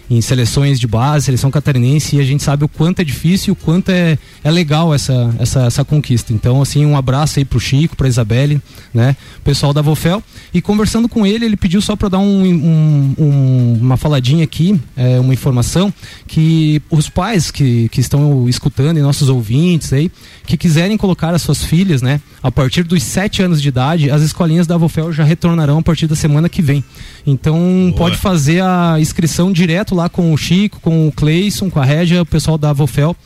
em 0.08 0.20
seleções 0.20 0.78
de 0.78 0.86
base, 0.86 1.26
seleção 1.26 1.50
catarinense, 1.50 2.16
e 2.16 2.20
a 2.20 2.24
gente 2.24 2.42
sabe 2.42 2.64
o 2.64 2.68
quanto 2.68 3.00
é 3.00 3.04
difícil, 3.04 3.52
o 3.54 3.56
quanto 3.56 3.90
é, 3.90 4.16
é 4.44 4.50
legal 4.50 4.94
essa, 4.94 5.34
essa, 5.38 5.62
essa 5.66 5.84
conquista. 5.84 6.32
Então, 6.32 6.62
assim, 6.62 6.86
um 6.86 6.96
abraço 6.96 7.38
aí 7.38 7.44
pro 7.44 7.58
Chico, 7.58 7.96
pra 7.96 8.06
Isabelle, 8.06 8.60
né? 8.94 9.16
O 9.38 9.42
pessoal 9.42 9.72
da 9.72 9.82
Vofel. 9.82 10.22
E 10.54 10.62
conversando 10.62 11.08
com 11.08 11.26
ele, 11.26 11.44
ele 11.44 11.56
pediu 11.56 11.80
só 11.80 11.96
para 11.96 12.08
dar 12.08 12.18
um, 12.18 12.44
um- 12.44 13.14
um- 13.18 13.78
uma 13.80 13.96
faladinha 13.96 14.44
aqui, 14.44 14.80
é, 14.96 15.18
uma 15.18 15.34
informação, 15.34 15.92
que 16.26 16.80
os 16.90 17.08
pais 17.08 17.50
que, 17.50 17.88
que 17.88 18.00
estão 18.00 18.48
escutando 18.48 18.98
e 18.98 19.02
nossos 19.02 19.28
ouvintes 19.28 19.92
aí, 19.92 20.10
que 20.46 20.56
quiserem 20.56 20.96
colocar 20.96 21.34
as 21.34 21.42
suas 21.42 21.64
filhas, 21.64 22.00
né? 22.00 22.20
A 22.42 22.52
partir 22.52 22.84
dos 22.84 23.02
7 23.02 23.42
anos 23.42 23.60
de 23.60 23.68
idade, 23.68 24.08
as 24.10 24.22
escolinhas 24.22 24.66
da 24.68 24.76
Vofel 24.76 25.12
já 25.12 25.24
retornarão 25.24 25.78
a 25.78 25.82
partir 25.82 26.06
da 26.06 26.14
semana 26.14 26.48
que 26.48 26.62
vem. 26.62 26.84
Então 27.26 27.92
pode 27.96 28.16
fazer 28.16 28.62
a 28.62 28.96
inscrição 29.00 29.50
direto 29.50 29.95
lá 29.96 30.08
com 30.08 30.32
o 30.32 30.36
Chico, 30.36 30.78
com 30.80 31.08
o 31.08 31.12
Cleison, 31.12 31.70
com 31.70 31.80
a 31.80 31.84
Régia, 31.84 32.22
o 32.22 32.26
pessoal 32.26 32.56
da 32.56 32.72
Vofel. 32.72 33.16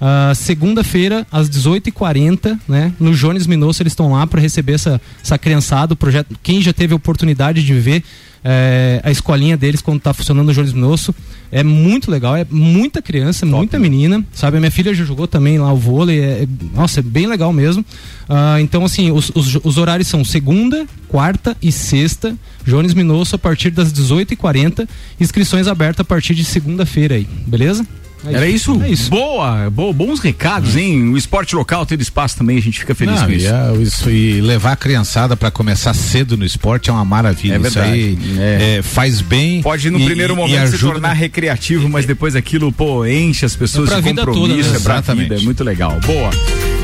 Ah, 0.00 0.32
Segunda-feira, 0.34 1.26
às 1.30 1.48
18h40, 1.50 2.58
né? 2.66 2.92
No 2.98 3.14
Jones 3.14 3.46
Minosso, 3.46 3.82
eles 3.82 3.92
estão 3.92 4.12
lá 4.12 4.26
para 4.26 4.40
receber 4.40 4.72
essa, 4.74 5.00
essa 5.22 5.36
criançada. 5.36 5.92
O 5.92 5.96
projeto, 5.96 6.34
quem 6.42 6.62
já 6.62 6.72
teve 6.72 6.92
a 6.92 6.96
oportunidade 6.96 7.62
de 7.62 7.74
ver 7.74 8.02
é, 8.44 9.00
a 9.04 9.10
escolinha 9.10 9.56
deles 9.56 9.80
quando 9.80 10.00
tá 10.00 10.12
funcionando 10.14 10.46
no 10.46 10.54
Jones 10.54 10.72
Minosso. 10.72 11.14
É 11.52 11.62
muito 11.64 12.10
legal, 12.10 12.36
é 12.36 12.46
muita 12.48 13.02
criança, 13.02 13.44
muita 13.44 13.78
menina, 13.78 14.24
sabe? 14.32 14.56
A 14.56 14.60
minha 14.60 14.70
filha 14.70 14.94
já 14.94 15.04
jogou 15.04 15.26
também 15.26 15.58
lá 15.58 15.72
o 15.72 15.76
vôlei, 15.76 16.20
é, 16.20 16.42
é- 16.42 16.48
nossa, 16.74 17.00
é 17.00 17.02
bem 17.02 17.26
legal 17.26 17.52
mesmo. 17.52 17.84
Ah, 18.28 18.60
então, 18.60 18.84
assim, 18.84 19.10
os, 19.10 19.30
os, 19.34 19.56
os 19.62 19.76
horários 19.76 20.08
são 20.08 20.24
segunda, 20.24 20.86
quarta 21.08 21.56
e 21.60 21.72
sexta, 21.72 22.36
Jones 22.64 22.94
Minosso 22.94 23.34
a 23.34 23.38
partir 23.38 23.70
das 23.70 23.92
18h40, 23.92 24.88
inscrições 25.20 25.66
abertas 25.66 26.00
a 26.00 26.04
partir 26.04 26.34
de 26.34 26.44
segunda-feira 26.44 27.16
aí, 27.16 27.26
beleza? 27.46 27.84
É 28.26 28.34
Era 28.34 28.46
isso? 28.46 28.74
Boa, 29.08 29.70
bo- 29.70 29.92
bons 29.92 30.20
recados, 30.20 30.76
hein? 30.76 31.08
O 31.10 31.16
esporte 31.16 31.54
local 31.56 31.86
tendo 31.86 32.02
espaço 32.02 32.36
também, 32.36 32.58
a 32.58 32.60
gente 32.62 32.78
fica 32.80 32.94
feliz 32.94 33.16
Não, 33.20 33.26
com 33.26 33.32
e, 33.32 33.36
isso. 33.36 33.48
é, 33.48 33.76
isso- 33.82 34.10
e 34.10 34.40
levar 34.40 34.72
a 34.72 34.76
criançada 34.76 35.36
para 35.36 35.50
começar 35.50 35.94
cedo 35.94 36.36
no 36.36 36.44
esporte 36.44 36.90
é 36.90 36.92
uma 36.92 37.04
maravilha. 37.04 37.54
É 37.54 37.56
isso 37.60 37.70
verdade. 37.70 37.92
aí 37.92 38.18
é, 38.38 38.80
faz 38.82 39.20
bem. 39.20 39.62
Pode 39.62 39.88
no 39.90 39.98
e- 39.98 40.04
primeiro 40.04 40.34
e- 40.34 40.36
momento 40.36 40.68
e 40.68 40.70
se 40.72 40.78
tornar 40.78 41.12
recreativo, 41.14 41.88
mas 41.88 42.04
depois 42.06 42.36
aquilo, 42.36 42.70
pô, 42.72 43.06
enche 43.06 43.44
as 43.46 43.56
pessoas 43.56 43.88
É 43.88 43.92
pra 43.92 44.00
de 44.00 44.08
compromisso, 44.14 44.40
toda, 44.40 44.54
né? 44.54 44.60
é 44.60 44.80
pra 44.80 44.94
Exatamente. 44.94 45.28
vida, 45.28 45.40
é 45.40 45.44
muito 45.44 45.64
legal. 45.64 45.98
Boa. 46.04 46.30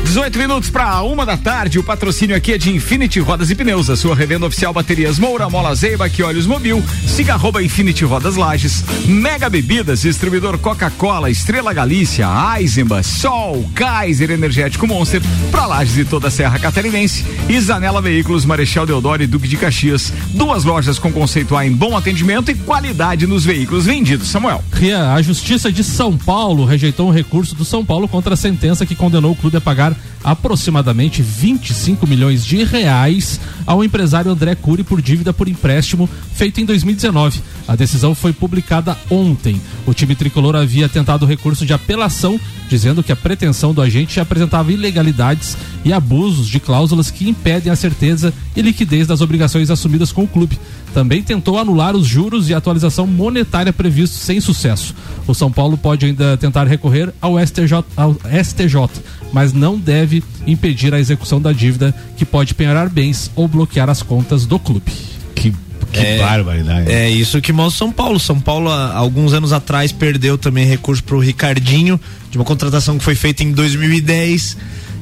18 0.03 0.39
minutos 0.39 0.69
para 0.69 1.01
uma 1.03 1.25
da 1.25 1.37
tarde, 1.37 1.77
o 1.77 1.83
patrocínio 1.83 2.35
aqui 2.35 2.53
é 2.53 2.57
de 2.57 2.73
Infinity 2.73 3.19
Rodas 3.19 3.49
e 3.49 3.55
Pneus, 3.55 3.89
a 3.89 3.95
sua 3.95 4.15
revenda 4.15 4.45
oficial 4.45 4.73
baterias 4.73 5.19
Moura, 5.19 5.49
Mola 5.49 5.75
Zeiba, 5.75 6.09
que 6.09 6.23
olhos 6.23 6.47
mobil, 6.47 6.83
siga 7.05 7.33
arroba 7.33 7.61
Infinity 7.61 8.03
Rodas 8.03 8.35
Lages, 8.35 8.83
Mega 9.05 9.49
Bebidas, 9.49 10.01
distribuidor 10.01 10.57
Coca-Cola, 10.57 11.29
Estrela 11.29 11.73
Galícia, 11.73 12.27
Eisenbach, 12.57 13.05
Sol, 13.05 13.69
Kaiser 13.75 14.31
Energético 14.31 14.87
Monster, 14.87 15.21
para 15.51 15.65
Lages 15.65 15.97
e 15.97 16.05
toda 16.05 16.29
a 16.29 16.31
Serra 16.31 16.57
Catarinense, 16.57 17.25
e 17.47 17.59
Zanela 17.59 18.01
Veículos, 18.01 18.45
Marechal 18.45 18.85
Deodoro 18.85 19.21
e 19.21 19.27
Duque 19.27 19.47
de 19.47 19.57
Caxias, 19.57 20.11
duas 20.33 20.63
lojas 20.63 20.97
com 20.97 21.11
conceito 21.11 21.55
A 21.55 21.65
em 21.65 21.71
bom 21.71 21.95
atendimento 21.95 22.49
e 22.49 22.55
qualidade 22.55 23.27
nos 23.27 23.45
veículos 23.45 23.85
vendidos. 23.85 24.29
Samuel. 24.29 24.63
Ria, 24.73 25.13
a 25.13 25.21
Justiça 25.21 25.71
de 25.71 25.83
São 25.83 26.17
Paulo 26.17 26.65
rejeitou 26.65 27.07
um 27.07 27.13
recurso 27.13 27.55
do 27.55 27.65
São 27.65 27.85
Paulo 27.85 28.07
contra 28.07 28.33
a 28.33 28.37
sentença 28.37 28.85
que 28.85 28.95
condenou 28.95 29.31
o 29.31 29.35
clube 29.35 29.57
a 29.57 29.61
pagar 29.61 29.86
aproximadamente 30.23 31.21
25 31.21 32.05
milhões 32.07 32.45
de 32.45 32.63
reais 32.63 33.39
ao 33.65 33.83
empresário 33.83 34.31
André 34.31 34.55
Cury 34.55 34.83
por 34.83 35.01
dívida 35.01 35.31
por 35.31 35.47
empréstimo 35.47 36.09
feito 36.33 36.59
em 36.59 36.65
2019. 36.65 37.41
A 37.67 37.75
decisão 37.75 38.15
foi 38.15 38.33
publicada 38.33 38.97
ontem. 39.09 39.61
O 39.85 39.93
time 39.93 40.15
tricolor 40.15 40.55
havia 40.55 40.87
tentado 40.87 41.25
recurso 41.25 41.65
de 41.65 41.73
apelação, 41.73 42.39
dizendo 42.69 43.03
que 43.03 43.11
a 43.11 43.15
pretensão 43.15 43.73
do 43.73 43.81
agente 43.81 44.19
apresentava 44.19 44.71
ilegalidades 44.71 45.57
e 45.83 45.93
abusos 45.93 46.47
de 46.47 46.59
cláusulas 46.59 47.11
que 47.11 47.29
impedem 47.29 47.71
a 47.71 47.75
certeza 47.75 48.33
e 48.55 48.61
liquidez 48.61 49.07
das 49.07 49.21
obrigações 49.21 49.69
assumidas 49.69 50.11
com 50.11 50.23
o 50.23 50.27
clube. 50.27 50.59
Também 50.97 51.21
tentou 51.21 51.59
anular 51.59 51.95
os 51.95 52.07
juros 52.07 52.49
e 52.49 52.55
atualização 52.55 53.05
monetária 53.05 53.71
previstos 53.71 54.19
sem 54.19 54.41
sucesso. 54.41 54.95
O 55.27 55.33
São 55.35 55.51
Paulo 55.51 55.77
pode 55.77 56.07
ainda 56.07 56.35
tentar 56.37 56.65
recorrer 56.65 57.13
ao 57.21 57.39
STJ, 57.39 57.85
ao 57.95 58.15
STJ, 58.43 59.03
mas 59.31 59.53
não 59.53 59.77
deve 59.77 60.23
impedir 60.47 60.95
a 60.95 60.99
execução 60.99 61.39
da 61.39 61.53
dívida 61.53 61.93
que 62.17 62.25
pode 62.25 62.55
penhorar 62.55 62.89
bens 62.89 63.29
ou 63.35 63.47
bloquear 63.47 63.91
as 63.91 64.01
contas 64.01 64.47
do 64.47 64.57
clube. 64.57 64.91
Que, 65.35 65.53
é, 65.93 66.17
barbaridade. 66.17 66.91
É 66.91 67.07
isso 67.07 67.39
que 67.41 67.53
mostra 67.53 67.77
São 67.77 67.91
Paulo. 67.91 68.19
São 68.19 68.39
Paulo, 68.39 68.71
há 68.71 68.95
alguns 68.95 69.33
anos 69.33 69.53
atrás, 69.53 69.91
perdeu 69.91 70.35
também 70.35 70.65
recurso 70.65 71.03
pro 71.03 71.19
Ricardinho, 71.19 72.01
de 72.31 72.39
uma 72.39 72.43
contratação 72.43 72.97
que 72.97 73.03
foi 73.03 73.13
feita 73.13 73.43
em 73.43 73.51
2010. 73.51 74.57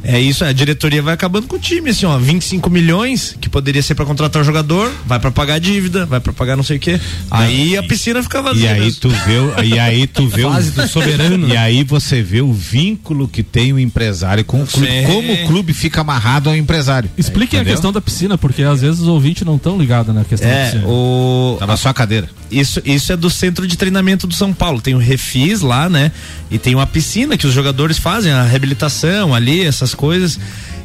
É 0.08 0.20
isso, 0.20 0.46
a 0.46 0.52
diretoria 0.54 1.02
vai 1.02 1.14
acabando 1.14 1.48
com 1.48 1.56
o 1.56 1.60
time, 1.60 1.90
assim, 1.90 2.06
ó, 2.06 2.18
25 2.18 2.70
milhões, 2.70 3.36
que 3.42 3.50
poderia 3.50 3.82
ser 3.82 3.96
pra 3.96 4.06
contratar 4.06 4.42
um 4.42 4.46
jogador, 4.46 4.92
vai 5.06 5.20
pra 5.20 5.32
pagar 5.32 5.60
dívida, 5.60 6.06
vai 6.06 6.20
pra 6.20 6.32
pagar 6.32 6.56
não 6.56 6.64
sei 6.64 6.78
o 6.78 6.80
quê. 6.80 7.00
Aí 7.32 7.76
a 7.78 7.84
piscina 7.84 8.22
fica 8.22 8.42
vazia. 8.42 8.66
E 8.66 8.68
aí 8.74 8.80
mesmo. 8.82 9.00
tu 9.02 9.10
vê, 9.10 9.38
o- 9.38 9.64
e 9.64 9.80
aí 9.80 10.06
tu 10.08 10.28
vê 10.30 10.46
o 10.46 10.52
do 10.54 10.88
soberano. 10.88 11.48
E 11.50 11.58
aí 11.58 11.84
você 11.84 12.22
vê 12.22 12.42
o 12.42 12.54
vínculo 12.54 13.28
que 13.28 13.42
tem 13.44 13.74
o 13.74 13.80
empresário 13.80 14.44
com 14.46 14.62
o 14.62 14.68
clube, 14.68 14.88
Sim. 14.88 15.04
como 15.06 15.34
o 15.34 15.48
clube 15.48 15.74
fica 15.74 16.02
amarrado 16.02 16.50
ao 16.50 16.56
empresário. 16.56 17.10
Expliquem 17.18 17.60
a 17.60 17.66
questão 17.66 17.92
da 17.92 18.00
piscina, 18.02 18.38
porque 18.38 18.62
às 18.64 18.82
vezes 18.82 19.00
os 19.00 19.08
ouvintes 19.08 19.44
não 19.44 19.56
estão 19.56 19.78
ligados 19.78 20.14
na 20.14 20.24
questão 20.24 20.48
da 20.50 20.56
É, 20.56 20.66
piscina. 20.66 20.88
o. 20.88 21.56
Tá 21.60 21.66
na 21.68 21.78
sua 21.78 21.94
cadeira. 21.94 22.30
Isso, 22.52 22.80
isso 22.86 23.12
é 23.12 23.18
do 23.18 23.30
centro 23.30 23.68
de 23.68 23.76
treinamento 23.76 24.28
do 24.28 24.34
São 24.36 24.54
Paulo. 24.54 24.80
Tem 24.80 24.94
o 24.94 25.00
Refis 25.00 25.62
lá, 25.62 25.90
né? 25.90 26.12
E 26.52 26.60
tem 26.60 26.76
uma 26.76 26.86
piscina 26.86 27.36
que 27.38 27.48
os 27.48 27.54
jogadores 27.54 27.98
fazem, 27.98 28.32
a 28.32 28.44
reabilitação 28.44 29.34
ali, 29.34 29.62
essas 29.66 29.95
coisas. 29.96 30.40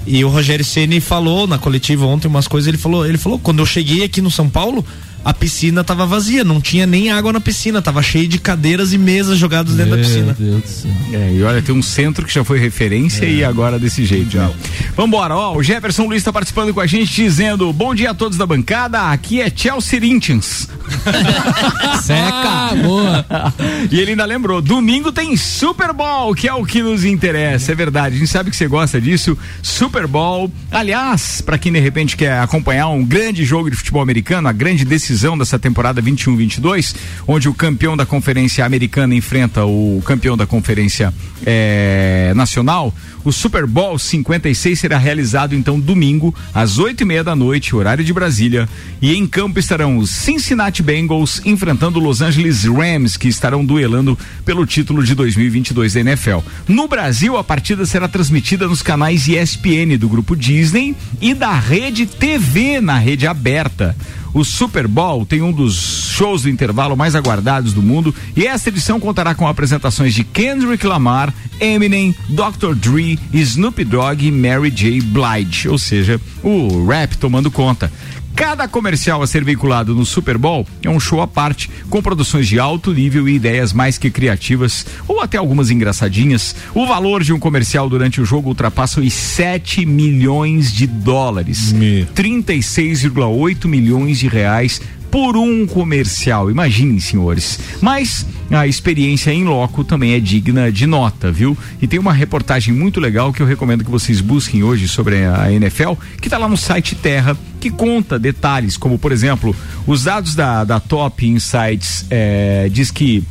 E 0.07 0.25
o 0.25 0.29
Rogério 0.29 0.65
Ceni 0.65 1.01
falou 1.01 1.47
na 1.47 1.59
coletiva 1.59 2.07
ontem 2.07 2.27
umas 2.27 2.49
coisas, 2.49 2.67
ele 2.69 2.79
falou, 2.79 3.07
ele 3.07 3.19
falou, 3.19 3.39
quando 3.39 3.59
eu 3.59 3.67
cheguei 3.67 4.03
aqui 4.03 4.23
no 4.23 4.31
São 4.31 4.49
Paulo, 4.49 4.85
a 5.25 5.33
piscina 5.33 5.83
tava 5.83 6.05
vazia, 6.05 6.45
não 6.45 6.61
tinha 6.61 6.87
nem 6.87 7.11
água 7.11 7.33
na 7.33 7.41
piscina, 7.41 7.81
tava 7.81 8.03
cheio 8.03 8.29
de 8.29 8.39
cadeiras 8.39 8.93
e 8.93 8.99
mesas 8.99 9.39
jogadas 9.39 9.75
dentro 9.75 9.93
da 9.93 10.03
piscina. 10.03 10.37
Deus 10.39 10.63
do 10.63 10.69
céu. 10.69 10.91
É, 11.13 11.33
e 11.33 11.43
olha, 11.43 11.63
tem 11.63 11.75
um 11.75 11.83
centro 11.83 12.27
que 12.27 12.35
já 12.35 12.45
foi 12.45 12.59
referência 12.59 13.25
e 13.25 13.43
agora 13.45 13.79
desse 13.79 14.05
jeito. 14.05 14.37
Né? 14.37 14.51
Vambora, 14.97 15.35
ó, 15.35 15.57
o 15.57 15.63
Jefferson 15.63 16.07
Luiz 16.07 16.23
tá 16.23 16.33
participando 16.33 16.75
com 16.75 16.81
a 16.81 16.87
gente 16.87 17.15
dizendo: 17.15 17.73
bom 17.73 17.95
dia 17.95 18.11
a 18.11 18.15
todos 18.15 18.37
da 18.37 18.47
bancada, 18.47 19.11
aqui 19.11 19.41
é 19.41 19.51
Chelsea 19.55 20.01
Corinthians. 20.01 20.69
Seca! 22.03 22.75
boa! 22.83 23.25
E 23.91 23.99
ele 23.99 24.13
ainda 24.13 24.25
lembrou: 24.25 24.61
domingo 24.61 25.11
tem 25.11 25.37
Super 25.37 25.93
Bowl, 25.93 26.35
que 26.35 26.49
é 26.49 26.55
o 26.55 26.65
que 26.65 26.83
nos 26.83 27.05
interessa. 27.05 27.73
É 27.73 27.75
verdade, 27.75 28.17
a 28.17 28.19
gente 28.19 28.31
sabe 28.31 28.51
que 28.51 28.57
você 28.57 28.67
gosta 28.67 29.01
disso. 29.01 29.37
Super 29.63 30.07
Bowl. 30.07 30.51
Aliás, 30.71 31.41
para 31.41 31.59
quem 31.59 31.73
de 31.73 31.81
repente 31.81 32.17
quer 32.17 32.39
acompanhar 32.39 32.89
um 32.89 33.05
grande 33.05 33.45
jogo 33.45 33.71
de 33.71 33.77
futebol 33.77 34.03
americano, 34.03 34.49
a 34.49 34.53
grande 34.53 34.85
decisão 34.85 35.10
dessa 35.39 35.59
temporada 35.59 36.03
21-22, 36.03 36.95
onde 37.27 37.49
o 37.49 37.55
campeão 37.55 37.97
da 37.97 38.07
conferência 38.07 38.65
americana 38.65 39.15
enfrenta 39.15 39.65
o 39.65 40.03
campeão 40.05 40.37
da 40.37 40.47
conferência 40.47 41.13
eh, 41.45 42.33
nacional. 42.35 42.95
O 43.23 43.33
Super 43.33 43.67
Bowl 43.67 43.99
56 43.99 44.79
será 44.79 44.97
realizado 44.97 45.55
então 45.55 45.79
domingo 45.79 46.35
às 46.55 46.79
oito 46.79 47.03
e 47.03 47.05
meia 47.05 47.23
da 47.23 47.37
noite, 47.37 47.77
horário 47.77 48.03
de 48.03 48.13
Brasília. 48.13 48.69
E 49.01 49.15
em 49.15 49.27
campo 49.27 49.59
estarão 49.59 49.99
os 49.99 50.11
Cincinnati 50.11 50.83
Bengals 50.83 51.43
enfrentando 51.45 51.99
o 51.99 52.03
Los 52.03 52.23
Angeles 52.23 52.65
Rams, 52.65 53.17
que 53.17 53.29
estarão 53.29 53.65
duelando 53.65 54.19
pelo 54.45 54.65
título 54.65 55.03
de 55.03 55.15
2022 55.15 55.95
da 55.95 56.01
NFL. 56.01 56.39
No 56.67 56.89
Brasil, 56.89 57.37
a 57.37 57.45
partida 57.45 57.85
será 57.85 58.09
transmitida 58.09 58.67
nos 58.67 58.83
canais 58.83 59.29
ESPN 59.29 59.99
do 59.99 60.09
grupo 60.09 60.35
Disney 60.35 60.97
e 61.21 61.35
da 61.35 61.53
rede 61.53 62.07
TV 62.07 62.81
na 62.81 62.99
rede 62.99 63.27
aberta. 63.27 63.95
O 64.33 64.45
Super 64.45 64.87
Bowl 64.87 65.27
tem 65.27 65.43
um 65.43 65.53
dos 65.53 65.75
shows 66.15 66.43
do 66.43 66.49
intervalo 66.49 66.97
mais 66.97 67.15
aguardados 67.15 67.73
do 67.73 67.83
mundo 67.83 68.15
e 68.37 68.47
esta 68.47 68.69
edição 68.69 69.01
contará 69.01 69.35
com 69.35 69.49
apresentações 69.49 70.15
de 70.15 70.23
Kendrick 70.23 70.87
Lamar, 70.87 71.35
Eminem, 71.59 72.15
Dr. 72.29 72.75
Dre, 72.75 73.19
Snoop 73.33 73.85
Dogg 73.85 74.27
e 74.27 74.31
Mary 74.31 74.71
J. 74.71 75.01
Blige, 75.01 75.69
ou 75.69 75.79
seja, 75.79 76.21
o 76.43 76.87
rap 76.87 77.17
tomando 77.17 77.51
conta. 77.51 77.91
Cada 78.35 78.67
comercial 78.67 79.23
a 79.23 79.27
ser 79.27 79.45
veiculado 79.45 79.95
no 79.95 80.05
Super 80.07 80.39
Bowl 80.39 80.67
é 80.83 80.89
um 80.89 80.99
show 80.99 81.21
à 81.21 81.27
parte, 81.27 81.71
com 81.89 82.03
produções 82.03 82.49
de 82.49 82.59
alto 82.59 82.93
nível 82.93 83.29
e 83.29 83.35
ideias 83.35 83.73
mais 83.73 83.99
que 83.99 84.11
criativas, 84.11 84.87
ou 85.07 85.21
até 85.21 85.37
algumas 85.37 85.71
engraçadinhas. 85.71 86.57
O 86.75 86.87
valor 86.87 87.23
de 87.23 87.33
um 87.33 87.39
comercial 87.39 87.89
durante 87.89 88.21
o 88.21 88.25
jogo 88.25 88.49
ultrapassa 88.49 89.01
os 89.01 89.13
7 89.13 89.85
milhões 89.85 90.73
de 90.73 90.87
dólares. 90.87 91.73
36,8 92.15 93.67
milhões 93.67 94.19
de 94.19 94.29
reais 94.29 94.81
por 95.11 95.37
um 95.37 95.67
comercial. 95.67 96.51
Imaginem, 96.51 97.01
senhores. 97.01 97.59
Mas 97.81 98.27
a 98.51 98.67
experiência 98.67 99.33
em 99.33 99.45
loco 99.45 99.85
também 99.85 100.13
é 100.13 100.21
digna 100.21 100.71
de 100.71 100.87
nota, 100.87 101.31
viu? 101.31 101.57
E 101.81 101.87
tem 101.87 101.99
uma 101.99 102.13
reportagem 102.13 102.73
muito 102.73 103.01
legal 103.01 103.33
que 103.33 103.41
eu 103.41 103.47
recomendo 103.47 103.85
que 103.85 103.91
vocês 103.91 104.21
busquem 104.21 104.63
hoje 104.63 104.89
sobre 104.89 105.25
a 105.25 105.53
NFL, 105.53 105.93
que 106.21 106.29
está 106.29 106.39
lá 106.39 106.49
no 106.49 106.57
site 106.57 106.95
Terra, 106.95 107.37
que 107.61 107.71
conta 107.71 108.19
detalhes, 108.19 108.77
como 108.77 108.99
por 108.99 109.13
exemplo, 109.13 109.55
os 109.87 110.05
dados 110.05 110.35
da, 110.35 110.65
da 110.65 110.81
Top 110.81 111.27
Insights 111.27 112.07
eh, 112.11 112.69
diz 112.73 112.91
que 112.91 113.23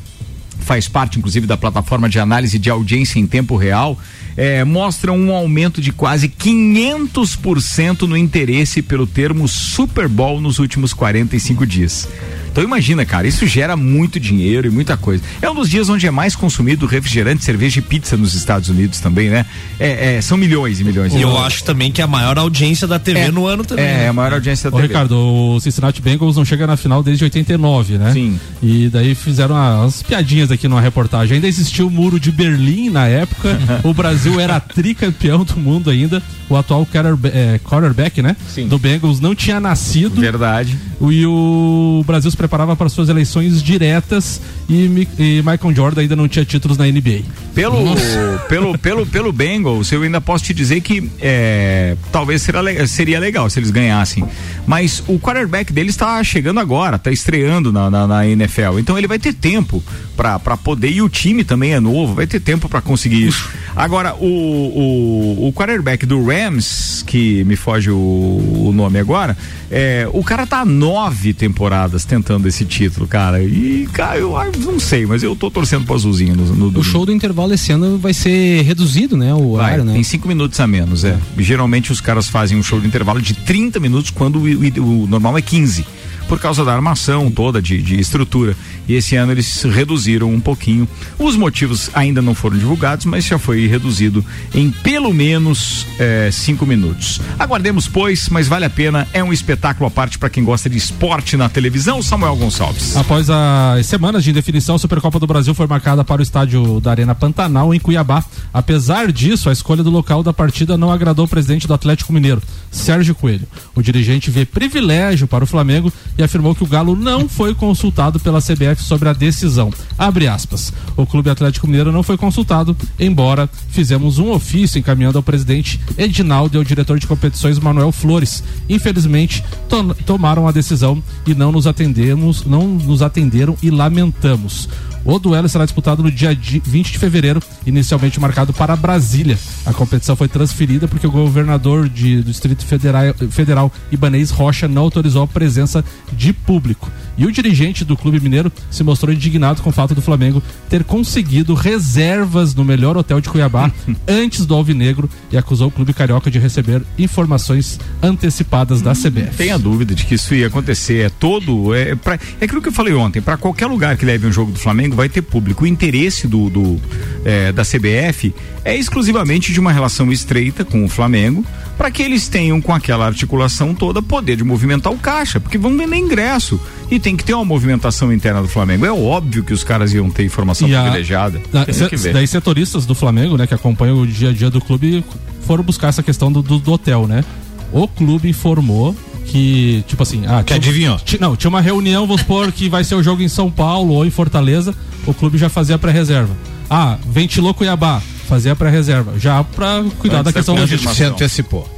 faz 0.59 0.87
parte 0.87 1.17
inclusive 1.17 1.47
da 1.47 1.57
plataforma 1.57 2.07
de 2.07 2.19
análise 2.19 2.59
de 2.59 2.69
audiência 2.69 3.19
em 3.19 3.25
tempo 3.25 3.55
real, 3.55 3.97
eh, 4.39 4.63
mostram 4.63 5.17
um 5.17 5.33
aumento 5.33 5.81
de 5.81 5.91
quase 5.91 6.29
500% 6.29 8.03
no 8.07 8.15
interesse 8.15 8.81
pelo 8.81 9.05
termo 9.05 9.49
Super 9.49 10.07
Bowl 10.07 10.39
nos 10.39 10.59
últimos 10.59 10.93
45 10.93 11.67
dias. 11.67 12.07
Então 12.51 12.63
imagina, 12.63 13.05
cara, 13.05 13.27
isso 13.27 13.45
gera 13.45 13.77
muito 13.77 14.19
dinheiro 14.19 14.67
e 14.67 14.69
muita 14.69 14.97
coisa. 14.97 15.23
É 15.41 15.49
um 15.49 15.53
dos 15.55 15.69
dias 15.69 15.87
onde 15.87 16.07
é 16.07 16.11
mais 16.11 16.35
consumido 16.35 16.85
refrigerante, 16.85 17.43
cerveja 17.43 17.79
e 17.79 17.81
pizza 17.81 18.17
nos 18.17 18.33
Estados 18.33 18.69
Unidos 18.69 18.99
também, 18.99 19.29
né? 19.29 19.45
É, 19.79 20.15
é, 20.15 20.21
são 20.21 20.37
milhões 20.37 20.79
e 20.79 20.83
milhões. 20.83 21.13
E 21.13 21.21
eu 21.21 21.37
acho 21.37 21.63
também 21.63 21.91
que 21.91 22.01
é 22.01 22.03
a 22.03 22.07
maior 22.07 22.37
audiência 22.37 22.87
da 22.87 22.97
TV 22.97 23.19
É. 23.19 23.31
no 23.31 23.45
ano 23.45 23.63
também. 23.63 23.85
É, 23.85 23.87
né? 23.87 24.05
é 24.05 24.07
a 24.07 24.13
maior 24.13 24.33
audiência 24.33 24.69
da 24.69 24.75
Ô, 24.75 24.81
TV. 24.81 24.87
Ricardo, 24.87 25.15
o 25.15 25.59
Cincinnati 25.61 26.01
Bengals 26.01 26.35
não 26.35 26.43
chega 26.43 26.65
na 26.65 26.75
final 26.75 27.03
desde 27.03 27.23
89, 27.23 27.97
né? 27.97 28.11
Sim. 28.13 28.39
E 28.63 28.89
daí 28.89 29.13
fizeram 29.13 29.55
umas 29.55 30.01
piadinhas 30.01 30.51
aqui 30.51 30.67
numa 30.67 30.81
reportagem. 30.81 31.35
Ainda 31.35 31.47
existia 31.47 31.85
o 31.85 31.89
muro 31.89 32.19
de 32.19 32.31
Berlim 32.31 32.89
na 32.89 33.05
época. 33.07 33.57
o 33.83 33.93
Brasil 33.93 34.28
era 34.37 34.59
tricampeão 34.59 35.45
do 35.45 35.55
mundo 35.55 35.89
ainda. 35.89 36.21
O 36.49 36.57
atual 36.57 36.85
é, 37.31 37.59
quarterback, 37.59 38.21
né? 38.21 38.35
Do 38.67 38.77
Bengals 38.79 39.19
não 39.21 39.33
tinha 39.35 39.59
nascido. 39.59 40.19
Verdade. 40.19 40.75
E 40.99 41.25
o 41.25 42.03
Brasil 42.05 42.29
se 42.31 42.35
preparava 42.35 42.75
para 42.75 42.89
suas 42.89 43.07
eleições 43.07 43.61
diretas 43.63 44.41
e, 44.67 45.07
e 45.17 45.43
Michael 45.45 45.75
Jordan 45.75 46.01
ainda 46.01 46.15
não 46.15 46.27
tinha 46.27 46.43
títulos 46.43 46.75
na 46.77 46.85
NBA. 46.85 47.21
Pelo, 47.53 47.85
Nossa. 47.85 48.43
pelo, 48.49 48.77
pelo, 48.77 49.05
pelo 49.05 49.31
Bengals, 49.31 49.91
eu 49.91 50.01
ainda 50.01 50.19
posso 50.19 50.43
te 50.45 50.53
dizer 50.53 50.81
que 50.81 51.09
é, 51.21 51.95
talvez 52.11 52.41
será, 52.41 52.61
le- 52.61 52.85
seria 52.87 53.19
legal 53.19 53.47
se 53.49 53.59
eles 53.59 53.69
ganhassem. 53.69 54.25
Mas 54.65 55.03
o 55.07 55.19
quarterback 55.19 55.71
dele 55.71 55.89
está 55.91 56.21
chegando 56.23 56.59
agora, 56.59 56.95
está 56.95 57.11
estreando 57.11 57.71
na, 57.71 57.89
na, 57.91 58.07
na 58.07 58.27
NFL. 58.27 58.79
Então 58.79 58.97
ele 58.97 59.07
vai 59.07 59.19
ter 59.19 59.33
tempo 59.33 59.83
para 60.17 60.39
poder. 60.57 60.89
E 60.89 61.01
o 61.01 61.07
time 61.09 61.43
também 61.43 61.73
é 61.73 61.79
novo, 61.79 62.15
vai 62.15 62.25
ter 62.27 62.39
tempo 62.39 62.67
para 62.67 62.81
conseguir 62.81 63.27
isso. 63.27 63.47
Agora, 63.75 64.15
o, 64.19 65.43
o, 65.43 65.47
o 65.47 65.53
quarterback 65.53 66.05
do 66.05 66.23
Rams, 66.25 67.03
que 67.05 67.43
me 67.45 67.55
foge 67.55 67.89
o, 67.91 67.95
o 67.95 68.71
nome 68.73 68.99
agora, 68.99 69.37
é, 69.71 70.07
o 70.13 70.23
cara 70.23 70.45
tá 70.45 70.65
nove 70.65 71.33
temporadas 71.33 72.05
tentando 72.05 72.47
esse 72.47 72.65
título, 72.65 73.07
cara. 73.07 73.41
E, 73.41 73.87
cara, 73.93 74.17
eu 74.17 74.37
ah, 74.37 74.47
não 74.59 74.79
sei, 74.79 75.05
mas 75.05 75.23
eu 75.23 75.35
tô 75.35 75.49
torcendo 75.49 75.85
pro 75.85 75.95
azulzinho 75.95 76.35
no, 76.35 76.45
no 76.45 76.51
O 76.51 76.55
domingo. 76.71 76.83
show 76.83 77.05
do 77.05 77.11
intervalo 77.11 77.53
esse 77.53 77.71
ano 77.71 77.97
vai 77.97 78.13
ser 78.13 78.61
reduzido, 78.63 79.15
né? 79.17 79.33
O 79.33 79.53
Vai, 79.55 79.65
horário, 79.65 79.83
né? 79.85 79.93
Tem 79.93 80.03
cinco 80.03 80.27
minutos 80.27 80.59
a 80.59 80.67
menos, 80.67 81.03
é. 81.03 81.17
Geralmente 81.37 81.91
os 81.91 82.01
caras 82.01 82.27
fazem 82.27 82.57
um 82.57 82.63
show 82.63 82.79
de 82.79 82.87
intervalo 82.87 83.21
de 83.21 83.33
30 83.33 83.79
minutos, 83.79 84.11
quando 84.11 84.37
o, 84.39 84.43
o- 84.43 85.03
o 85.03 85.07
normal 85.07 85.37
é 85.37 85.41
15. 85.41 85.85
Por 86.29 86.39
causa 86.39 86.63
da 86.63 86.71
armação 86.71 87.29
toda 87.29 87.61
de, 87.61 87.81
de 87.81 87.99
estrutura. 87.99 88.55
E 88.87 88.93
esse 88.93 89.15
ano 89.15 89.31
eles 89.31 89.63
reduziram 89.63 90.31
um 90.31 90.39
pouquinho. 90.39 90.87
Os 91.17 91.35
motivos 91.35 91.89
ainda 91.93 92.21
não 92.21 92.33
foram 92.33 92.57
divulgados, 92.57 93.05
mas 93.05 93.25
já 93.25 93.37
foi 93.37 93.67
reduzido 93.67 94.23
em 94.53 94.71
pelo 94.71 95.13
menos 95.13 95.85
eh, 95.99 96.29
cinco 96.31 96.65
minutos. 96.65 97.19
Aguardemos, 97.37 97.87
pois, 97.87 98.29
mas 98.29 98.47
vale 98.47 98.65
a 98.65 98.69
pena. 98.69 99.07
É 99.11 99.23
um 99.23 99.33
espetáculo 99.33 99.87
à 99.87 99.91
parte 99.91 100.17
para 100.17 100.29
quem 100.29 100.43
gosta 100.43 100.69
de 100.69 100.77
esporte 100.77 101.35
na 101.35 101.49
televisão. 101.49 102.01
Samuel 102.01 102.35
Gonçalves. 102.35 102.95
Após 102.95 103.27
as 103.29 103.85
semanas 103.87 104.23
de 104.23 104.29
indefinição, 104.29 104.75
a 104.75 104.79
Supercopa 104.79 105.19
do 105.19 105.27
Brasil 105.27 105.53
foi 105.55 105.65
marcada 105.65 106.03
para 106.03 106.19
o 106.19 106.23
estádio 106.23 106.79
da 106.79 106.91
Arena 106.91 107.15
Pantanal, 107.15 107.73
em 107.73 107.79
Cuiabá. 107.79 108.23
Apesar 108.53 109.11
disso, 109.11 109.49
a 109.49 109.51
escolha 109.51 109.83
do 109.83 109.89
local 109.89 110.21
da 110.21 110.31
partida 110.31 110.77
não 110.77 110.91
agradou 110.91 111.25
o 111.25 111.27
presidente 111.27 111.67
do 111.67 111.73
Atlético 111.73 112.13
Mineiro, 112.13 112.41
Sérgio 112.69 113.15
Coelho. 113.15 113.47
O 113.75 113.81
dirigente 113.81 114.29
vê 114.29 114.45
privilégio 114.45 115.27
para 115.27 115.43
o 115.43 115.47
Flamengo 115.47 115.91
e 116.19 116.23
afirmou 116.23 116.53
que 116.53 116.63
o 116.63 116.67
Galo 116.67 116.95
não 116.97 117.29
foi 117.29 117.55
consultado 117.55 118.19
pela 118.19 118.41
CBF 118.41 118.83
sobre 118.83 119.07
a 119.07 119.13
decisão. 119.13 119.71
Abre 119.97 120.27
aspas. 120.27 120.73
O 120.97 121.05
Clube 121.05 121.29
Atlético 121.29 121.65
Mineiro 121.65 121.93
não 121.93 122.03
foi 122.03 122.17
consultado, 122.17 122.75
embora 122.99 123.49
fizemos 123.69 124.19
um 124.19 124.29
ofício 124.31 124.77
encaminhando 124.77 125.17
ao 125.17 125.23
presidente 125.23 125.79
Edinaldo 125.97 126.55
e 126.55 126.59
ao 126.59 126.63
diretor 126.63 126.99
de 126.99 127.07
competições 127.07 127.57
Manuel 127.57 127.93
Flores. 127.93 128.43
Infelizmente, 128.67 129.43
to- 129.69 129.95
tomaram 130.05 130.45
a 130.45 130.51
decisão 130.51 131.01
e 131.25 131.33
não 131.33 131.53
nos 131.53 131.65
atendemos, 131.65 132.43
não 132.45 132.67
nos 132.67 133.01
atenderam 133.01 133.55
e 133.63 133.69
lamentamos. 133.71 134.67
O 135.09 135.17
duelo 135.19 135.49
será 135.49 135.65
disputado 135.65 136.03
no 136.03 136.11
dia 136.11 136.35
di- 136.35 136.61
20 136.65 136.91
de 136.91 136.99
fevereiro, 136.99 137.41
inicialmente 137.65 138.19
marcado 138.19 138.53
para 138.53 138.75
Brasília. 138.75 139.37
A 139.65 139.73
competição 139.73 140.15
foi 140.15 140.27
transferida 140.27 140.87
porque 140.87 141.07
o 141.07 141.11
governador 141.11 141.89
de- 141.89 142.17
do 142.17 142.29
Distrito 142.29 142.65
Federal, 142.65 143.13
Federal, 143.31 143.71
Ibanez 143.91 144.29
Rocha, 144.29 144.67
não 144.67 144.83
autorizou 144.83 145.23
a 145.23 145.27
presença 145.27 145.83
de 146.13 146.31
público. 146.31 146.91
E 147.17 147.25
o 147.25 147.31
dirigente 147.31 147.83
do 147.83 147.97
Clube 147.97 148.19
Mineiro 148.19 148.51
se 148.69 148.83
mostrou 148.83 149.13
indignado 149.13 149.61
com 149.61 149.69
o 149.71 149.73
fato 149.73 149.93
do 149.95 150.01
Flamengo 150.01 150.41
ter 150.69 150.83
conseguido 150.83 151.53
reservas 151.53 152.53
no 152.55 152.63
melhor 152.63 152.95
hotel 152.95 153.19
de 153.19 153.29
Cuiabá 153.29 153.71
antes 154.07 154.45
do 154.45 154.53
Alvinegro 154.53 155.09
e 155.31 155.37
acusou 155.37 155.67
o 155.67 155.71
Clube 155.71 155.91
Carioca 155.93 156.29
de 156.31 156.39
receber 156.39 156.81
informações 156.97 157.79
antecipadas 158.01 158.81
da 158.81 158.93
CBF. 158.93 159.35
Tenha 159.37 159.57
dúvida 159.57 159.93
de 159.95 160.05
que 160.05 160.15
isso 160.15 160.33
ia 160.35 160.47
acontecer. 160.47 161.05
É 161.05 161.09
todo. 161.09 161.73
É, 161.73 161.95
pra, 161.95 162.19
é 162.39 162.45
aquilo 162.45 162.61
que 162.61 162.67
eu 162.69 162.73
falei 162.73 162.93
ontem. 162.93 163.21
Para 163.21 163.37
qualquer 163.37 163.65
lugar 163.67 163.97
que 163.97 164.05
leve 164.05 164.25
um 164.27 164.31
jogo 164.31 164.51
do 164.51 164.59
Flamengo, 164.59 164.95
vai 164.99 165.07
ter 165.09 165.21
público. 165.21 165.63
O 165.63 165.67
interesse 165.67 166.27
do, 166.27 166.49
do, 166.49 166.79
é, 167.23 167.51
da 167.53 167.63
CBF 167.63 168.33
é 168.65 168.75
exclusivamente 168.75 169.53
de 169.53 169.59
uma 169.59 169.71
relação 169.71 170.11
estreita 170.11 170.65
com 170.65 170.83
o 170.83 170.89
Flamengo, 170.89 171.43
para 171.77 171.89
que 171.89 172.03
eles 172.03 172.27
tenham, 172.27 172.59
com 172.59 172.73
aquela 172.73 173.05
articulação 173.05 173.73
toda, 173.73 174.01
poder 174.01 174.35
de 174.35 174.43
movimentar 174.43 174.91
o 174.91 174.97
caixa, 174.97 175.39
porque 175.39 175.57
vão 175.57 175.77
vender 175.77 175.95
ingresso. 175.95 176.59
E 176.91 176.99
tem 176.99 177.15
que 177.15 177.23
ter 177.23 177.33
uma 177.33 177.45
movimentação 177.45 178.11
interna 178.11 178.41
do 178.41 178.47
Flamengo. 178.49 178.85
É 178.85 178.91
óbvio 178.91 179.43
que 179.43 179.53
os 179.53 179.63
caras 179.63 179.93
iam 179.93 180.09
ter 180.09 180.25
informação 180.25 180.67
E 180.67 180.75
a- 180.75 180.81
privilegiada. 180.81 181.41
Da, 181.51 181.63
Tem 181.63 181.73
se- 181.73 181.87
que 181.87 181.95
ver. 181.95 182.11
daí 182.13 182.27
setoristas 182.27 182.85
do 182.85 182.93
Flamengo, 182.93 183.37
né, 183.37 183.47
que 183.47 183.53
acompanham 183.53 184.01
o 184.01 184.05
dia 184.05 184.29
a 184.29 184.33
dia 184.33 184.49
do 184.49 184.59
clube, 184.59 185.03
foram 185.47 185.63
buscar 185.63 185.87
essa 185.87 186.03
questão 186.03 186.29
do, 186.31 186.41
do- 186.41 186.59
do 186.59 186.71
hotel, 186.73 187.07
né? 187.07 187.23
O 187.71 187.87
clube 187.87 188.27
informou 188.27 188.93
que, 189.29 189.83
tipo 189.87 190.01
assim, 190.03 190.23
ah, 190.27 190.43
tinha- 190.43 190.57
adivinhou? 190.57 190.99
não, 191.19 191.35
tinha 191.35 191.49
uma 191.49 191.61
reunião, 191.61 192.05
vamos 192.07 192.21
supor 192.21 192.51
que 192.51 192.67
vai 192.69 192.83
ser 192.83 192.95
o 192.95 193.03
jogo 193.03 193.21
em 193.21 193.27
São 193.29 193.49
Paulo 193.49 193.93
ou 193.93 194.05
em 194.05 194.09
Fortaleza, 194.09 194.73
o 195.05 195.13
clube 195.13 195.37
já 195.37 195.49
fazia 195.49 195.77
pré-reserva. 195.77 196.35
Ah, 196.69 196.97
ventilou 197.07 197.53
Cuiabá, 197.53 198.01
fazia 198.27 198.55
pré-reserva, 198.55 199.13
já 199.19 199.43
pra 199.43 199.83
cuidar 199.99 200.17
Antes 200.19 200.23
da 200.25 200.31
da 200.31 200.33
questão 200.33 200.55
confirmação. 200.55 200.61
logística. 200.77 200.93
Se 200.95 201.03
antecipou. 201.03 201.75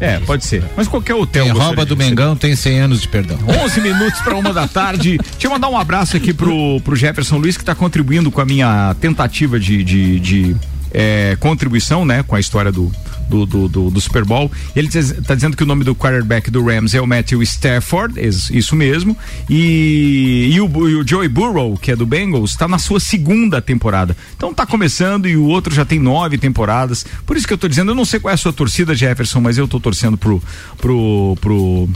É, 0.00 0.18
pode 0.18 0.44
ser. 0.44 0.64
Mas 0.76 0.88
qualquer 0.88 1.14
hotel. 1.14 1.44
Tem 1.44 1.52
rouba 1.52 1.84
do. 1.86 1.96
Mengão, 1.96 2.34
tem 2.34 2.56
100 2.56 2.80
anos 2.80 3.00
de 3.00 3.08
perdão. 3.08 3.38
11 3.64 3.80
minutos 3.80 4.20
para 4.22 4.34
uma 4.34 4.52
da 4.52 4.66
tarde. 4.66 5.18
Deixa 5.18 5.46
eu 5.46 5.50
mandar 5.52 5.68
um 5.68 5.78
abraço 5.78 6.16
aqui 6.16 6.34
pro, 6.34 6.80
pro 6.80 6.96
Jefferson 6.96 7.36
Luiz, 7.38 7.56
que 7.56 7.62
está 7.62 7.76
contribuindo 7.76 8.28
com 8.30 8.40
a 8.40 8.44
minha 8.44 8.94
tentativa 9.00 9.58
de, 9.58 9.84
de, 9.84 10.18
de, 10.18 10.56
eh, 10.94 11.36
contribuição, 11.40 12.04
né, 12.06 12.22
com 12.22 12.34
a 12.36 12.40
história 12.40 12.72
do. 12.72 12.90
Do, 13.26 13.46
do, 13.46 13.68
do, 13.68 13.90
do 13.90 14.00
Super 14.02 14.22
Bowl. 14.22 14.52
Ele 14.76 14.86
está 14.86 15.34
dizendo 15.34 15.56
que 15.56 15.62
o 15.62 15.66
nome 15.66 15.82
do 15.82 15.94
quarterback 15.94 16.50
do 16.50 16.62
Rams 16.62 16.94
é 16.94 17.00
o 17.00 17.06
Matthew 17.06 17.42
Stafford, 17.42 18.20
is- 18.20 18.50
isso 18.50 18.76
mesmo. 18.76 19.16
E, 19.48 20.50
e, 20.52 20.60
o, 20.60 20.66
e 20.90 20.94
o 20.96 21.08
Joey 21.08 21.26
Burrow, 21.26 21.74
que 21.78 21.90
é 21.90 21.96
do 21.96 22.04
Bengals, 22.04 22.50
está 22.50 22.68
na 22.68 22.78
sua 22.78 23.00
segunda 23.00 23.62
temporada. 23.62 24.14
Então 24.36 24.52
tá 24.52 24.66
começando 24.66 25.26
e 25.26 25.38
o 25.38 25.44
outro 25.44 25.74
já 25.74 25.86
tem 25.86 25.98
nove 25.98 26.36
temporadas. 26.36 27.06
Por 27.24 27.34
isso 27.34 27.46
que 27.48 27.54
eu 27.54 27.58
tô 27.58 27.66
dizendo, 27.66 27.92
eu 27.92 27.94
não 27.94 28.04
sei 28.04 28.20
qual 28.20 28.30
é 28.30 28.34
a 28.34 28.36
sua 28.36 28.52
torcida, 28.52 28.94
Jefferson, 28.94 29.40
mas 29.40 29.56
eu 29.56 29.66
tô 29.66 29.80
torcendo 29.80 30.18
pro. 30.18 30.42
pro, 30.76 31.34
pro 31.40 31.88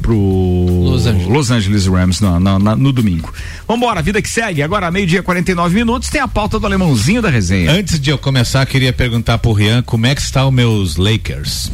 pro 0.00 0.16
Los 1.28 1.50
Angeles, 1.50 1.86
Rams 1.86 2.20
no, 2.20 2.38
no, 2.38 2.58
no 2.58 2.92
domingo. 2.92 3.32
Vambora, 3.66 4.02
vida 4.02 4.20
que 4.20 4.28
segue. 4.28 4.62
Agora, 4.62 4.90
meio-dia, 4.90 5.22
49 5.22 5.74
minutos, 5.74 6.08
tem 6.08 6.20
a 6.20 6.28
pauta 6.28 6.58
do 6.58 6.66
alemãozinho 6.66 7.22
da 7.22 7.30
resenha. 7.30 7.70
Antes 7.70 8.00
de 8.00 8.10
eu 8.10 8.18
começar, 8.18 8.64
queria 8.66 8.92
perguntar 8.92 9.38
pro 9.38 9.52
Rian 9.52 9.82
como 9.82 10.06
é 10.06 10.14
que 10.14 10.20
está 10.20 10.46
os 10.46 10.52
meus 10.52 10.96
Lakers. 10.96 11.70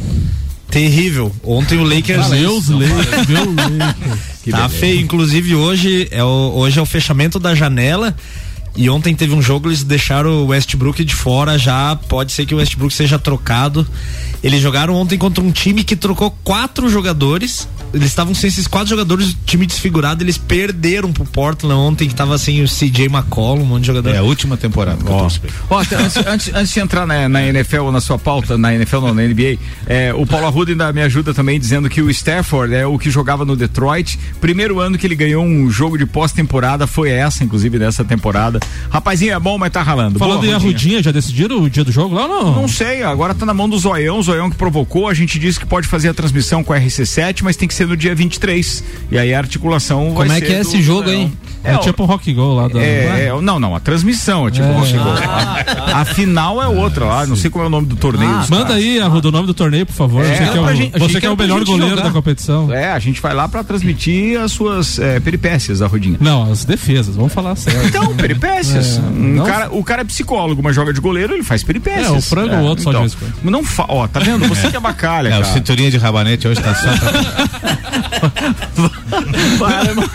Terrível. 0.69 1.31
Ontem 1.43 1.79
o 1.79 1.83
Lakers. 1.83 2.29
Meus 2.29 2.69
Lakers, 2.69 3.27
meu 3.27 3.45
Lakers. 3.45 4.51
tá 4.51 4.69
feio. 4.69 5.01
Inclusive, 5.01 5.55
hoje 5.55 6.07
é, 6.11 6.23
o, 6.23 6.53
hoje 6.55 6.79
é 6.79 6.81
o 6.81 6.85
fechamento 6.85 7.39
da 7.39 7.55
janela. 7.55 8.15
E 8.75 8.89
ontem 8.89 9.15
teve 9.15 9.33
um 9.33 9.41
jogo, 9.41 9.67
eles 9.67 9.83
deixaram 9.83 10.43
o 10.43 10.47
Westbrook 10.47 11.03
de 11.03 11.15
fora 11.15 11.57
já. 11.57 11.95
Pode 11.95 12.31
ser 12.31 12.45
que 12.45 12.53
o 12.53 12.57
Westbrook 12.57 12.93
seja 12.93 13.17
trocado. 13.17 13.85
Eles 14.43 14.61
jogaram 14.61 14.95
ontem 14.95 15.17
contra 15.17 15.43
um 15.43 15.51
time 15.51 15.83
que 15.83 15.95
trocou 15.95 16.31
quatro 16.43 16.89
jogadores. 16.89 17.67
Eles 17.93 18.07
estavam 18.07 18.35
sem 18.35 18.47
esses 18.47 18.67
quatro 18.67 18.89
jogadores, 18.89 19.35
time 19.45 19.65
desfigurado. 19.65 20.23
Eles 20.23 20.37
perderam 20.37 21.11
pro 21.11 21.25
Portland 21.25 21.75
ontem, 21.75 22.07
que 22.07 22.13
tava 22.13 22.37
sem 22.37 22.61
o 22.63 22.67
CJ 22.67 23.05
McCollum, 23.05 23.63
um 23.63 23.65
monte 23.65 23.81
de 23.81 23.87
jogador. 23.87 24.13
É 24.13 24.19
a 24.19 24.23
última 24.23 24.55
temporada. 24.55 24.99
Ó, 25.69 25.79
até 25.79 25.95
antes, 25.95 26.17
antes, 26.17 26.53
antes 26.53 26.73
de 26.73 26.79
entrar 26.79 27.07
na, 27.07 27.27
na 27.27 27.43
NFL 27.43 27.81
ou 27.81 27.91
na 27.91 27.99
sua 27.99 28.19
pauta, 28.19 28.57
na 28.57 28.73
NFL 28.75 28.99
não, 29.01 29.13
na 29.13 29.23
NBA, 29.23 29.57
é, 29.87 30.13
o 30.13 30.25
Paulo 30.25 30.45
Arruda 30.45 30.71
ainda 30.71 30.93
me 30.93 31.01
ajuda 31.01 31.33
também 31.33 31.59
dizendo 31.59 31.89
que 31.89 32.01
o 32.01 32.09
Stafford 32.09 32.73
é 32.75 32.85
o 32.85 32.97
que 32.99 33.09
jogava 33.09 33.43
no 33.43 33.55
Detroit. 33.55 34.19
Primeiro 34.39 34.79
ano 34.79 34.97
que 34.97 35.07
ele 35.07 35.15
ganhou 35.15 35.43
um 35.43 35.69
jogo 35.69 35.97
de 35.97 36.05
pós-temporada, 36.05 36.85
foi 36.85 37.09
essa, 37.09 37.43
inclusive, 37.43 37.79
dessa 37.79 38.05
temporada. 38.05 38.59
Rapazinho 38.89 39.33
é 39.33 39.39
bom, 39.39 39.57
mas 39.57 39.71
tá 39.71 39.81
ralando. 39.81 40.19
Falando 40.19 40.41
Boa, 40.41 40.51
em 40.51 40.53
Arrudinha. 40.53 41.01
Já 41.01 41.11
decidiram 41.11 41.61
o 41.61 41.69
dia 41.69 41.83
do 41.83 41.91
jogo 41.91 42.13
lá 42.13 42.27
ou 42.27 42.29
não? 42.29 42.61
Não 42.61 42.67
sei, 42.67 43.01
agora 43.03 43.33
tá 43.33 43.45
na 43.45 43.53
mão 43.53 43.67
do 43.67 43.77
Zoião, 43.77 44.19
o 44.19 44.23
Zoião 44.31 44.49
que 44.49 44.55
provocou. 44.55 45.07
A 45.07 45.13
gente 45.13 45.39
disse 45.39 45.59
que 45.59 45.65
pode 45.65 45.87
fazer 45.87 46.09
a 46.09 46.13
transmissão 46.13 46.63
com 46.63 46.73
a 46.73 46.79
RC7, 46.79 47.41
mas 47.43 47.55
tem 47.55 47.67
que 47.67 47.73
ser 47.73 47.87
no 47.87 47.95
dia 47.97 48.13
23. 48.15 48.83
E 49.11 49.17
aí 49.17 49.33
a 49.33 49.37
articulação 49.37 50.13
vai 50.13 50.27
Como 50.27 50.31
é 50.33 50.41
que 50.41 50.53
é 50.53 50.59
esse 50.61 50.81
jogo 50.81 51.09
aí? 51.09 51.31
É, 51.61 51.77
tipo 51.79 52.03
um 52.03 52.05
rock 52.05 52.33
go 52.33 52.53
lá 52.53 52.69
da. 52.69 52.79
É, 52.81 53.27
é, 53.35 53.41
não, 53.41 53.59
não, 53.59 53.75
a 53.75 53.81
transmissão 53.81 54.47
é 54.47 54.51
tipo 54.51 54.65
É. 54.65 54.71
rock 54.71 54.93
go. 54.93 54.99
Ah, 55.09 55.65
A, 55.97 56.01
a 56.01 56.05
final 56.05 56.61
é 56.63 56.67
outra 56.69 57.03
lá, 57.03 57.25
não 57.25 57.35
sei 57.35 57.49
qual 57.51 57.65
é 57.65 57.67
o 57.67 57.69
nome 57.69 57.85
do 57.85 57.97
torneio. 57.97 58.31
dos 58.37 58.49
Manda 58.49 58.67
caras. 58.67 58.77
aí, 58.81 58.97
Arruda, 59.01 59.27
o 59.27 59.31
nome 59.31 59.45
do 59.47 59.53
torneio, 59.53 59.85
por 59.85 59.91
favor. 59.93 60.23
É, 60.23 60.35
você 60.37 60.51
que 60.51 60.57
é, 60.57 60.61
o, 60.61 60.73
gente- 60.75 60.97
você 60.99 61.19
que 61.19 61.25
é 61.25 61.29
o 61.29 61.35
melhor 61.35 61.65
goleiro 61.65 61.89
jogar. 61.97 62.03
da 62.03 62.11
competição. 62.11 62.73
É, 62.73 62.93
a 62.93 62.99
gente 62.99 63.21
vai 63.21 63.33
lá 63.33 63.45
pra 63.49 63.61
transmitir 63.61 64.39
as 64.39 64.53
suas 64.53 64.99
é, 64.99 65.19
peripécias 65.19 65.79
da 65.79 65.87
rodinha. 65.87 66.17
Não, 66.21 66.49
as 66.49 66.63
defesas, 66.63 67.17
vamos 67.17 67.33
falar 67.33 67.57
sério. 67.57 67.85
Então, 67.87 68.15
peripécias. 68.15 68.97
É, 68.97 69.01
Um 69.01 69.35
não- 69.35 69.45
cara, 69.45 69.69
o 69.69 69.83
cara 69.83 70.01
é 70.03 70.05
psicólogo, 70.05 70.61
mas 70.63 70.73
joga 70.73 70.93
de 70.93 71.01
goleiro, 71.01 71.33
ele 71.33 71.43
faz 71.43 71.61
peripécias. 71.61 72.07
É, 72.07 72.11
o 72.17 72.21
frango 72.21 72.55
ou 72.55 72.61
outro 72.63 72.85
só 72.85 72.91
de 72.91 72.97
então, 72.99 73.05
em 73.07 73.09
quando. 73.41 73.51
Não 73.51 73.63
fa... 73.65 73.85
Ó, 73.89 74.07
tá 74.07 74.18
vendo? 74.19 74.47
Você 74.47 74.69
que 74.69 74.77
é 74.77 74.79
bacalha, 74.79 75.29
É, 75.29 75.37
o 75.37 75.41
cara. 75.41 75.53
cinturinha 75.53 75.91
de 75.91 75.97
rabanete 75.97 76.47
hoje 76.47 76.61
tá 76.61 76.73
só. 76.75 76.89
Vai, 79.57 79.85
irmão. 79.87 80.09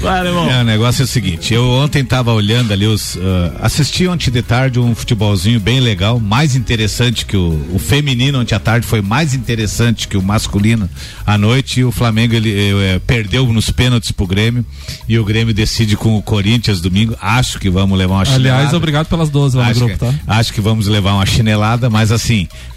Vai, 0.00 0.26
irmão. 0.26 0.50
É, 0.50 0.60
o 0.60 0.64
negócio 0.64 1.02
é 1.02 1.04
o 1.04 1.08
seguinte, 1.08 1.52
eu 1.54 1.64
ontem 1.68 2.04
tava 2.04 2.32
olhando 2.32 2.72
ali 2.72 2.86
os. 2.86 3.16
ah, 3.16 3.64
assisti 3.66 4.06
ontem 4.06 4.30
de 4.30 4.42
tarde 4.42 4.78
um 4.78 4.94
futebolzinho 4.94 5.58
bem 5.60 5.80
legal, 5.80 6.18
mais 6.20 6.54
interessante 6.56 7.26
que 7.26 7.36
o, 7.36 7.66
o 7.72 7.78
feminino 7.78 8.40
ontem 8.40 8.54
à 8.54 8.58
tarde 8.60 8.86
foi 8.86 9.00
mais 9.02 9.34
interessante 9.34 10.08
que 10.08 10.16
o 10.16 10.22
masculino 10.22 10.88
à 11.26 11.36
noite 11.36 11.80
e 11.80 11.84
o 11.84 11.90
Flamengo 11.92 12.34
ele 12.34 12.50
eh, 12.52 12.94
eh, 12.96 13.00
perdeu 13.06 13.46
nos 13.52 13.70
pênaltis 13.70 14.10
pro 14.12 14.26
Grêmio 14.26 14.64
e 15.08 15.18
o 15.18 15.24
Grêmio 15.24 15.52
decide 15.54 15.96
com 15.96 16.16
o 16.16 16.22
Corinthians 16.22 16.80
domingo. 16.80 17.16
Acho 17.20 17.58
que 17.58 17.68
vamos 17.70 17.98
levar 17.98 18.14
uma 18.16 18.24
chinelada. 18.24 18.54
Aliás, 18.56 18.74
obrigado 18.74 19.06
pelas 19.06 19.28
12 19.30 19.56
lá 19.56 19.64
no 19.64 19.70
Acho 19.70 19.80
grupo, 19.80 19.94
que, 19.94 20.04
tá? 20.04 20.14
acho 20.38 20.52
que 20.52 20.60
vamos 20.60 20.86
levar 20.86 21.14
uma 21.14 21.26
chinelada, 21.26 21.90
mas 21.90 22.12
assim, 22.12 22.25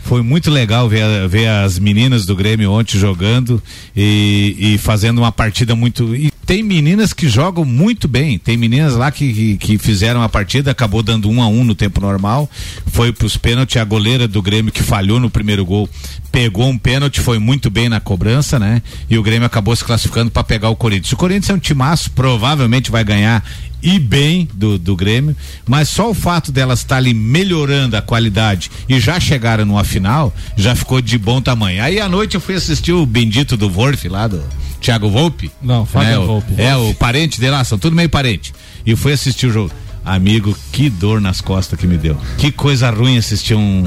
foi 0.04 0.24
muito 0.24 0.50
legal 0.50 0.89
ver, 0.89 1.28
ver 1.28 1.47
as 1.47 1.78
meninas 1.78 2.26
do 2.26 2.36
Grêmio 2.36 2.72
ontem 2.72 2.97
jogando 2.97 3.62
e, 3.95 4.56
e 4.58 4.78
fazendo 4.78 5.20
uma 5.20 5.32
partida 5.32 5.76
muito. 5.76 6.16
E 6.16 6.32
tem 6.45 6.64
meninas 6.64 7.14
que 7.14 7.30
jogam 7.30 7.64
muito 7.64 8.08
bem. 8.08 8.39
Tem 8.39 8.58
meninas 8.58 8.95
lá 8.95 9.12
que, 9.12 9.32
que, 9.32 9.58
que 9.58 9.78
fizeram 9.78 10.24
a 10.24 10.28
partida, 10.28 10.72
acabou 10.72 11.04
dando 11.04 11.30
um 11.30 11.43
a 11.43 11.47
um 11.47 11.64
no 11.64 11.76
tempo 11.76 12.02
normal. 12.02 12.50
Foi 12.88 13.14
pros 13.14 13.38
pênaltis, 13.38 13.78
a 13.78 13.84
goleira 13.84 14.28
do 14.28 14.41
Grêmio 14.41 14.72
que 14.72 14.82
falhou 14.82 15.20
no 15.20 15.30
primeiro 15.30 15.64
gol. 15.64 15.88
Pegou 16.32 16.68
um 16.70 16.78
pênalti, 16.78 17.20
foi 17.22 17.40
muito 17.40 17.70
bem 17.70 17.90
na 17.90 18.00
cobrança, 18.00 18.60
né? 18.60 18.82
E 19.10 19.18
o 19.18 19.24
Grêmio 19.24 19.46
acabou 19.48 19.76
se 19.76 19.84
classificando 19.84 20.30
para 20.30 20.44
pegar 20.44 20.70
o 20.70 20.76
Corinthians. 20.76 21.12
O 21.12 21.18
Corinthians 21.18 21.50
é 21.50 21.54
um 21.54 21.60
timaço, 21.60 22.12
provavelmente 22.12 22.92
vai 22.92 23.04
ganhar 23.04 23.44
e 23.82 23.98
bem 23.98 24.48
do, 24.54 24.78
do 24.78 24.96
Grêmio, 24.96 25.36
mas 25.66 25.88
só 25.90 26.10
o 26.10 26.14
fato 26.14 26.52
delas 26.52 26.80
estar 26.80 26.98
ali 26.98 27.14
melhorando 27.14 27.96
a 27.96 28.02
qualidade 28.02 28.70
e 28.90 29.00
já 29.00 29.20
chegaram 29.20 29.66
numa 29.66 29.84
final, 29.86 30.36
já 30.58 30.76
ficou 30.76 31.02
de 31.02 31.18
bom 31.18 31.42
tamanho. 31.42 31.82
Aí 31.82 32.00
à 32.00 32.08
noite 32.10 32.36
eu 32.36 32.42
fui 32.42 32.56
assistir 32.56 32.92
o 32.92 33.06
bendito 33.06 33.56
do 33.58 33.70
Wolf 33.70 34.04
lá, 34.06 34.28
do 34.28 34.44
Thiago 34.82 35.10
Volpe. 35.10 35.50
Não, 35.62 35.86
Fábio 35.86 36.10
né, 36.10 36.18
o- 36.20 36.26
Volpe. 36.28 36.54
É, 36.58 36.76
o 36.76 36.94
parente 36.94 37.40
dele 37.40 37.54
lá, 37.54 37.64
são 37.64 37.80
tudo 37.80 37.96
meio 37.96 38.10
parente. 38.10 38.54
E 38.86 38.96
fui 38.96 39.14
assistir 39.14 39.48
o 39.48 39.52
jogo. 39.52 39.72
Amigo, 40.06 40.58
que 40.72 40.90
dor 40.90 41.20
nas 41.22 41.40
costas 41.42 41.80
que 41.80 41.86
me 41.86 41.98
deu. 41.98 42.18
Que 42.38 42.52
coisa 42.52 42.90
ruim 42.90 43.18
assistir 43.18 43.54
um. 43.56 43.86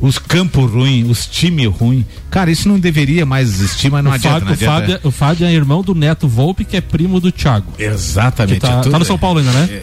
Os 0.00 0.18
campos 0.18 0.70
ruins, 0.70 1.08
os 1.08 1.26
times 1.26 1.68
ruins. 1.68 2.04
Cara, 2.30 2.50
isso 2.50 2.68
não 2.68 2.78
deveria 2.78 3.24
mais 3.24 3.48
existir, 3.48 3.90
mas 3.90 4.02
não 4.02 4.10
o, 4.10 4.14
adianta. 4.14 4.40
Fábio, 4.40 4.44
não 4.44 4.50
o, 4.50 4.54
adianta. 4.54 4.92
Fábio, 4.92 5.08
o 5.08 5.10
Fábio 5.10 5.46
é 5.46 5.52
irmão 5.52 5.82
do 5.82 5.94
Neto 5.94 6.28
Volpe, 6.28 6.64
que 6.64 6.76
é 6.76 6.80
primo 6.80 7.20
do 7.20 7.30
Thiago. 7.30 7.72
Exatamente. 7.78 8.60
Tá, 8.60 8.82
é 8.84 8.90
tá 8.90 8.98
no 8.98 9.04
São 9.04 9.16
Paulo 9.16 9.38
ainda, 9.38 9.52
né? 9.52 9.82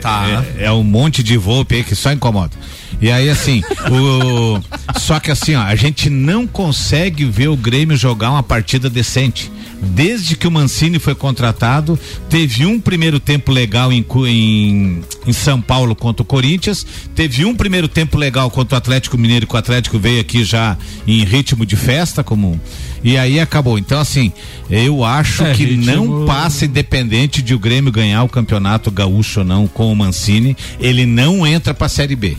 É, 0.58 0.66
é 0.66 0.72
um 0.72 0.84
monte 0.84 1.24
de 1.24 1.38
Volpe 1.38 1.76
aí 1.76 1.84
que 1.84 1.96
só 1.96 2.12
incomoda. 2.12 2.52
E 3.00 3.10
aí, 3.10 3.30
assim, 3.30 3.64
o, 3.90 4.60
só 5.00 5.20
que 5.20 5.32
assim, 5.32 5.56
ó, 5.56 5.62
a 5.62 5.76
gente 5.76 6.10
não 6.10 6.46
consegue 6.46 7.26
ver 7.26 7.48
o 7.48 7.56
Grêmio 7.56 7.96
jogar 7.96 8.32
uma 8.32 8.44
partida 8.44 8.90
decente. 8.90 9.52
Desde 9.82 10.36
que 10.36 10.48
o 10.48 10.52
Mancini 10.52 11.00
foi 11.00 11.16
contratado, 11.16 11.98
teve 12.30 12.68
um 12.68 12.80
primeiro 12.80 13.20
tempo 13.20 13.52
legal 13.52 13.92
em, 13.92 14.06
em, 14.28 15.02
em 15.26 15.34
São 15.34 15.60
Paulo 15.60 15.96
contra 15.96 16.22
o 16.22 16.26
Corinthians, 16.26 16.86
teve 17.16 17.46
um 17.46 17.56
primeiro 17.56 17.88
tempo 17.88 18.16
legal 18.16 18.52
contra 18.52 18.76
o 18.76 18.78
Atlético 18.78 19.18
Mineiro, 19.18 19.48
que 19.48 19.56
o 19.56 19.58
Atlético 19.58 19.98
veio 20.02 20.20
aqui 20.20 20.44
já 20.44 20.78
em 21.08 21.24
ritmo 21.24 21.66
de 21.66 21.76
festa, 21.76 22.24
como 22.24 22.60
e 23.04 23.18
aí 23.18 23.40
acabou. 23.40 23.78
Então, 23.80 24.00
assim, 24.00 24.32
eu 24.70 25.04
acho 25.04 25.44
É, 25.44 25.54
que 25.54 25.64
ritmo- 25.66 25.86
não 26.20 26.26
passa 26.26 26.66
independente 26.66 27.42
de 27.42 27.54
o 27.56 27.60
Grêmio 27.60 27.92
ganhar 27.92 28.24
o 28.24 28.30
campeonato 28.30 28.92
gaúcho 28.92 29.40
ou 29.40 29.46
não 29.46 29.68
com 29.68 29.92
o 29.92 29.96
Mancini, 29.96 30.56
ele 30.80 31.06
não 31.06 31.46
entra 31.48 31.74
pra 31.74 31.88
Série 31.90 32.16
B. 32.16 32.38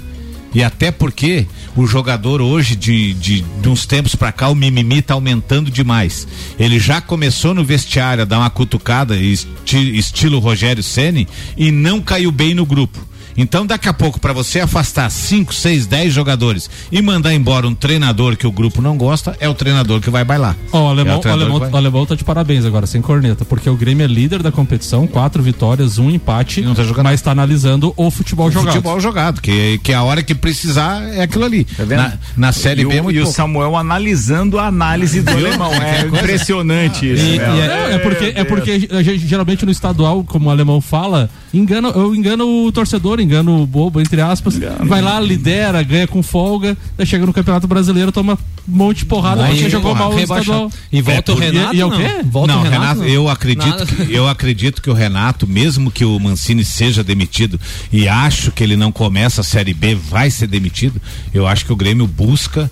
E 0.54 0.62
até 0.62 0.90
porque 0.90 1.46
o 1.74 1.86
jogador 1.86 2.42
hoje, 2.42 2.76
de, 2.76 3.14
de, 3.14 3.40
de 3.40 3.68
uns 3.70 3.86
tempos 3.86 4.14
pra 4.14 4.30
cá, 4.30 4.50
o 4.50 4.54
mimimi 4.54 5.00
tá 5.00 5.14
aumentando 5.14 5.70
demais. 5.70 6.28
Ele 6.58 6.78
já 6.78 7.00
começou 7.00 7.54
no 7.54 7.64
vestiário 7.64 8.20
a 8.22 8.26
dar 8.26 8.38
uma 8.38 8.50
cutucada, 8.50 9.16
esti- 9.16 9.96
estilo 9.96 10.38
Rogério 10.38 10.82
Ceni 10.82 11.26
e 11.56 11.70
não 11.70 12.02
caiu 12.02 12.30
bem 12.30 12.52
no 12.54 12.66
grupo. 12.66 12.98
Então, 13.36 13.64
daqui 13.66 13.88
a 13.88 13.92
pouco, 13.92 14.20
para 14.20 14.32
você 14.32 14.60
afastar 14.60 15.10
5, 15.10 15.54
6, 15.54 15.86
10 15.86 16.12
jogadores 16.12 16.68
e 16.90 17.00
mandar 17.00 17.32
embora 17.34 17.66
um 17.66 17.74
treinador 17.74 18.36
que 18.36 18.46
o 18.46 18.52
grupo 18.52 18.80
não 18.82 18.96
gosta, 18.96 19.36
é 19.40 19.48
o 19.48 19.54
treinador 19.54 20.00
que 20.00 20.10
vai 20.10 20.24
bailar. 20.24 20.56
Ó, 20.72 20.86
o 20.86 20.88
alemão, 20.88 21.20
É 21.24 21.28
o, 21.28 21.32
alemão, 21.32 21.56
o 21.56 21.60
vai- 21.60 21.70
alemão 21.72 22.06
tá 22.06 22.14
de 22.14 22.24
parabéns 22.24 22.64
agora, 22.64 22.86
sem 22.86 23.00
corneta, 23.00 23.44
porque 23.44 23.68
o 23.70 23.76
Grêmio 23.76 24.04
é 24.04 24.06
líder 24.06 24.42
da 24.42 24.52
competição, 24.52 25.06
quatro 25.06 25.42
vitórias, 25.42 25.98
um 25.98 26.10
empate, 26.10 26.64
mas 27.02 27.20
tá 27.22 27.30
analisando 27.30 27.92
o 27.96 28.10
futebol 28.10 28.50
jogado. 28.50 28.74
Futebol 28.74 29.00
jogado, 29.00 29.40
que, 29.40 29.78
que 29.78 29.92
a 29.92 30.02
hora 30.02 30.22
que 30.22 30.34
precisar 30.34 31.02
é 31.14 31.22
aquilo 31.22 31.44
ali. 31.44 31.66
na, 31.88 32.12
na 32.36 32.52
Série 32.52 32.82
e 32.82 32.86
B 32.86 32.96
é 32.96 33.02
o, 33.02 33.10
e 33.10 33.20
o. 33.20 33.26
Samuel 33.26 33.76
analisando 33.76 34.58
a 34.58 34.66
análise 34.66 35.22
do 35.22 35.30
alemão. 35.30 35.72
É 35.72 36.02
impressionante 36.06 37.10
isso. 37.12 37.22
E, 37.24 37.36
e 37.36 37.40
é, 37.40 37.94
é 37.94 37.98
porque, 37.98 38.32
é 38.36 38.44
porque 38.44 38.88
a 38.90 39.02
gente, 39.02 39.26
geralmente 39.26 39.64
no 39.64 39.70
estadual, 39.72 40.22
como 40.24 40.48
o 40.48 40.50
alemão 40.50 40.80
fala, 40.80 41.30
engana, 41.52 41.88
eu 41.88 42.14
engano 42.14 42.66
o 42.66 42.72
torcedor, 42.72 43.20
engano 43.22 43.62
o 43.62 43.66
bobo, 43.66 44.00
entre 44.00 44.20
aspas. 44.20 44.58
Vai 44.86 45.00
lá, 45.00 45.18
lidera, 45.20 45.82
ganha 45.82 46.06
com 46.06 46.22
folga, 46.22 46.76
chega 47.04 47.24
no 47.26 47.32
Campeonato 47.32 47.66
Brasileiro, 47.66 48.10
toma 48.12 48.38
um 48.68 48.76
monte 48.76 48.98
de 48.98 49.04
porrada 49.06 49.44
porque 49.46 49.68
jogou 49.70 49.94
mal 49.94 50.14
Rebaixado. 50.14 50.40
estadual. 50.68 50.72
E 50.92 51.00
volta 51.02 51.32
É, 51.32 51.34
o 51.34 51.38
Renato. 51.38 51.74
e 51.76 51.80
é 51.80 51.86
o 51.86 51.90
não? 51.90 51.96
quê? 51.96 52.08
Volta 52.24 52.52
não, 52.54 52.60
o 52.60 52.64
Renato. 52.64 53.02
eu 53.04 53.28
acredito, 53.28 53.66
Nada. 53.68 53.86
que, 53.86 54.14
eu 54.14 54.28
acredito 54.28 54.80
que 54.82 54.90
o 54.90 54.94
Renato, 54.94 55.46
mesmo 55.46 55.90
que 55.90 56.04
o 56.04 56.18
Mancini 56.18 56.64
seja 56.64 57.02
demitido 57.02 57.58
e 57.92 58.08
acho 58.08 58.50
que 58.52 58.62
ele 58.62 58.76
não 58.76 58.92
começa 58.92 59.40
a 59.40 59.44
Série 59.44 59.74
B, 59.74 59.94
vai 59.94 60.30
ser 60.30 60.46
demitido. 60.46 61.00
Eu 61.34 61.46
acho 61.46 61.64
que 61.64 61.72
o 61.72 61.76
Grêmio 61.76 62.06
busca. 62.06 62.70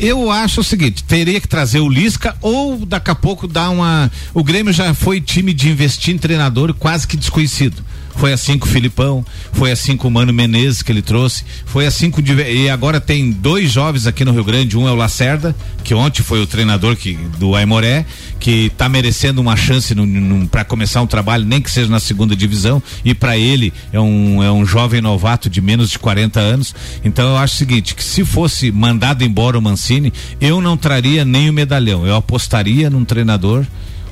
Eu 0.00 0.30
acho 0.30 0.60
o 0.60 0.64
seguinte, 0.64 1.04
teria 1.04 1.40
que 1.40 1.46
trazer 1.48 1.80
o 1.80 1.88
Lisca 1.88 2.36
ou 2.40 2.84
daqui 2.84 3.10
a 3.10 3.14
pouco 3.14 3.46
dar 3.46 3.70
uma. 3.70 4.10
O 4.34 4.42
Grêmio 4.42 4.72
já 4.72 4.92
foi 4.94 5.20
time 5.20 5.52
de 5.52 5.68
investir 5.70 6.14
em 6.14 6.18
treinador 6.18 6.74
quase 6.74 7.06
que 7.06 7.16
desconhecido. 7.16 7.82
Foi 8.18 8.32
assim 8.32 8.58
com 8.58 8.66
o 8.66 8.68
Filipão, 8.68 9.24
foi 9.52 9.70
assim 9.70 9.96
com 9.96 10.08
o 10.08 10.10
Mano 10.10 10.32
Menezes 10.32 10.82
que 10.82 10.90
ele 10.90 11.02
trouxe, 11.02 11.44
foi 11.64 11.86
assim 11.86 12.10
com 12.10 12.20
e 12.20 12.68
agora 12.68 13.00
tem 13.00 13.30
dois 13.30 13.70
jovens 13.70 14.08
aqui 14.08 14.24
no 14.24 14.32
Rio 14.32 14.42
Grande, 14.42 14.76
um 14.76 14.88
é 14.88 14.90
o 14.90 14.96
Lacerda, 14.96 15.54
que 15.84 15.94
ontem 15.94 16.20
foi 16.24 16.42
o 16.42 16.46
treinador 16.46 16.96
que, 16.96 17.14
do 17.38 17.54
Aimoré, 17.54 18.04
que 18.40 18.66
está 18.66 18.88
merecendo 18.88 19.40
uma 19.40 19.56
chance 19.56 19.94
para 20.50 20.64
começar 20.64 21.00
um 21.00 21.06
trabalho, 21.06 21.44
nem 21.44 21.62
que 21.62 21.70
seja 21.70 21.88
na 21.88 22.00
segunda 22.00 22.34
divisão, 22.34 22.82
e 23.04 23.14
para 23.14 23.38
ele 23.38 23.72
é 23.92 24.00
um, 24.00 24.42
é 24.42 24.50
um 24.50 24.66
jovem 24.66 25.00
novato 25.00 25.48
de 25.48 25.60
menos 25.60 25.88
de 25.88 25.98
40 26.00 26.40
anos. 26.40 26.74
Então 27.04 27.30
eu 27.30 27.36
acho 27.36 27.54
o 27.54 27.58
seguinte, 27.58 27.94
que 27.94 28.02
se 28.02 28.24
fosse 28.24 28.72
mandado 28.72 29.22
embora 29.22 29.56
o 29.56 29.62
Mancini, 29.62 30.12
eu 30.40 30.60
não 30.60 30.76
traria 30.76 31.24
nem 31.24 31.48
o 31.48 31.52
medalhão, 31.52 32.04
eu 32.04 32.16
apostaria 32.16 32.90
num 32.90 33.04
treinador 33.04 33.64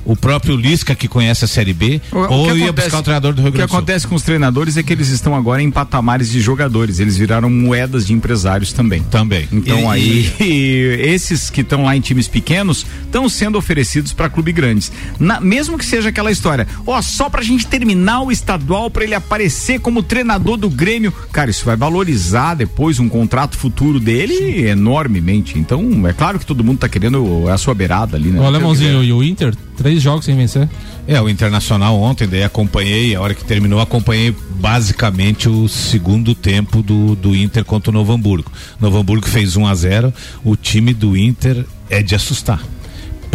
o 0.09 0.15
próprio 0.15 0.55
Lisca 0.55 0.95
que 0.95 1.07
conhece 1.07 1.43
a 1.43 1.47
Série 1.47 1.73
B, 1.73 2.01
O- 2.11 2.15
o 2.15 2.19
ou 2.19 2.47
que 2.47 2.53
ia 2.59 2.65
acontece- 2.65 2.87
buscar 2.87 2.99
o 2.99 3.03
treinador 3.03 3.33
do 3.33 3.41
Rio 3.41 3.49
O 3.49 3.51
que 3.51 3.57
Grande 3.57 3.67
do 3.67 3.71
Sul. 3.71 3.77
acontece 3.79 4.07
com 4.07 4.15
os 4.15 4.21
treinadores 4.23 4.77
é 4.77 4.83
que 4.83 4.93
eles 4.93 5.09
estão 5.09 5.35
agora 5.35 5.61
em 5.61 5.69
patamares 5.69 6.31
de 6.31 6.39
jogadores, 6.39 6.99
eles 6.99 7.17
viraram 7.17 7.49
moedas 7.49 8.07
de 8.07 8.13
empresários 8.13 8.71
também. 8.71 9.03
Também. 9.03 9.47
Então 9.51 9.79
E- 9.79 9.85
aí, 9.87 10.33
esses 11.13 11.49
que 11.49 11.61
estão 11.61 11.83
lá 11.83 11.95
em 11.95 11.99
times 12.01 12.27
pequenos 12.27 12.85
estão 13.05 13.27
sendo 13.27 13.57
oferecidos 13.57 14.13
para 14.13 14.29
clubes 14.29 14.53
grandes. 14.53 14.91
Na- 15.19 15.39
mesmo 15.41 15.77
que 15.77 15.85
seja 15.85 16.09
aquela 16.09 16.31
história, 16.31 16.67
ó, 16.85 17.01
só 17.01 17.29
pra 17.29 17.41
gente 17.41 17.67
terminar 17.67 18.21
o 18.21 18.31
estadual 18.31 18.89
para 18.89 19.03
ele 19.03 19.13
aparecer 19.15 19.79
como 19.79 20.01
treinador 20.01 20.57
do 20.57 20.69
Grêmio, 20.69 21.11
cara, 21.31 21.49
isso 21.51 21.65
vai 21.65 21.75
valorizar 21.75 22.53
depois 22.55 22.99
um 22.99 23.09
contrato 23.09 23.57
futuro 23.57 23.99
dele 23.99 24.67
enormemente. 24.67 25.57
Então, 25.59 26.07
é 26.07 26.13
claro 26.13 26.39
que 26.39 26.45
todo 26.45 26.63
mundo 26.63 26.79
tá 26.79 26.87
querendo 26.89 27.47
a 27.49 27.57
sua 27.57 27.73
beirada 27.73 28.15
ali, 28.15 28.29
né? 28.29 28.39
O 28.39 28.43
alemãozinho 28.45 29.03
e 29.03 29.11
o 29.11 29.23
Inter, 29.23 29.53
três 29.77 30.01
jogos 30.01 30.25
sem 30.25 30.35
vencer. 30.35 30.67
É, 31.07 31.21
o 31.21 31.29
Internacional 31.29 31.97
ontem, 31.97 32.27
daí 32.27 32.43
acompanhei, 32.43 33.15
a 33.15 33.21
hora 33.21 33.33
que 33.33 33.45
terminou, 33.45 33.79
acompanhei 33.79 34.35
basicamente 34.59 35.47
o 35.47 35.69
segundo 35.69 36.35
tempo 36.35 36.81
do, 36.81 37.15
do 37.15 37.35
Inter 37.35 37.63
contra 37.63 37.91
o 37.91 37.93
Novo 37.93 38.11
Hamburgo. 38.11 38.51
Novo 38.81 38.97
Hamburgo 38.97 39.27
fez 39.27 39.55
1 39.55 39.67
a 39.67 39.75
0 39.75 40.13
o 40.43 40.55
time 40.55 40.93
do 40.93 41.15
Inter 41.15 41.63
é 41.89 42.01
de 42.01 42.15
assustar. 42.15 42.61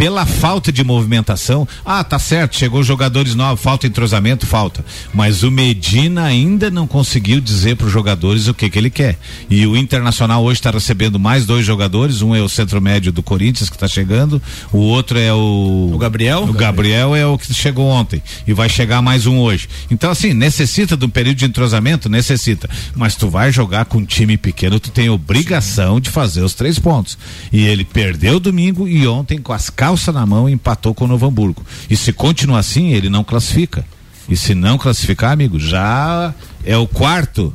Pela 0.03 0.25
falta 0.25 0.69
de 0.69 0.83
movimentação, 0.83 1.65
ah, 1.85 2.03
tá 2.03 2.19
certo, 2.19 2.57
chegou 2.57 2.83
jogadores 2.83 3.35
novos, 3.35 3.63
falta 3.63 3.87
entrosamento, 3.87 4.45
falta. 4.45 4.83
Mas 5.13 5.43
o 5.43 5.49
Medina 5.49 6.25
ainda 6.25 6.69
não 6.69 6.85
conseguiu 6.85 7.39
dizer 7.39 7.77
para 7.77 7.87
os 7.87 7.93
jogadores 7.93 8.49
o 8.49 8.53
que 8.53 8.69
que 8.69 8.77
ele 8.77 8.89
quer. 8.89 9.17
E 9.49 9.65
o 9.65 9.77
Internacional 9.77 10.43
hoje 10.43 10.59
está 10.59 10.71
recebendo 10.71 11.17
mais 11.17 11.45
dois 11.45 11.65
jogadores, 11.65 12.21
um 12.21 12.35
é 12.35 12.41
o 12.41 12.49
centro 12.49 12.81
médio 12.81 13.13
do 13.13 13.23
Corinthians 13.23 13.69
que 13.69 13.77
está 13.77 13.87
chegando, 13.87 14.41
o 14.73 14.79
outro 14.79 15.17
é 15.17 15.31
o 15.31 15.91
O 15.93 15.97
Gabriel? 15.97 16.43
O 16.43 16.51
Gabriel 16.51 17.15
é 17.15 17.25
o 17.25 17.37
que 17.37 17.53
chegou 17.53 17.87
ontem 17.87 18.21
e 18.45 18.51
vai 18.51 18.67
chegar 18.67 19.01
mais 19.01 19.25
um 19.25 19.39
hoje. 19.39 19.69
Então 19.89 20.11
assim, 20.11 20.33
necessita 20.33 20.97
de 20.97 21.05
um 21.05 21.09
período 21.09 21.37
de 21.37 21.45
entrosamento, 21.45 22.09
necessita. 22.09 22.69
Mas 22.93 23.15
tu 23.15 23.29
vai 23.29 23.53
jogar 23.53 23.85
com 23.85 23.99
um 23.99 24.05
time 24.05 24.35
pequeno, 24.35 24.81
tu 24.81 24.91
tem 24.91 25.09
obrigação 25.09 25.97
de 26.01 26.09
fazer 26.09 26.41
os 26.41 26.53
três 26.53 26.77
pontos. 26.77 27.17
E 27.53 27.63
ele 27.63 27.85
perdeu 27.85 28.37
domingo 28.37 28.85
e 28.85 29.07
ontem 29.07 29.37
com 29.37 29.53
as 29.53 29.69
calças 29.69 29.92
na 30.11 30.25
mão 30.25 30.49
empatou 30.49 30.93
com 30.93 31.05
o 31.05 31.07
Novo 31.07 31.25
Hamburgo. 31.25 31.63
E 31.89 31.95
se 31.95 32.11
continuar 32.13 32.59
assim, 32.59 32.93
ele 32.93 33.09
não 33.09 33.23
classifica. 33.23 33.85
E 34.27 34.37
se 34.37 34.55
não 34.55 34.77
classificar, 34.77 35.31
amigo, 35.31 35.59
já 35.59 36.33
é 36.65 36.77
o 36.77 36.87
quarto 36.87 37.53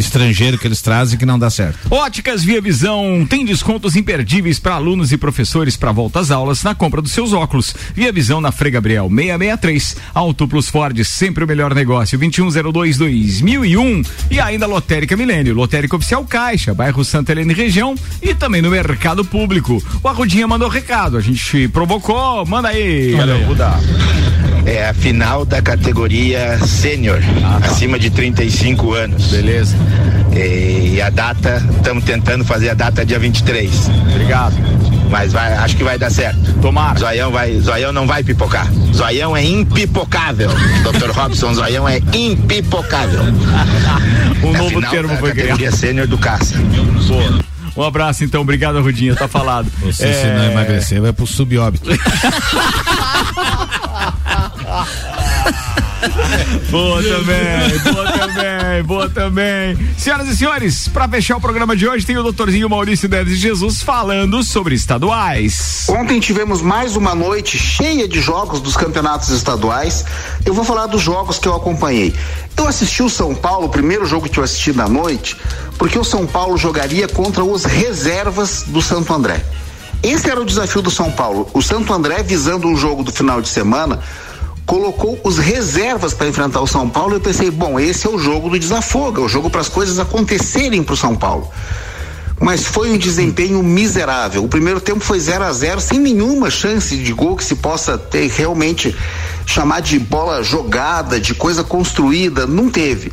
estrangeiro 0.00 0.58
que 0.58 0.66
eles 0.66 0.80
trazem 0.82 1.18
que 1.18 1.26
não 1.26 1.38
dá 1.38 1.50
certo. 1.50 1.78
Óticas 1.90 2.42
Via 2.42 2.60
Visão 2.60 3.26
tem 3.28 3.44
descontos 3.44 3.94
imperdíveis 3.94 4.58
para 4.58 4.74
alunos 4.74 5.12
e 5.12 5.16
professores 5.16 5.76
para 5.76 5.92
volta 5.92 6.20
às 6.20 6.30
aulas 6.30 6.62
na 6.64 6.74
compra 6.74 7.00
dos 7.00 7.12
seus 7.12 7.32
óculos. 7.32 7.74
Via 7.94 8.12
Visão 8.12 8.40
na 8.40 8.50
Frei 8.50 8.72
Gabriel 8.72 9.08
663. 9.08 9.96
Auto 10.14 10.48
Plus 10.48 10.68
Ford, 10.68 10.98
sempre 11.04 11.44
o 11.44 11.46
melhor 11.46 11.74
negócio. 11.74 12.18
2102 12.18 12.96
2001 12.98 14.02
e 14.30 14.40
ainda 14.40 14.66
Lotérica 14.66 15.16
Milênio, 15.16 15.54
Lotérica 15.54 15.96
Oficial 15.96 16.24
Caixa, 16.24 16.74
bairro 16.74 17.04
Santa 17.04 17.32
Helena 17.32 17.52
e 17.52 17.54
região 17.54 17.94
e 18.22 18.34
também 18.34 18.62
no 18.62 18.70
mercado 18.70 19.24
público. 19.24 19.82
O 20.02 20.08
Arrudinha 20.08 20.48
mandou 20.48 20.68
recado, 20.68 21.16
a 21.16 21.20
gente 21.20 21.68
provocou, 21.68 22.44
manda 22.46 22.68
aí, 22.68 23.14
galera. 23.16 23.46
Ruda. 23.46 24.29
É 24.66 24.88
a 24.88 24.94
final 24.94 25.44
da 25.44 25.60
categoria 25.62 26.58
sênior, 26.66 27.18
acima 27.62 27.98
de 27.98 28.10
35 28.10 28.92
anos. 28.92 29.26
Beleza. 29.28 29.76
E 30.32 31.00
a 31.00 31.10
data, 31.10 31.62
estamos 31.76 32.04
tentando 32.04 32.44
fazer 32.44 32.70
a 32.70 32.74
data 32.74 33.04
dia 33.04 33.18
23. 33.18 33.70
Obrigado. 34.10 34.54
Mas 35.10 35.32
vai, 35.32 35.52
acho 35.54 35.76
que 35.76 35.82
vai 35.82 35.98
dar 35.98 36.10
certo. 36.10 36.38
Tomara. 36.62 36.98
Zoião, 37.00 37.32
vai, 37.32 37.58
Zoião 37.58 37.92
não 37.92 38.06
vai 38.06 38.22
pipocar. 38.22 38.70
Zoião 38.94 39.36
é 39.36 39.44
impipocável. 39.44 40.50
Dr. 40.84 41.10
Robson, 41.10 41.52
Zoião 41.52 41.88
é 41.88 41.98
impipocável. 42.14 43.22
um 44.44 44.52
Na 44.52 44.58
novo 44.58 44.70
final 44.76 44.90
termo 44.90 45.08
da 45.08 45.16
foi 45.16 45.32
criado. 45.32 45.48
categoria 45.48 45.72
sênior 45.76 46.06
do 46.06 46.16
Caça. 46.16 46.54
Boa. 47.08 47.50
Um 47.76 47.82
abraço 47.82 48.24
então, 48.24 48.42
obrigado 48.42 48.80
Rudinha, 48.82 49.14
tá 49.14 49.28
falado. 49.28 49.70
Você 49.80 50.12
se 50.12 50.26
não 50.26 50.50
emagrecer, 50.50 51.00
vai 51.00 51.12
pro 51.12 51.26
subóbito. 51.26 51.88
Boa 56.70 57.02
também, 57.02 57.92
boa 57.92 58.12
também, 58.12 58.82
boa 58.84 59.10
também. 59.10 59.78
Senhoras 59.98 60.28
e 60.28 60.36
senhores, 60.36 60.88
para 60.88 61.06
fechar 61.08 61.36
o 61.36 61.40
programa 61.40 61.76
de 61.76 61.86
hoje, 61.86 62.06
tem 62.06 62.16
o 62.16 62.22
doutorzinho 62.22 62.70
Maurício 62.70 63.08
Neves 63.08 63.38
Jesus 63.38 63.82
falando 63.82 64.42
sobre 64.42 64.74
estaduais. 64.74 65.86
Ontem 65.90 66.18
tivemos 66.20 66.62
mais 66.62 66.96
uma 66.96 67.14
noite 67.14 67.58
cheia 67.58 68.08
de 68.08 68.20
jogos 68.20 68.60
dos 68.60 68.76
campeonatos 68.76 69.28
estaduais. 69.28 70.04
Eu 70.46 70.54
vou 70.54 70.64
falar 70.64 70.86
dos 70.86 71.02
jogos 71.02 71.38
que 71.38 71.46
eu 71.46 71.54
acompanhei. 71.54 72.14
Eu 72.56 72.66
assisti 72.66 73.02
o 73.02 73.10
São 73.10 73.34
Paulo, 73.34 73.66
o 73.66 73.70
primeiro 73.70 74.06
jogo 74.06 74.28
que 74.28 74.38
eu 74.38 74.44
assisti 74.44 74.72
na 74.72 74.88
noite, 74.88 75.36
porque 75.76 75.98
o 75.98 76.04
São 76.04 76.26
Paulo 76.26 76.56
jogaria 76.56 77.08
contra 77.08 77.44
os 77.44 77.64
reservas 77.64 78.64
do 78.66 78.80
Santo 78.80 79.12
André. 79.12 79.44
Esse 80.02 80.30
era 80.30 80.40
o 80.40 80.46
desafio 80.46 80.80
do 80.80 80.90
São 80.90 81.10
Paulo. 81.10 81.48
O 81.52 81.60
Santo 81.60 81.92
André, 81.92 82.22
visando 82.22 82.66
um 82.66 82.76
jogo 82.76 83.02
do 83.02 83.12
final 83.12 83.42
de 83.42 83.48
semana, 83.48 84.00
colocou 84.70 85.18
os 85.24 85.36
reservas 85.36 86.14
para 86.14 86.28
enfrentar 86.28 86.60
o 86.60 86.66
São 86.66 86.88
Paulo. 86.88 87.16
Eu 87.16 87.20
pensei, 87.20 87.50
bom, 87.50 87.80
esse 87.80 88.06
é 88.06 88.08
o 88.08 88.16
jogo 88.16 88.50
do 88.50 88.56
desafogo, 88.56 89.20
é 89.20 89.24
o 89.24 89.28
jogo 89.28 89.50
para 89.50 89.60
as 89.60 89.68
coisas 89.68 89.98
acontecerem 89.98 90.80
para 90.80 90.94
o 90.94 90.96
São 90.96 91.16
Paulo. 91.16 91.50
Mas 92.38 92.64
foi 92.64 92.92
um 92.92 92.96
desempenho 92.96 93.64
miserável. 93.64 94.44
O 94.44 94.48
primeiro 94.48 94.80
tempo 94.80 95.00
foi 95.00 95.18
0 95.18 95.42
a 95.42 95.52
0 95.52 95.80
sem 95.80 95.98
nenhuma 95.98 96.50
chance 96.50 96.96
de 96.96 97.12
gol 97.12 97.36
que 97.36 97.42
se 97.42 97.56
possa 97.56 97.98
ter 97.98 98.30
realmente 98.30 98.96
chamar 99.44 99.80
de 99.80 99.98
bola 99.98 100.40
jogada, 100.40 101.18
de 101.18 101.34
coisa 101.34 101.64
construída, 101.64 102.46
não 102.46 102.70
teve. 102.70 103.10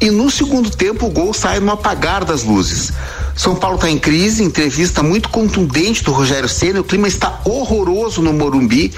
E 0.00 0.10
no 0.10 0.28
segundo 0.28 0.70
tempo 0.70 1.06
o 1.06 1.10
gol 1.10 1.32
sai 1.32 1.60
no 1.60 1.70
apagar 1.70 2.24
das 2.24 2.42
luzes. 2.42 2.92
São 3.36 3.54
Paulo 3.54 3.76
está 3.76 3.88
em 3.88 3.98
crise, 3.98 4.42
entrevista 4.42 5.04
muito 5.04 5.28
contundente 5.28 6.02
do 6.02 6.10
Rogério 6.10 6.48
Ceni, 6.48 6.80
o 6.80 6.84
clima 6.84 7.06
está 7.06 7.40
horroroso 7.44 8.20
no 8.20 8.32
Morumbi 8.32 8.92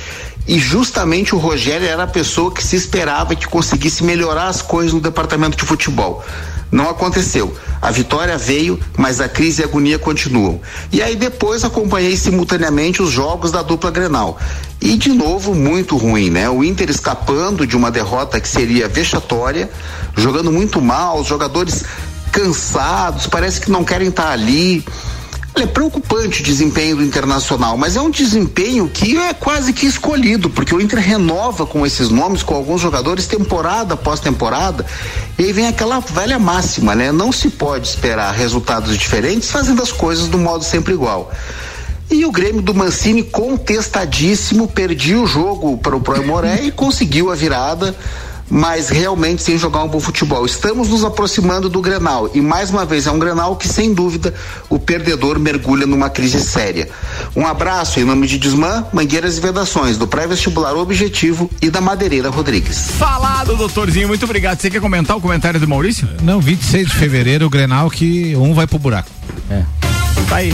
e 0.49 0.59
justamente 0.59 1.35
o 1.35 1.39
Rogério 1.39 1.87
era 1.87 2.05
a 2.05 2.07
pessoa 2.07 2.51
que 2.51 2.65
se 2.65 2.75
esperava 2.75 3.37
que 3.37 3.47
conseguisse 3.47 4.03
melhorar 4.03 4.49
as 4.49 4.63
coisas 4.63 4.95
no 4.95 5.01
departamento 5.01 5.59
de 5.59 5.65
futebol. 5.65 6.25
Não 6.73 6.89
aconteceu. 6.89 7.55
A 7.81 7.91
vitória 7.91 8.37
veio, 8.37 8.81
mas 8.97 9.21
a 9.21 9.29
crise 9.29 9.61
e 9.61 9.65
a 9.65 9.69
agonia 9.69 9.99
continuam. 9.99 10.61
E 10.91 11.03
aí 11.03 11.17
depois 11.17 11.65
acompanhei 11.65 12.17
simultaneamente 12.17 13.03
os 13.03 13.11
jogos 13.11 13.53
da 13.53 13.63
dupla 13.63 13.91
Grenal. 13.91 14.39
E 14.81 14.97
de 14.97 15.11
novo 15.11 15.55
muito 15.55 15.97
ruim, 15.97 16.31
né? 16.31 16.49
O 16.49 16.65
Inter 16.65 16.89
escapando 16.89 17.67
de 17.67 17.77
uma 17.77 17.91
derrota 17.91 18.41
que 18.41 18.49
seria 18.49 18.89
vexatória, 18.89 19.71
jogando 20.17 20.51
muito 20.51 20.81
mal, 20.81 21.21
os 21.21 21.27
jogadores 21.27 21.85
cansados, 22.33 23.27
parece 23.27 23.61
que 23.61 23.71
não 23.71 23.85
querem 23.85 24.09
estar 24.09 24.31
ali. 24.31 24.85
Olha, 25.59 25.65
é 25.65 25.67
preocupante 25.67 26.41
o 26.41 26.45
desempenho 26.45 26.99
do 26.99 27.03
Internacional, 27.03 27.77
mas 27.77 27.97
é 27.97 28.01
um 28.01 28.11
desempenho 28.11 28.89
que 28.89 29.19
é 29.19 29.35
quase 29.35 29.73
que 29.73 29.87
escolhido, 29.87 30.49
porque 30.49 30.73
o 30.73 30.81
Inter 30.81 31.01
renova 31.01 31.67
com 31.67 31.85
esses 31.85 32.11
nomes, 32.11 32.45
com 32.45 32.55
alguns 32.55 32.81
jogadores, 32.81 33.27
temporada 33.27 33.95
após 33.95 34.21
temporada, 34.21 34.87
e 35.37 35.43
aí 35.43 35.53
vem 35.53 35.67
aquela 35.67 35.99
velha 35.99 36.39
máxima, 36.39 36.95
né? 36.95 37.11
Não 37.11 37.33
se 37.33 37.51
pode 37.51 37.89
esperar 37.89 38.33
resultados 38.35 38.97
diferentes 38.97 39.51
fazendo 39.51 39.83
as 39.83 39.91
coisas 39.91 40.29
do 40.29 40.39
modo 40.39 40.63
sempre 40.63 40.95
igual. 40.95 41.33
E 42.09 42.25
o 42.25 42.31
Grêmio 42.31 42.63
do 42.63 42.73
Mancini, 42.73 43.25
contestadíssimo, 43.25 44.69
perdia 44.69 45.21
o 45.21 45.27
jogo 45.27 45.77
para 45.77 45.97
o 45.97 46.01
Proemoré 46.01 46.61
e 46.63 46.71
conseguiu 46.71 47.33
a 47.33 47.35
virada 47.35 47.97
mas 48.51 48.89
realmente 48.89 49.43
sem 49.43 49.59
jogar 49.59 49.85
um 49.85 49.89
bom 49.89 50.01
futebol. 50.01 50.45
Estamos 50.45 50.89
nos 50.89 51.05
aproximando 51.05 51.69
do 51.69 51.81
Grenal 51.81 52.31
e 52.35 52.41
mais 52.41 52.71
uma 52.71 52.85
vez 52.85 53.07
é 53.07 53.11
um 53.11 53.19
Grenal 53.19 53.57
que 53.57 53.69
sem 53.69 53.93
dúvida 53.93 54.35
o 54.69 54.79
perdedor 54.79 55.39
mergulha 55.39 55.87
numa 55.87 56.11
crise 56.11 56.41
séria. 56.41 56.89
Um 57.35 57.47
abraço 57.47 58.01
em 58.01 58.05
nome 58.05 58.27
de 58.27 58.39
Desmã, 58.39 58.87
Mangueiras 58.93 59.39
e 59.39 59.41
Vedações, 59.41 59.97
do 59.97 60.07
pré-vestibular 60.07 60.75
Objetivo 60.75 61.51
e 61.61 61.71
da 61.71 61.81
Madeireira 61.81 62.31
Rodrigues. 62.31 62.91
Falado, 62.99 63.57
doutorzinho, 63.57 64.09
muito 64.09 64.25
obrigado. 64.25 64.61
Você 64.61 64.71
quer 64.71 64.81
comentar 64.81 65.17
o 65.17 65.21
comentário 65.21 65.61
do 65.61 65.69
Maurício? 65.69 66.09
Não, 66.23 66.41
26 66.41 66.89
de 66.89 66.95
fevereiro 66.95 67.47
o 67.47 67.51
Grenal 67.51 67.91
que 67.91 68.35
um 68.37 68.55
vai 68.55 68.67
pro 68.67 68.79
buraco. 68.79 69.11
É. 69.51 69.78
Tá 70.29 70.37
aí. 70.37 70.53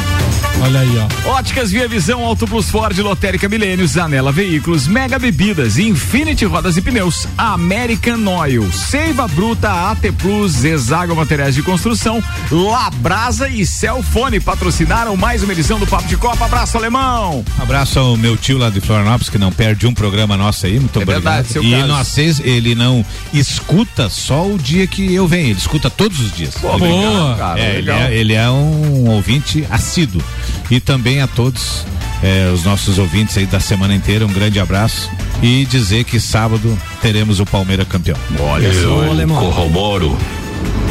Olha 0.63 0.81
aí, 0.81 0.89
ó. 1.27 1.31
Óticas 1.33 1.71
Via 1.73 1.89
Visão, 1.89 2.25
Auto 2.25 2.47
Plus 2.47 2.71
Ford, 2.71 2.97
Lotérica 3.01 3.49
Milênios, 3.49 3.91
Zanela 3.93 4.31
Veículos, 4.31 4.87
Mega 4.87 5.19
Bebidas, 5.19 5.79
Infinity 5.79 6.45
Rodas 6.45 6.77
e 6.77 6.81
Pneus, 6.81 7.27
American 7.37 8.25
Oil, 8.39 8.71
Seiva 8.73 9.27
Bruta, 9.27 9.91
AT 9.91 10.01
Plus, 10.17 10.65
Exago 10.65 11.15
Materiais 11.17 11.57
de 11.57 11.63
Construção, 11.63 12.23
Labrasa 12.53 13.49
e 13.49 13.67
Celfone 13.67 14.39
patrocinaram 14.39 15.17
mais 15.17 15.43
uma 15.43 15.53
edição 15.53 15.79
do 15.79 15.87
Papo 15.89 16.07
de 16.07 16.17
Copa. 16.17 16.45
Abraço, 16.45 16.79
alemão! 16.79 17.45
Abraço 17.59 17.99
ao 17.99 18.17
meu 18.17 18.37
tio 18.37 18.57
lá 18.57 18.71
de 18.71 18.81
Florianópolis, 18.81 19.29
que 19.29 19.39
não 19.39 19.51
perde 19.51 19.87
um 19.89 19.93
programa 19.93 20.37
nosso 20.37 20.67
aí, 20.67 20.79
muito 20.79 20.99
É 21.01 21.03
obrigado. 21.03 21.45
verdade, 21.45 21.67
e 21.67 21.83
nós 21.83 22.15
ele 22.41 22.75
não 22.77 23.05
escuta 23.35 24.09
só 24.09 24.47
o 24.47 24.57
dia 24.57 24.87
que 24.87 25.13
eu 25.13 25.27
venho, 25.27 25.49
ele 25.49 25.59
escuta 25.59 25.91
todos 25.91 26.21
os 26.21 26.33
dias. 26.33 26.55
Pô, 26.55 26.75
obrigado, 26.75 27.37
cara, 27.39 27.61
é, 27.61 27.77
ele, 27.77 27.91
é, 27.91 28.15
ele 28.15 28.33
é 28.35 28.49
um 28.49 29.11
ouvinte 29.11 29.64
assíduo. 29.71 30.23
E 30.71 30.81
também 30.81 31.21
a 31.21 31.27
todos 31.27 31.85
eh, 32.23 32.51
os 32.53 32.65
nossos 32.65 32.99
ouvintes 32.99 33.37
aí 33.37 33.47
da 33.47 33.61
semana 33.61 33.95
inteira, 33.95 34.27
um 34.27 34.33
grande 34.33 34.59
abraço. 34.59 35.11
E 35.43 35.65
dizer 35.67 36.05
que 36.05 36.19
sábado 36.19 36.79
teremos 37.03 37.41
o 37.41 37.47
Palmeiras 37.47 37.87
campeão. 37.87 38.17
Olha 38.41 38.67
Eu 38.67 39.29
corroboro 39.29 40.17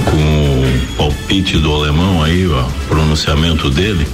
com 0.05 0.17
o 0.17 0.95
palpite 0.97 1.57
do 1.57 1.73
alemão 1.73 2.21
aí, 2.23 2.47
ó, 2.47 2.63
pronunciamento 2.87 3.69
dele. 3.69 4.07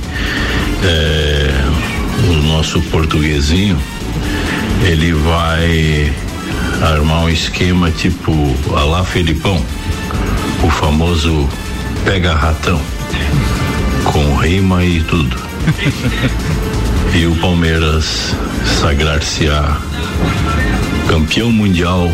É, 0.84 1.51
o 2.30 2.34
nosso 2.47 2.82
portuguesinho, 2.84 3.78
ele 4.86 5.14
vai 5.14 6.14
armar 6.82 7.24
um 7.24 7.30
esquema 7.30 7.91
tipo 7.91 8.34
a 8.76 8.84
lá 8.84 9.03
Felipão, 9.03 9.62
o 10.64 10.70
famoso 10.70 11.47
pega 12.05 12.34
ratão, 12.34 12.80
com 14.04 14.36
rima 14.36 14.84
e 14.84 15.02
tudo. 15.04 15.38
e 17.14 17.26
o 17.26 17.36
Palmeiras 17.38 18.36
sagrar-se-á 18.80 19.78
campeão 21.08 21.52
mundial 21.52 22.12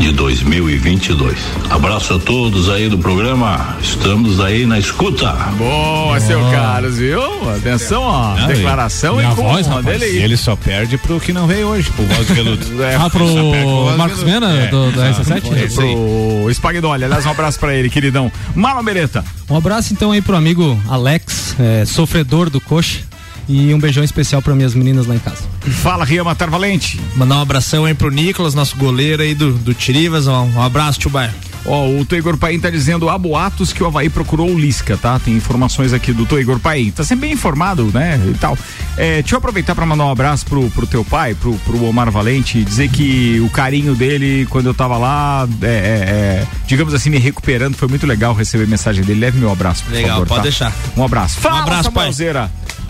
de 0.00 0.12
2022. 0.12 1.36
Abraço 1.70 2.14
a 2.14 2.18
todos 2.18 2.68
aí 2.70 2.88
do 2.88 2.96
programa. 2.98 3.76
Estamos 3.82 4.38
aí 4.40 4.64
na 4.64 4.78
escuta. 4.78 5.32
Boa, 5.56 6.20
seu 6.20 6.40
Carlos, 6.50 6.98
viu? 6.98 7.20
Atenção, 7.50 8.02
ó. 8.02 8.34
Declaração 8.46 9.20
e- 9.20 9.24
com 9.34 9.42
voz, 9.42 9.66
uma 9.66 9.76
rapaz, 9.76 9.98
dele 10.00 10.16
aí. 10.18 10.22
Ele 10.22 10.36
só 10.36 10.54
perde 10.54 10.96
pro 10.98 11.18
que 11.18 11.32
não 11.32 11.46
veio 11.46 11.66
hoje, 11.66 11.90
pro 11.90 12.04
voz 12.04 12.28
veludo. 12.28 12.66
É, 12.82 12.94
Ah, 12.94 13.10
pro 13.10 13.96
Marcos. 13.96 14.22
Mena, 14.22 14.66
do- 14.68 14.92
da 14.92 15.10
exato. 15.10 15.30
RC7? 15.30 15.52
É. 15.56 15.66
Pro 15.68 16.50
Spagnoli. 16.52 17.04
Aliás, 17.04 17.26
um 17.26 17.30
abraço 17.30 17.58
pra 17.58 17.74
ele, 17.74 17.90
queridão. 17.90 18.30
Marlon 18.54 18.84
Beretta. 18.84 19.24
Um 19.50 19.56
abraço 19.56 19.92
então 19.92 20.12
aí 20.12 20.20
pro 20.22 20.36
amigo 20.36 20.80
Alex, 20.88 21.56
é, 21.58 21.84
sofredor 21.84 22.50
do 22.50 22.60
coxa. 22.60 23.00
E 23.48 23.72
um 23.72 23.78
beijão 23.78 24.04
especial 24.04 24.42
para 24.42 24.54
minhas 24.54 24.74
meninas 24.74 25.06
lá 25.06 25.14
em 25.14 25.18
casa. 25.18 25.42
Fala, 25.82 26.04
Ria 26.04 26.22
Matar 26.22 26.50
Valente. 26.50 27.00
Mandar 27.16 27.36
um 27.36 27.40
abração 27.40 27.84
aí 27.84 27.94
pro 27.94 28.10
Nicolas, 28.10 28.54
nosso 28.54 28.76
goleiro 28.76 29.22
aí 29.22 29.34
do, 29.34 29.52
do 29.52 29.72
Tirivas. 29.72 30.26
Um, 30.26 30.32
um 30.32 30.62
abraço, 30.62 30.98
tio 30.98 31.10
Baia. 31.10 31.34
Ó, 31.64 31.88
o 31.88 32.04
Toigor 32.04 32.36
Paim 32.36 32.58
tá 32.58 32.70
dizendo 32.70 33.08
há 33.08 33.18
boatos 33.18 33.72
que 33.72 33.82
o 33.82 33.86
Havaí 33.86 34.08
procurou 34.08 34.50
o 34.50 34.58
Lisca, 34.58 34.96
tá? 34.96 35.18
Tem 35.18 35.34
informações 35.34 35.92
aqui 35.92 36.12
do 36.12 36.24
Toigor 36.24 36.58
Paim. 36.58 36.90
Tá 36.90 37.04
sempre 37.04 37.26
bem 37.26 37.34
informado, 37.34 37.90
né? 37.92 38.20
E 38.26 38.34
tal. 38.38 38.56
É, 38.96 39.20
deixa 39.20 39.34
eu 39.34 39.38
aproveitar 39.38 39.74
pra 39.74 39.84
mandar 39.84 40.06
um 40.06 40.10
abraço 40.10 40.46
pro, 40.46 40.70
pro 40.70 40.86
teu 40.86 41.04
pai, 41.04 41.34
pro, 41.34 41.54
pro 41.58 41.84
Omar 41.84 42.10
Valente, 42.10 42.58
e 42.58 42.64
dizer 42.64 42.88
que 42.88 43.40
o 43.40 43.50
carinho 43.50 43.94
dele 43.94 44.46
quando 44.50 44.66
eu 44.66 44.74
tava 44.74 44.96
lá, 44.96 45.46
é, 45.62 45.66
é, 45.66 45.70
é, 45.70 46.46
digamos 46.66 46.94
assim, 46.94 47.10
me 47.10 47.18
recuperando, 47.18 47.76
foi 47.76 47.88
muito 47.88 48.06
legal 48.06 48.34
receber 48.34 48.66
mensagem 48.66 49.04
dele. 49.04 49.20
Leve 49.20 49.38
meu 49.38 49.50
abraço, 49.50 49.84
por 49.84 49.92
Legal, 49.92 50.10
favor, 50.10 50.26
pode 50.26 50.40
tá? 50.40 50.42
deixar. 50.44 50.72
Um 50.96 51.04
abraço. 51.04 51.38
Fala, 51.38 51.62
abraço, 51.62 51.92
pai. 51.92 52.10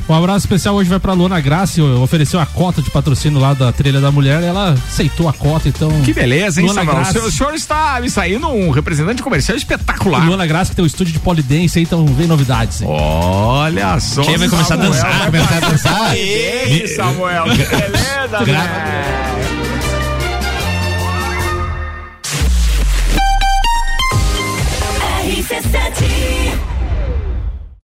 Um 0.09 0.15
abraço 0.15 0.47
especial 0.47 0.75
hoje 0.75 0.89
vai 0.89 0.99
pra 0.99 1.13
Luana 1.13 1.39
Graça, 1.39 1.83
ofereceu 1.83 2.41
a 2.41 2.47
cota 2.47 2.81
de 2.81 2.91
patrocínio 2.91 3.39
lá 3.39 3.53
da 3.53 3.71
Trilha 3.71 4.01
da 4.01 4.11
Mulher, 4.11 4.43
ela 4.43 4.73
aceitou 4.73 5.29
a 5.29 5.35
cota, 5.35 5.69
então. 5.69 5.91
Que 6.03 6.15
beleza, 6.15 6.61
hein, 6.61 6.67
Luana 6.67 6.81
Samuel? 6.81 6.97
O 6.97 7.01
Graça. 7.01 7.13
senhor, 7.13 7.29
o 7.29 7.31
senhor 7.33 7.55
está 7.55 8.01
me 8.01 8.09
saindo 8.09 8.49
um 8.49 8.71
representante 8.71 9.23
comercial 9.23 9.59
espetacular. 9.59 10.25
Luana 10.25 10.47
Graça 10.47 10.71
que 10.71 10.77
tem 10.77 10.85
o 10.85 10.87
estúdio 10.87 11.13
de 11.13 11.19
polidense 11.19 11.79
aí, 11.79 11.85
então 11.85 12.07
vem 12.07 12.27
novidades. 12.27 12.81
Aí. 12.81 12.89
Olha 12.89 14.01
só. 14.01 14.23
Quem 14.23 14.39
vai 14.39 14.49
começar 14.49 14.75
a 14.75 14.79
Samuel 14.79 14.93
dançar? 14.93 15.19
vai 15.19 15.27
Começar 15.27 15.57
a 15.57 15.71
dançar? 15.71 16.17
Ei, 16.17 16.89
Samuel, 16.89 17.45
que 17.45 17.65
beleza, 17.67 18.45
velho. 18.45 18.59
RC7 25.29 26.68